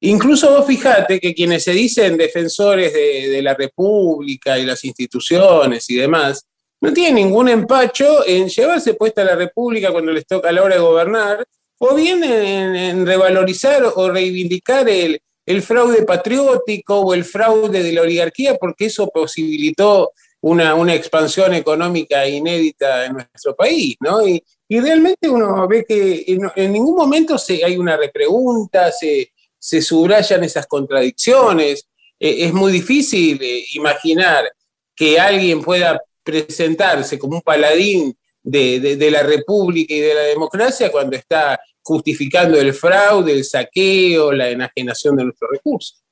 Incluso 0.00 0.50
vos 0.50 0.66
fijate 0.66 1.18
que 1.18 1.34
quienes 1.34 1.64
se 1.64 1.72
dicen 1.72 2.16
defensores 2.16 2.92
de, 2.92 3.42
la 3.42 3.54
República 3.54 4.58
y 4.58 4.64
las 4.64 4.84
instituciones 4.84 5.90
y 5.90 5.96
demás, 5.96 6.46
no 6.80 6.92
tienen 6.92 7.16
ningún 7.16 7.48
empacho 7.48 8.24
en 8.26 8.48
llevarse 8.48 8.94
puesta 8.94 9.24
la 9.24 9.34
República 9.34 9.90
cuando 9.90 10.12
les 10.12 10.24
toca 10.26 10.50
a 10.50 10.52
la 10.52 10.62
hora 10.62 10.76
de 10.76 10.80
gobernar, 10.80 11.44
o 11.78 11.94
bien 11.94 12.22
en, 12.24 13.06
revalorizar 13.06 13.84
o 13.94 14.10
reivindicar 14.10 14.88
el, 14.88 15.20
fraude 15.62 16.02
patriótico 16.02 17.00
o 17.00 17.14
el 17.14 17.24
fraude 17.24 17.82
de 17.82 17.92
la 17.92 18.02
oligarquía, 18.02 18.56
porque 18.56 18.86
eso 18.86 19.08
posibilitó 19.08 20.12
una, 20.40 20.94
expansión 20.94 21.54
económica 21.54 22.28
inédita 22.28 23.06
en 23.06 23.14
nuestro 23.14 23.56
país, 23.56 23.96
¿no? 24.00 24.26
Y, 24.26 24.42
realmente 24.68 25.30
uno 25.30 25.66
ve 25.66 25.84
que 25.88 26.24
en, 26.26 26.72
ningún 26.72 26.94
momento 26.94 27.38
se, 27.38 27.64
hay 27.64 27.78
una 27.78 27.96
repregunta, 27.96 28.92
se, 28.92 29.32
se 29.58 29.80
subrayan 29.80 30.44
esas 30.44 30.66
contradicciones. 30.66 31.88
Eh, 32.20 32.44
es 32.44 32.52
muy 32.52 32.70
difícil 32.72 33.38
eh, 33.42 33.64
imaginar 33.74 34.52
que 34.94 35.18
alguien 35.18 35.62
pueda 35.62 36.02
presentarse 36.22 37.18
como 37.18 37.36
un 37.36 37.42
paladín 37.42 38.14
de, 38.50 39.10
la 39.10 39.22
República 39.22 39.94
y 39.94 40.00
de 40.00 40.14
la 40.14 40.22
democracia 40.22 40.90
cuando 40.90 41.16
está 41.16 41.58
justificando 41.82 42.58
el 42.58 42.74
fraude, 42.74 43.32
el 43.32 43.44
saqueo, 43.44 44.32
la 44.32 44.50
enajenación 44.50 45.16
de 45.16 45.24
nuestros 45.24 45.50
recursos. 45.50 46.02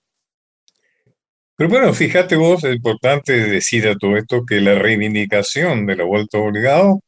Pero 1.56 1.70
bueno, 1.70 1.94
fíjate 1.94 2.36
vos, 2.36 2.64
es 2.64 2.74
importante 2.74 3.32
decir 3.32 3.88
a 3.88 3.96
todo 3.96 4.16
esto 4.16 4.44
que 4.46 4.60
la 4.60 4.74
reivindicación 4.74 5.86
de 5.86 5.96
la 5.96 6.04
vuelta 6.04 6.38
obligado 6.38 7.00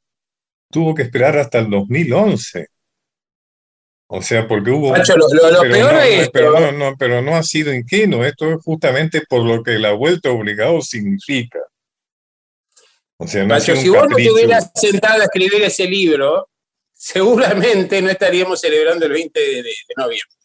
tuvo 0.70 0.95
que 0.95 1.03
esperar 1.03 1.37
hasta 1.37 1.59
el 1.59 1.70
2011 1.70 2.68
o 4.11 4.22
sea, 4.22 4.49
porque 4.49 4.70
hubo... 4.70 4.97
lo, 4.97 5.61
peor 5.61 5.93
no, 5.93 6.01
es... 6.01 6.31
Pero 6.31 6.72
no, 6.72 6.97
pero 6.99 7.20
no 7.20 7.37
ha 7.37 7.43
sido 7.43 7.74
ingenuo. 7.74 8.24
Esto 8.24 8.53
es 8.53 8.62
justamente 8.64 9.22
por 9.29 9.45
lo 9.45 9.62
que 9.62 9.79
la 9.79 9.93
vuelta 9.93 10.31
obligado 10.31 10.81
significa. 10.81 11.59
O 13.19 13.27
sea, 13.27 13.45
no 13.45 13.59
si 13.61 13.89
vos 13.89 14.07
no 14.09 14.16
te 14.16 14.31
hubieras 14.31 14.71
sentado 14.75 15.21
a 15.21 15.25
escribir 15.25 15.62
ese 15.62 15.87
libro, 15.87 16.49
seguramente 16.93 18.01
no 18.01 18.11
estaríamos 18.11 18.61
celebrando 18.61 19.07
el 19.07 19.12
20 19.12 19.41
de, 19.41 19.64
noviembre. 19.97 20.37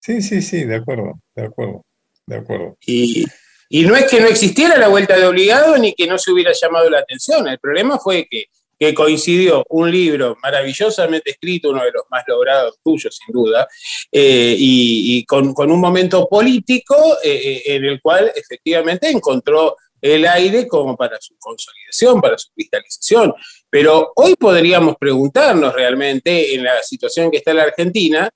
Sí, 0.00 0.22
sí, 0.22 0.42
sí, 0.42 0.64
de 0.64 0.76
acuerdo, 0.76 1.20
de 1.34 1.44
acuerdo, 1.44 1.84
de 2.26 2.36
acuerdo. 2.36 2.76
Y, 2.86 3.24
y 3.70 3.84
no 3.84 3.96
es 3.96 4.04
que 4.10 4.20
no 4.20 4.26
existiera 4.26 4.76
la 4.76 4.88
vuelta 4.88 5.16
de 5.16 5.26
obligado 5.26 5.76
ni 5.78 5.94
que 5.94 6.06
no 6.06 6.18
se 6.18 6.30
hubiera 6.30 6.52
llamado 6.52 6.90
la 6.90 6.98
atención. 6.98 7.48
El 7.48 7.58
problema 7.58 7.98
fue 7.98 8.26
que 8.30 8.44
que 8.78 8.94
coincidió 8.94 9.64
un 9.70 9.90
libro 9.90 10.36
maravillosamente 10.42 11.32
escrito, 11.32 11.70
uno 11.70 11.82
de 11.82 11.92
los 11.92 12.04
más 12.10 12.22
logrados 12.28 12.78
tuyos, 12.82 13.16
sin 13.16 13.32
duda, 13.32 13.66
eh, 14.12 14.54
y, 14.56 15.24
con, 15.24 15.52
un 15.56 15.80
momento 15.80 16.28
político 16.28 16.94
eh, 17.24 17.30
eh, 17.32 17.62
en 17.74 17.84
el 17.84 18.00
cual 18.00 18.30
efectivamente 18.34 19.10
encontró 19.10 19.76
el 20.00 20.26
aire 20.26 20.66
como 20.66 20.96
para 20.96 21.20
su 21.20 21.36
consolidación, 21.38 22.20
para 22.20 22.38
su 22.38 22.52
cristalización. 22.54 23.34
Pero 23.70 24.12
hoy 24.16 24.34
podríamos 24.36 24.96
preguntarnos 24.96 25.74
realmente, 25.74 26.54
en 26.54 26.64
la 26.64 26.82
situación 26.82 27.30
que 27.30 27.38
está 27.38 27.54
la 27.54 27.64
Argentina, 27.64 28.30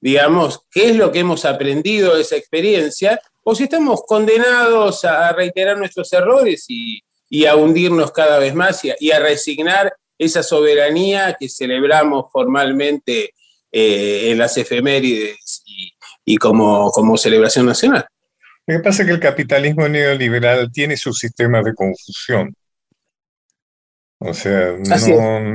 digamos, 0.00 0.60
qué 0.70 0.90
es 0.90 0.96
lo 0.96 1.12
que 1.12 1.20
hemos 1.20 1.44
aprendido 1.44 2.16
de 2.16 2.22
esa 2.22 2.36
experiencia, 2.36 3.20
o 3.44 3.54
si 3.54 3.64
estamos 3.64 4.02
condenados 4.06 5.04
a 5.04 5.32
reiterar 5.32 5.78
nuestros 5.78 6.12
errores 6.12 6.64
y, 6.68 7.00
y 7.32 7.46
a 7.46 7.56
hundirnos 7.56 8.12
cada 8.12 8.38
vez 8.38 8.54
más 8.54 8.82
y 8.84 9.10
a, 9.10 9.18
resignar 9.18 9.90
esa 10.18 10.42
soberanía 10.42 11.34
que 11.40 11.48
celebramos 11.48 12.26
formalmente 12.30 13.32
eh, 13.72 14.30
en 14.30 14.36
las 14.36 14.58
efemérides 14.58 15.62
y, 16.26 16.36
como, 16.36 16.90
como 16.90 17.16
celebración 17.16 17.64
nacional. 17.64 18.06
Lo 18.66 18.76
que 18.76 18.82
pasa 18.82 19.02
es 19.02 19.08
que 19.08 19.14
el 19.14 19.20
capitalismo 19.20 19.88
neoliberal 19.88 20.70
tiene 20.72 20.96
su 20.96 21.12
sistema 21.12 21.62
de 21.62 21.74
confusión. 21.74 22.54
O 24.18 24.32
sea, 24.34 24.76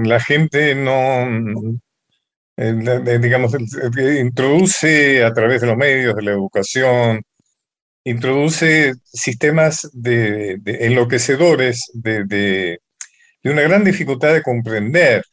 la 0.04 0.20
gente 0.20 0.76
no, 0.76 1.80
eh, 2.58 3.20
digamos, 3.22 3.54
introduce 4.20 5.24
a 5.24 5.34
través 5.34 5.62
de 5.62 5.68
los 5.68 5.78
medios, 5.78 6.16
de 6.16 6.24
la 6.24 6.32
educación, 6.32 7.22
introduce 8.04 8.94
sistemas 9.04 9.90
de, 9.94 10.60
enloquecedores 10.66 11.92
de, 11.94 12.80
una 13.44 13.62
gran 13.62 13.84
dificultad 13.84 14.34
de 14.34 14.44
comprender. 14.44 15.24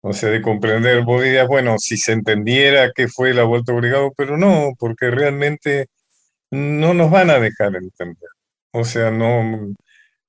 O 0.00 0.12
sea, 0.12 0.30
de 0.30 0.42
comprender, 0.42 1.02
vos 1.02 1.22
dirías, 1.22 1.48
bueno, 1.48 1.76
si 1.78 1.96
se 1.96 2.12
entendiera 2.12 2.92
qué 2.94 3.08
fue 3.08 3.34
la 3.34 3.42
vuelta 3.42 3.72
obligado, 3.72 4.12
pero 4.16 4.36
no, 4.36 4.72
porque 4.78 5.10
realmente 5.10 5.88
no 6.50 6.94
nos 6.94 7.10
van 7.10 7.30
a 7.30 7.38
dejar 7.38 7.76
entender. 7.76 8.28
O 8.72 8.84
sea, 8.84 9.10
no, 9.10 9.74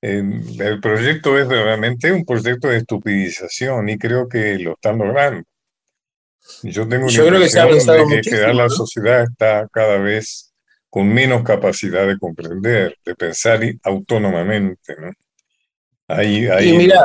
el 0.01 0.79
proyecto 0.81 1.37
es 1.37 1.47
realmente 1.47 2.11
un 2.11 2.25
proyecto 2.25 2.67
de 2.69 2.77
estupidización 2.77 3.89
y 3.89 3.97
creo 3.97 4.27
que 4.27 4.57
lo 4.59 4.73
están 4.73 4.97
logrando. 4.99 5.43
Yo 6.63 6.87
tengo 6.87 7.07
Yo 7.09 7.27
creo 7.27 7.41
que 7.41 7.49
se 7.49 7.59
ha 7.59 7.65
de 7.65 8.21
que 8.21 8.53
la 8.53 8.69
sociedad 8.69 9.23
está 9.23 9.67
cada 9.71 9.97
vez 9.97 10.53
con 10.89 11.13
menos 11.13 11.43
capacidad 11.43 12.07
de 12.07 12.17
comprender, 12.17 12.95
de 13.05 13.15
pensar 13.15 13.59
autónomamente. 13.83 14.95
¿no? 14.97 15.11
Ahí, 16.07 16.47
ahí... 16.47 16.69
Y 16.69 16.77
mira, 16.77 17.01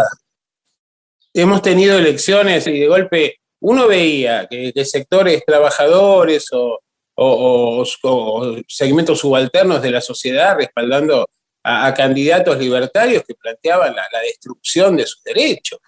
hemos 1.34 1.62
tenido 1.62 1.98
elecciones 1.98 2.66
y 2.66 2.78
de 2.78 2.88
golpe 2.88 3.36
uno 3.60 3.86
veía 3.86 4.46
que, 4.48 4.72
sectores 4.84 5.42
trabajadores 5.46 6.48
o, 6.52 6.80
segmentos 8.68 9.20
subalternos 9.20 9.82
de 9.82 9.90
la 9.90 10.00
sociedad 10.00 10.56
respaldando 10.56 11.28
a, 11.62 11.94
candidatos 11.94 12.58
libertarios 12.58 13.22
que 13.26 13.34
planteaban 13.34 13.94
la, 13.94 14.20
destrucción 14.24 14.96
de 14.96 15.06
sus 15.06 15.22
derechos. 15.22 15.78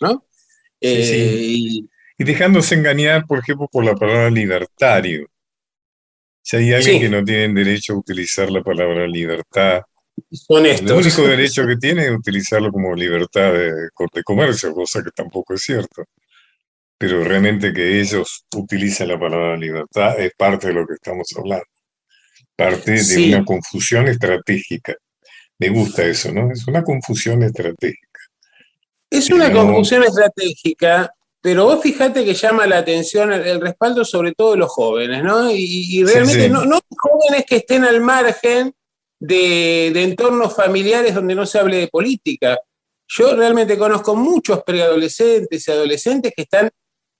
¿no? 0.00 0.24
Eh, 0.80 1.40
y, 1.40 1.88
y 2.18 2.24
dejándose 2.24 2.74
engañar, 2.74 3.26
por 3.26 3.38
ejemplo, 3.38 3.68
por 3.70 3.84
la 3.84 3.94
palabra 3.94 4.30
libertario. 4.30 5.28
Si 6.42 6.56
hay 6.56 6.72
alguien 6.72 7.00
que 7.00 7.08
no 7.08 7.24
tiene 7.24 7.62
derecho 7.62 7.92
a 7.92 7.98
utilizar 7.98 8.50
la 8.50 8.62
palabra 8.62 9.06
libertad, 9.06 9.82
el 10.48 10.92
único 10.92 11.22
derecho 11.22 11.66
que 11.66 11.76
tiene 11.76 12.06
es 12.06 12.10
utilizarlo 12.10 12.72
como 12.72 12.94
libertad 12.94 13.52
de, 13.52 13.72
de 14.14 14.22
comercio, 14.24 14.72
cosa 14.72 15.02
que 15.02 15.10
tampoco 15.10 15.54
es 15.54 15.62
cierto. 15.62 16.04
Pero 16.98 17.22
realmente 17.22 17.72
que 17.72 18.00
ellos 18.00 18.44
utilizan 18.56 19.08
la 19.08 19.18
palabra 19.18 19.56
libertad 19.56 20.18
es 20.18 20.32
parte 20.36 20.66
de 20.66 20.74
lo 20.74 20.86
que 20.86 20.94
estamos 20.94 21.28
hablando, 21.38 21.64
parte 22.56 23.02
de 23.02 23.28
una 23.28 23.44
confusión 23.44 24.08
estratégica. 24.08 24.96
Me 25.60 25.68
gusta 25.68 26.04
eso, 26.04 26.32
¿no? 26.32 26.50
Es 26.50 26.66
una 26.66 26.82
confusión 26.82 27.42
estratégica. 27.44 28.20
Es 29.10 29.30
una 29.30 29.52
confusión 29.52 30.02
estratégica, 30.02 31.12
pero 31.40 31.66
vos 31.66 31.80
fíjate 31.80 32.24
que 32.24 32.34
llama 32.34 32.66
la 32.66 32.78
atención 32.78 33.32
el, 33.32 33.60
respaldo 33.60 34.04
sobre 34.04 34.32
todo 34.32 34.52
de 34.52 34.58
los 34.58 34.70
jóvenes, 34.70 35.22
¿no? 35.22 35.50
Y, 35.52 36.04
realmente 36.04 36.48
No, 36.48 36.64
no 36.64 36.80
jóvenes 36.96 37.46
que 37.46 37.56
estén 37.56 37.84
al 37.84 38.00
margen 38.00 38.74
de, 39.20 39.90
de, 39.94 40.02
entornos 40.02 40.54
familiares 40.54 41.14
donde 41.14 41.34
no 41.34 41.46
se 41.46 41.58
hable 41.58 41.76
de 41.76 41.88
política. 41.88 42.58
Yo 43.06 43.34
realmente 43.34 43.78
conozco 43.78 44.14
muchos 44.14 44.62
preadolescentes 44.64 45.66
y 45.66 45.70
adolescentes 45.70 46.32
que 46.36 46.42
están 46.42 46.70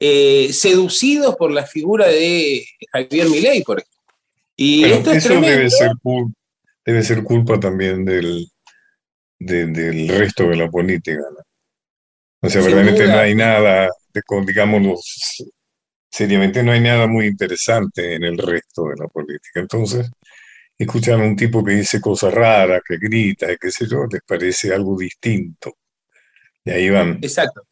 eh, 0.00 0.52
seducidos 0.52 1.36
por 1.36 1.50
la 1.50 1.66
figura 1.66 2.06
de 2.06 2.64
Javier 2.92 3.28
Milei, 3.28 3.62
por 3.62 3.78
ejemplo. 3.78 3.98
Y 4.56 4.84
esto 4.84 5.12
eso 5.12 5.40
debe 5.40 5.70
ser, 5.70 5.92
debe 6.84 7.02
ser 7.02 7.22
culpa 7.22 7.60
también 7.60 8.04
del, 8.04 8.46
del 9.38 10.08
resto 10.08 10.48
de 10.48 10.56
la 10.56 10.68
política. 10.68 11.22
O 12.40 12.48
sea, 12.48 12.62
verdaderamente 12.62 13.06
no 13.06 13.18
hay 13.18 13.34
nada, 13.34 13.88
digámoslo 14.46 14.96
seriamente, 16.10 16.62
no 16.62 16.72
hay 16.72 16.80
nada 16.80 17.06
muy 17.06 17.26
interesante 17.26 18.14
en 18.14 18.24
el 18.24 18.38
resto 18.38 18.88
de 18.88 18.96
la 18.96 19.08
política. 19.08 19.60
Entonces, 19.60 20.10
escuchan 20.76 21.20
a 21.20 21.24
un 21.24 21.36
tipo 21.36 21.64
que 21.64 21.72
dice 21.72 22.00
cosas 22.00 22.32
raras, 22.32 22.80
que 22.86 22.96
grita, 22.96 23.46
qué 23.56 23.70
sé 23.70 23.86
yo, 23.86 24.06
les 24.10 24.22
parece 24.26 24.72
algo 24.72 24.96
distinto. 24.96 25.76
Y 26.64 26.70
ahí 26.70 26.90
van. 26.90 27.18
Exacto. 27.22 27.67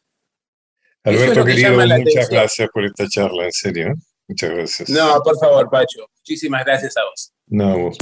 Alberto, 1.07 1.45
querido, 1.45 1.71
muchas 1.71 2.29
gracias 2.29 2.69
por 2.73 2.83
esta 2.83 3.07
charla, 3.07 3.45
en 3.45 3.51
serio. 3.53 3.87
¿eh? 3.87 3.95
Muchas 4.27 4.49
gracias. 4.49 4.89
No, 4.89 5.21
por 5.23 5.39
favor, 5.39 5.69
Pacho. 5.69 6.05
Muchísimas 6.17 6.65
gracias 6.65 6.97
a 6.97 7.01
vos. 7.05 7.31
No, 7.47 7.71
a 7.71 7.75
vos. 7.75 7.97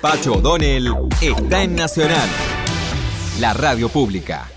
Pacho 0.00 0.36
O'Donnell 0.36 0.88
está 1.20 1.62
en 1.62 1.76
Nacional, 1.76 2.28
la 3.40 3.52
radio 3.52 3.90
pública. 3.90 4.48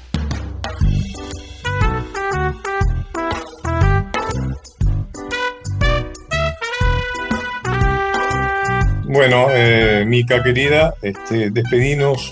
Bueno, 9.08 9.48
eh, 9.52 10.06
Mica 10.08 10.42
querida, 10.42 10.96
este, 11.02 11.52
despedinos 11.52 12.32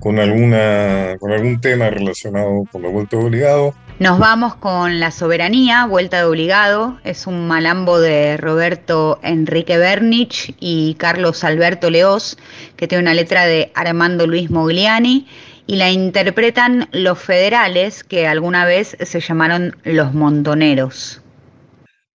con, 0.00 0.18
alguna, 0.18 1.16
con 1.20 1.30
algún 1.30 1.60
tema 1.60 1.88
relacionado 1.90 2.64
con 2.72 2.82
la 2.82 2.88
vuelta 2.88 3.16
de 3.16 3.24
obligado. 3.24 3.74
Nos 4.00 4.18
vamos 4.18 4.54
con 4.54 4.98
La 4.98 5.10
Soberanía, 5.10 5.84
Vuelta 5.84 6.16
de 6.16 6.24
Obligado. 6.24 6.98
Es 7.04 7.26
un 7.26 7.46
malambo 7.46 8.00
de 8.00 8.38
Roberto 8.38 9.20
Enrique 9.22 9.76
Bernich 9.76 10.56
y 10.58 10.94
Carlos 10.94 11.44
Alberto 11.44 11.90
Leós, 11.90 12.38
que 12.78 12.88
tiene 12.88 13.02
una 13.02 13.12
letra 13.12 13.44
de 13.44 13.70
Armando 13.74 14.26
Luis 14.26 14.48
Mogliani 14.48 15.28
y 15.66 15.76
la 15.76 15.90
interpretan 15.90 16.88
los 16.92 17.18
federales, 17.18 18.02
que 18.02 18.26
alguna 18.26 18.64
vez 18.64 18.96
se 18.98 19.20
llamaron 19.20 19.76
los 19.84 20.14
montoneros. 20.14 21.22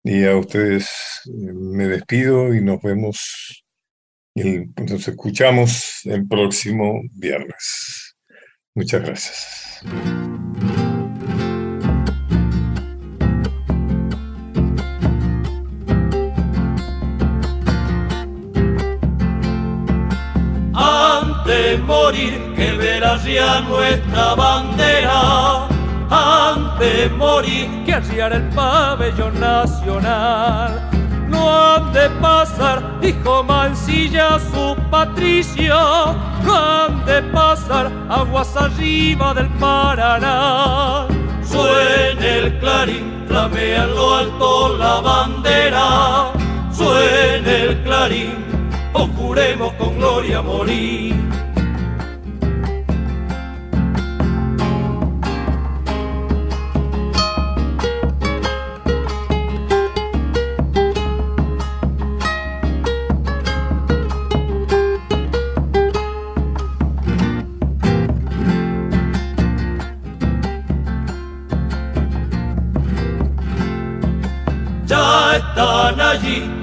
Y 0.02 0.24
a 0.24 0.38
ustedes 0.38 0.88
eh, 1.26 1.52
me 1.52 1.86
despido 1.86 2.54
y 2.54 2.62
nos 2.62 2.80
vemos, 2.80 3.62
nos 4.34 5.06
escuchamos 5.06 6.00
el 6.04 6.26
próximo 6.26 7.02
viernes. 7.12 8.16
Muchas 8.74 9.02
gracias. 9.02 9.84
Que 22.14 22.72
verás 22.78 23.24
ya 23.24 23.60
nuestra 23.62 24.34
bandera. 24.34 25.66
Antes 26.10 27.10
de 27.10 27.10
morir 27.10 27.68
que 27.84 27.94
arriar 27.94 28.32
el 28.32 28.48
pabellón 28.50 29.38
nacional. 29.40 30.90
No 31.28 31.50
han 31.50 31.92
de 31.92 32.08
pasar, 32.20 33.00
dijo 33.00 33.42
Mancilla 33.42 34.38
su 34.38 34.76
patricio, 34.90 35.74
no 36.44 36.54
han 36.54 37.04
de 37.04 37.22
pasar 37.22 37.90
aguas 38.08 38.56
arriba 38.56 39.34
del 39.34 39.48
Paraná. 39.58 41.06
Suene 41.42 42.38
el 42.38 42.58
clarín, 42.60 43.24
flamea 43.26 43.84
en 43.84 43.94
lo 43.94 44.14
alto 44.14 44.76
la 44.76 45.00
bandera, 45.00 46.32
suene 46.70 47.62
el 47.62 47.82
clarín, 47.82 48.44
o 48.92 49.08
juremos 49.08 49.72
con 49.74 49.96
gloria 49.98 50.40
morir. 50.40 51.23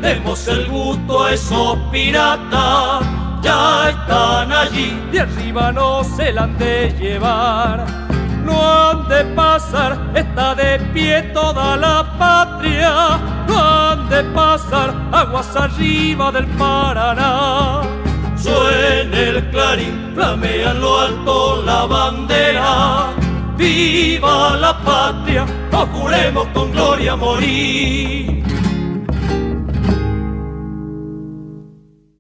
Demos 0.01 0.47
el 0.47 0.67
gusto 0.67 1.23
a 1.23 1.33
esos 1.33 1.77
piratas, 1.91 3.03
ya 3.41 3.89
están 3.89 4.51
allí, 4.51 4.99
de 5.11 5.21
arriba 5.21 5.71
no 5.71 6.03
se 6.03 6.33
la 6.33 6.43
han 6.43 6.57
de 6.57 6.93
llevar. 6.99 7.85
No 8.43 8.59
han 8.59 9.07
de 9.07 9.23
pasar, 9.35 10.11
está 10.15 10.55
de 10.55 10.79
pie 10.93 11.21
toda 11.33 11.77
la 11.77 12.17
patria, 12.17 13.19
no 13.47 13.57
han 13.57 14.09
de 14.09 14.23
pasar 14.35 14.95
aguas 15.11 15.55
arriba 15.55 16.31
del 16.31 16.47
Paraná. 16.57 17.81
Suene 18.35 19.29
el 19.29 19.49
clarín, 19.51 20.11
flamea 20.15 20.71
en 20.71 20.81
lo 20.81 20.99
alto 20.99 21.61
la 21.63 21.85
bandera, 21.85 23.09
viva 23.55 24.57
la 24.57 24.79
patria, 24.79 25.45
no 25.71 25.85
juremos 25.85 26.47
con 26.47 26.71
gloria 26.71 27.15
morir. 27.15 28.40